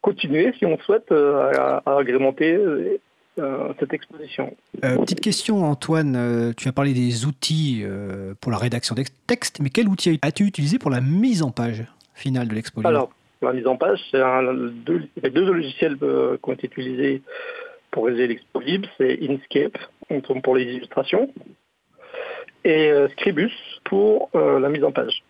[0.00, 2.58] continuer, si on souhaite, à, agrémenter
[3.78, 4.54] cette exposition.
[4.80, 6.54] petite question, Antoine.
[6.56, 7.84] tu as parlé des outils
[8.40, 11.84] pour la rédaction des textes, mais quel outil as-tu utilisé pour la mise en page
[12.14, 13.08] finale de l'exposition
[13.42, 14.20] la mise en page, c'est
[14.84, 17.22] deux, deux logiciels euh, qui ont été utilisés
[17.90, 19.78] pour réaliser l'expo libre, c'est Inkscape
[20.42, 21.32] pour les illustrations
[22.64, 23.52] et euh, Scribus
[23.84, 25.22] pour euh, la mise en page.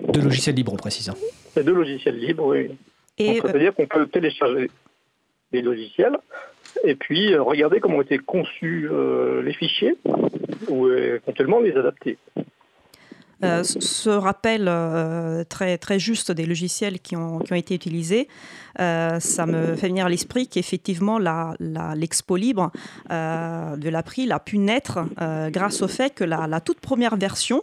[0.00, 1.08] Deux logiciels libres, on précise.
[1.10, 1.14] Hein.
[1.52, 2.70] C'est deux logiciels libres, oui.
[3.20, 4.70] Et C'est-à-dire qu'on peut télécharger
[5.52, 6.16] les logiciels
[6.84, 8.88] et puis regarder comment ont été conçus
[9.42, 9.96] les fichiers
[10.68, 12.16] ou éventuellement les adapter.
[13.42, 18.28] Euh, ce rappel euh, très, très juste des logiciels qui ont, qui ont été utilisés,
[18.80, 22.70] euh, ça me fait venir à l'esprit qu'effectivement l'expo la, libre
[23.08, 25.00] de l'April a pu naître
[25.50, 27.62] grâce au fait que la, la toute première version,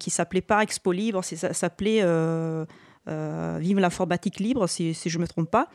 [0.00, 2.64] qui s'appelait pas Expo Libre, ça s'appelait euh,
[3.06, 5.68] Vive l'informatique libre, si, je ne me trompe pas.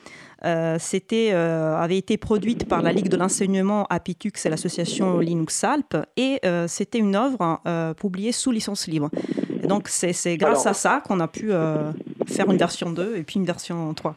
[0.46, 5.64] Euh, c'était, euh, avait été produite par la Ligue de l'enseignement Apitux et l'association Linux
[5.64, 7.62] Alpes, et c'était une œuvre
[7.96, 9.10] publiée sous licence libre.
[9.64, 11.52] Et donc c'est, grâce à ça qu'on a pu
[12.28, 14.16] faire une version 2 et puis une version 3.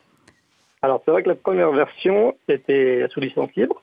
[0.82, 3.82] Alors c'est vrai que la première version était sous licence libre,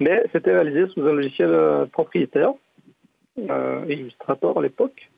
[0.00, 2.52] mais c'était réalisé sous un logiciel propriétaire,
[3.88, 5.08] Illustrator à l'époque.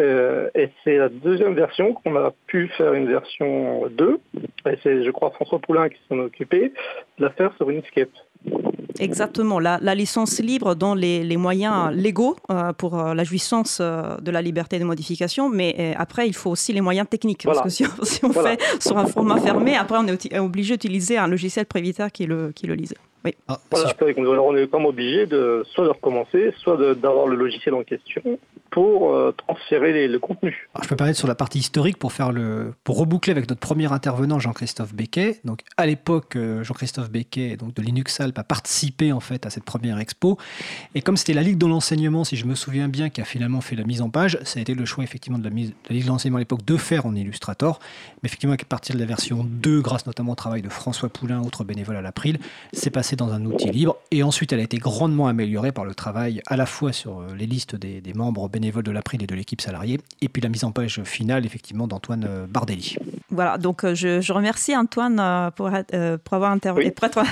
[0.00, 4.18] Euh, et c'est la deuxième version qu'on a pu faire une version 2.
[4.66, 6.72] Et c'est, je crois, François Poulain qui s'en est occupé
[7.18, 8.10] de la faire sur Inkscape.
[9.00, 14.42] Exactement, la, licence libre dans les, moyens légaux euh, pour euh, la jouissance de la
[14.42, 17.44] liberté de modification, mais après, il faut aussi les moyens techniques.
[17.44, 17.84] Parce que si
[18.22, 22.26] on, fait sur un format fermé, après, on est obligé d'utiliser un logiciel prévitaire qui
[22.26, 22.94] le, qui le lise.
[23.24, 23.34] Oui.
[23.48, 28.22] Ah, on est comme obligé de soit de recommencer, soit d'avoir le logiciel en question
[28.74, 30.68] pour euh, transférer le contenu.
[30.82, 33.92] je peux parler sur la partie historique pour faire le pour reboucler avec notre premier
[33.92, 35.38] intervenant Jean-Christophe Becquet.
[35.44, 39.50] Donc à l'époque, euh, Jean-Christophe Becquet, donc de Linux Alp, a participé en fait à
[39.50, 40.38] cette première expo.
[40.96, 43.60] Et comme c'était la Ligue de l'enseignement, si je me souviens bien, qui a finalement
[43.60, 45.94] fait la mise en page, ça a été le choix effectivement de la, mise, de
[45.94, 47.78] Ligue de l'enseignement à l'époque de faire en Illustrator.
[48.24, 51.40] Mais effectivement, à partir de la version 2, grâce notamment au travail de François Poulain,
[51.42, 52.40] autre bénévole à l'April,
[52.72, 53.98] c'est passé dans un outil libre.
[54.10, 57.34] Et ensuite, elle a été grandement améliorée par le travail à la fois sur euh,
[57.38, 60.48] les listes des membres bénévoles bénévoles de l'April et de l'équipe salariée, et puis la
[60.48, 62.96] mise en page finale, effectivement, d'Antoine euh, Bardelli.
[63.28, 65.70] Voilà, donc euh, je, remercie Antoine euh, pour,
[66.24, 67.22] pour avoir intervenu, pour être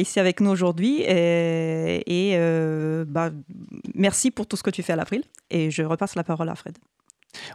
[0.00, 2.34] ici avec nous aujourd'hui, et,
[3.06, 3.30] bah,
[3.94, 6.56] merci pour tout ce que tu fais à l'April, et je repasse la parole à
[6.56, 6.76] Fred.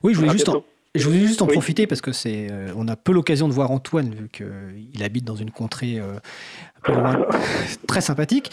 [0.02, 0.50] Oui, je voulais juste
[0.96, 3.72] je voulais juste en profiter parce que c'est, euh, on a peu l'occasion de voir
[3.72, 6.16] Antoine vu qu'il habite dans une contrée euh,
[7.88, 8.52] très sympathique.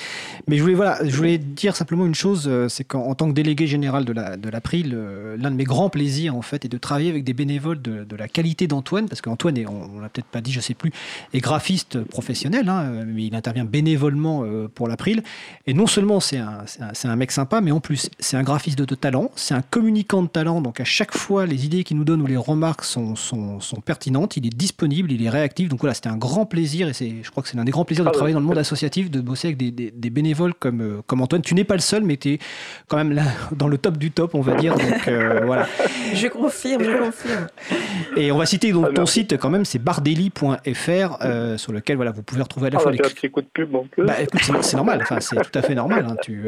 [0.48, 3.34] Mais je voulais, voilà, je voulais dire simplement une chose, euh, c'est qu'en tant que
[3.34, 4.96] délégué général de la de l'April,
[5.38, 8.16] l'un de mes grands plaisirs en fait est de travailler avec des bénévoles de, de
[8.16, 10.92] la qualité d'Antoine, parce qu'Antoine est, on, l'a peut-être pas dit, je sais plus,
[11.32, 14.44] est graphiste professionnel, hein, mais il intervient bénévolement
[14.74, 15.22] pour l'April.
[15.66, 18.78] Et non seulement c'est un, c'est un, mec sympa, mais en plus c'est un graphiste
[18.78, 20.60] de, talent, c'est un communicant de talent.
[20.60, 23.80] Donc à chaque fois, les idées qu'il nous donne ou les remarques sont, sont, sont,
[23.80, 25.68] pertinentes, il est disponible, il est réactif.
[25.68, 26.92] Donc voilà, c'était un grand plaisir et
[27.22, 29.11] je crois que c'est l'un des grands plaisirs de ah travailler dans le monde associatif,
[29.11, 31.43] de bosser avec des, des, bénévoles comme, euh, comme Antoine.
[31.43, 32.39] Tu n'es pas le seul, mais tu es
[32.86, 34.74] quand même là dans le top du top, on va dire.
[34.74, 35.66] Donc euh, voilà.
[36.15, 37.47] Je confirme, je confirme.
[38.16, 41.97] Et on va citer donc ah, ton site quand même, c'est bardelli.fr euh, sur lequel
[41.97, 43.01] voilà, vous pouvez retrouver à la ah, fois les.
[43.01, 46.07] Un coup de pub, bah, écoute, c'est normal, enfin, c'est tout à fait normal.
[46.09, 46.44] Hein, tu,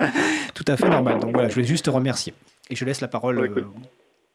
[0.54, 1.20] tout à fait normal.
[1.20, 2.34] Donc voilà, je voulais juste te remercier.
[2.70, 3.50] Et je laisse la parole.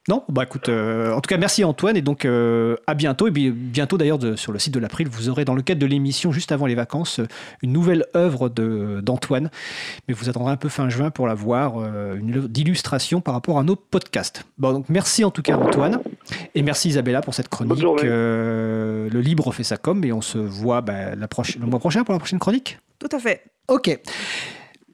[0.07, 3.27] Non Bah écoute, euh, en tout cas, merci Antoine, et donc euh, à bientôt.
[3.27, 5.85] Et puis, bientôt d'ailleurs, sur le site de l'April, vous aurez dans le cadre de
[5.85, 7.19] l'émission, juste avant les vacances,
[7.61, 9.49] une nouvelle œuvre d'Antoine.
[10.07, 13.33] Mais vous attendrez un peu fin juin pour la voir, euh, une œuvre d'illustration par
[13.33, 14.43] rapport à nos podcasts.
[14.57, 15.99] Bon, donc merci en tout cas Antoine,
[16.55, 17.81] et merci Isabella pour cette chronique.
[17.81, 21.27] le libre fait sa com, et on se voit bah, la
[21.59, 22.79] le mois prochain pour la prochaine chronique?
[22.97, 23.43] Tout à fait.
[23.67, 23.99] Ok.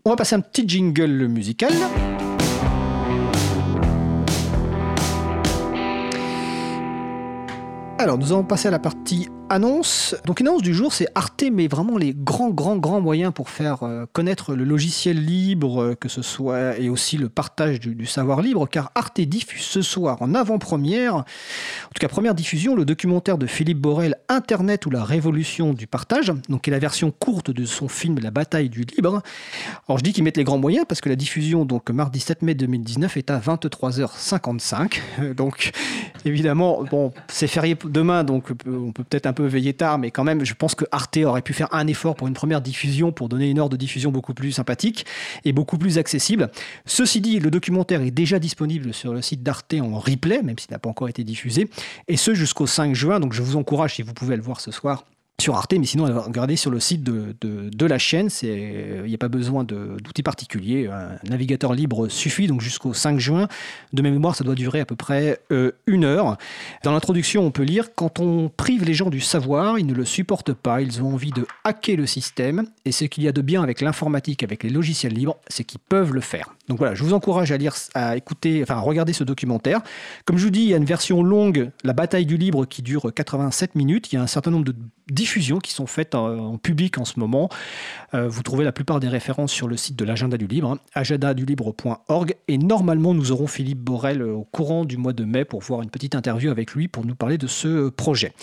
[0.05, 1.71] On va passer un petit jingle musical.
[8.03, 10.15] Alors, nous allons passer à la partie annonce.
[10.25, 13.49] Donc une annonce du jour, c'est Arte mais vraiment les grands, grands, grands moyens pour
[13.49, 18.05] faire euh, connaître le logiciel libre, euh, que ce soit, et aussi le partage du,
[18.05, 22.85] savoir libre, car Arte diffuse ce soir en avant-première, en tout cas première diffusion, le
[22.85, 27.11] documentaire de Philippe Borel, Internet ou la révolution du partage, donc qui est la version
[27.11, 29.21] courte de son film La bataille du libre.
[29.87, 32.41] Alors je dis qu'ils mettent les grands moyens parce que la diffusion, donc mardi 7
[32.41, 35.33] mai 2019, est à 23h55.
[35.35, 35.71] Donc
[36.25, 40.25] évidemment, bon, c'est férié demain, donc on peut peut-être un peu veiller tard, mais quand
[40.25, 43.29] même, je pense que Arte aurait pu faire un effort pour une première diffusion, pour
[43.29, 45.05] donner une heure de diffusion beaucoup plus sympathique
[45.45, 46.51] et beaucoup plus accessible.
[46.85, 50.71] Ceci dit, le documentaire est déjà disponible sur le site d'Arte en replay, même s'il
[50.71, 51.69] n'a pas encore été diffusé,
[52.07, 54.71] et ce jusqu'au 5 juin, donc je vous encourage, si vous pouvez le voir ce
[54.71, 55.05] soir,
[55.41, 58.29] sur Arte, mais sinon, regardez sur le site de, la chaîne.
[58.43, 60.87] Il n'y a pas besoin d'outils particuliers.
[60.87, 63.47] Un navigateur libre suffit, donc jusqu'au 5 juin.
[63.91, 66.37] De mémoire, ça doit durer à peu près euh, une heure.
[66.83, 70.05] Dans l'introduction, on peut lire Quand on prive les gens du savoir, ils ne le
[70.05, 70.81] supportent pas.
[70.81, 72.67] Ils ont envie de hacker le système.
[72.85, 75.81] Et ce qu'il y a de bien avec l'informatique, avec les logiciels libres, c'est qu'ils
[75.81, 76.53] peuvent le faire.
[76.69, 79.81] Donc voilà, je vous encourage à lire, à écouter, enfin à regarder ce documentaire.
[80.25, 82.81] Comme je vous dis, il y a une version longue, La bataille du libre, qui
[82.81, 84.11] dure 87 minutes.
[84.11, 84.75] Il y a un certain nombre de
[85.11, 87.49] diffusions qui sont faites en, public en ce moment.
[88.13, 90.79] Euh, vous trouvez la plupart des références sur le site de l'agenda du libre, hein,
[90.93, 92.35] agendadulibre.org.
[92.47, 95.81] Et normalement, nous aurons Philippe Borel euh, au courant du mois de mai pour voir
[95.81, 98.33] une petite interview avec lui pour nous parler de ce projet.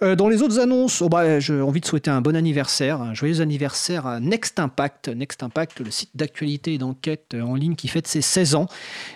[0.00, 3.14] Euh, dans les autres annonces, oh bah, j'ai envie de souhaiter un bon anniversaire, un
[3.14, 5.08] joyeux anniversaire à Next Impact.
[5.08, 8.66] Next Impact, le site d'actualité et d'enquête en ligne qui fête ses 16 ans.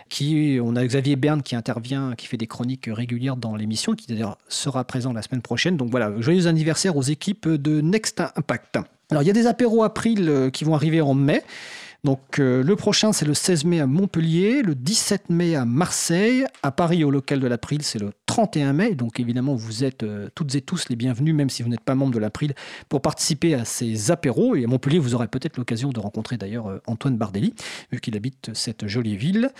[0.08, 4.08] Qui, on a Xavier Berne qui intervient, qui fait des chroniques régulières dans l'émission, qui
[4.08, 5.76] d'ailleurs sera présent la semaine prochaine.
[5.76, 8.78] Donc voilà, joyeux anniversaire aux équipes de Next Impact.
[9.10, 11.42] Alors il y a des apéros April euh, qui vont arriver en mai.
[12.04, 16.44] Donc euh, le prochain, c'est le 16 mai à Montpellier, le 17 mai à Marseille,
[16.64, 18.94] à Paris au local de l'April, c'est le 31 mai.
[18.94, 21.94] Donc évidemment, vous êtes euh, toutes et tous les bienvenus, même si vous n'êtes pas
[21.94, 22.54] membre de l'April,
[22.88, 24.56] pour participer à ces apéros.
[24.56, 27.52] Et à Montpellier, vous aurez peut-être l'occasion de rencontrer d'ailleurs euh, Antoine Bardelli,
[27.92, 29.50] vu qu'il habite cette jolie ville.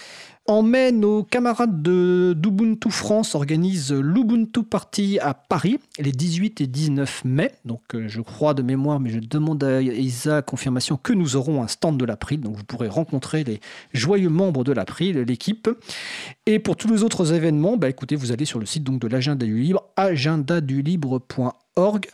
[0.49, 6.66] En mai, nos camarades de d'Ubuntu France organisent l'Ubuntu Party à Paris, les 18 et
[6.66, 7.53] 19 mai.
[7.65, 11.69] Donc je crois de mémoire, mais je demande à Isa confirmation que nous aurons un
[11.69, 13.61] stand de l'April donc vous pourrez rencontrer les
[13.93, 15.69] joyeux membres de l'April, l'équipe.
[16.47, 19.06] Et pour tous les autres événements, bah, écoutez, vous allez sur le site donc, de
[19.06, 22.06] l'agenda du libre, agendadulibre.org.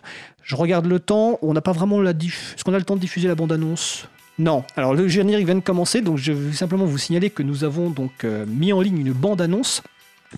[0.42, 2.52] Je regarde le temps, on n'a pas vraiment la diff...
[2.54, 4.06] Est-ce qu'on a le temps de diffuser la bande-annonce?
[4.38, 4.64] Non.
[4.76, 7.88] Alors le générique vient de commencer, donc je vais simplement vous signaler que nous avons
[7.88, 9.82] donc euh, mis en ligne une bande-annonce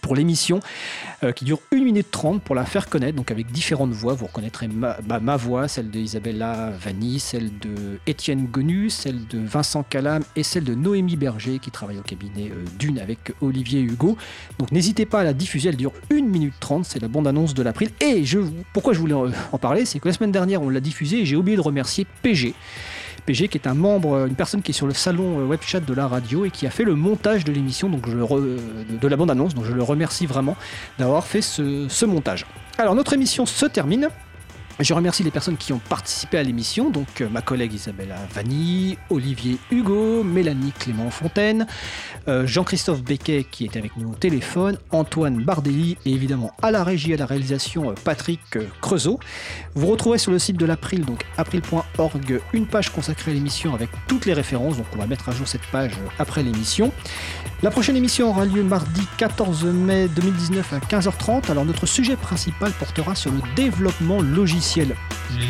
[0.02, 0.60] pour l'émission
[1.22, 4.14] euh, qui dure 1 minute 30 pour la faire connaître, donc avec différentes voix.
[4.14, 9.38] Vous reconnaîtrez ma, ma voix, celle de Isabella Vanni, celle de Étienne Gonu, celle de
[9.38, 13.80] Vincent Calam et celle de Noémie Berger qui travaille au cabinet euh, d'une avec Olivier
[13.80, 14.16] Hugo.
[14.58, 17.62] Donc n'hésitez pas à la diffuser, elle dure 1 minute 30, c'est la bande-annonce de
[17.62, 17.90] l'April.
[18.00, 18.38] Et je,
[18.72, 21.36] pourquoi je voulais en parler, c'est que la semaine dernière on l'a diffusée et j'ai
[21.36, 22.54] oublié de remercier PG.
[23.20, 25.80] PG, qui est un membre, une personne qui est sur le salon euh, web chat
[25.80, 29.16] de la radio et qui a fait le montage de l'émission, donc je de la
[29.16, 29.54] bande-annonce.
[29.54, 30.56] Donc je le remercie vraiment
[30.98, 32.46] d'avoir fait ce, montage.
[32.78, 34.08] Alors notre émission se termine.
[34.80, 38.96] Je remercie les personnes qui ont participé à l'émission, donc euh, ma collègue Isabella Vanni,
[39.10, 41.66] Olivier Hugo, Mélanie Clément Fontaine,
[42.28, 46.82] euh, Jean-Christophe Becquet qui était avec nous au téléphone, Antoine Bardelli et évidemment à la
[46.82, 48.40] régie, à la réalisation euh, Patrick
[48.80, 49.20] Creusot.
[49.74, 53.90] Vous retrouverez sur le site de l'April, donc april.org, une page consacrée à l'émission avec
[54.08, 56.90] toutes les références, donc on va mettre à jour cette page après l'émission.
[57.62, 61.50] La prochaine émission aura lieu mardi 14 mai 2019 à 15h30.
[61.50, 64.96] Alors notre sujet principal portera sur le développement logiciel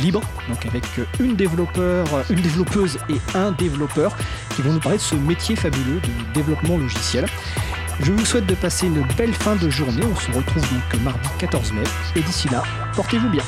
[0.02, 0.84] libre, donc avec
[1.20, 4.16] une, développeur, une développeuse et un développeur
[4.56, 7.26] qui vont nous parler de ce métier fabuleux de développement logiciel.
[8.00, 10.02] Je vous souhaite de passer une belle fin de journée.
[10.02, 11.84] On se retrouve donc mardi 14 mai.
[12.16, 12.64] Et d'ici là,
[12.96, 13.44] portez-vous bien.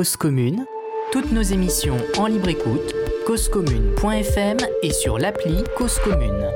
[0.00, 0.64] Cause Commune.
[1.12, 2.94] Toutes nos émissions en libre écoute,
[3.26, 6.50] causecommune.fm et sur l'appli Cause Commune.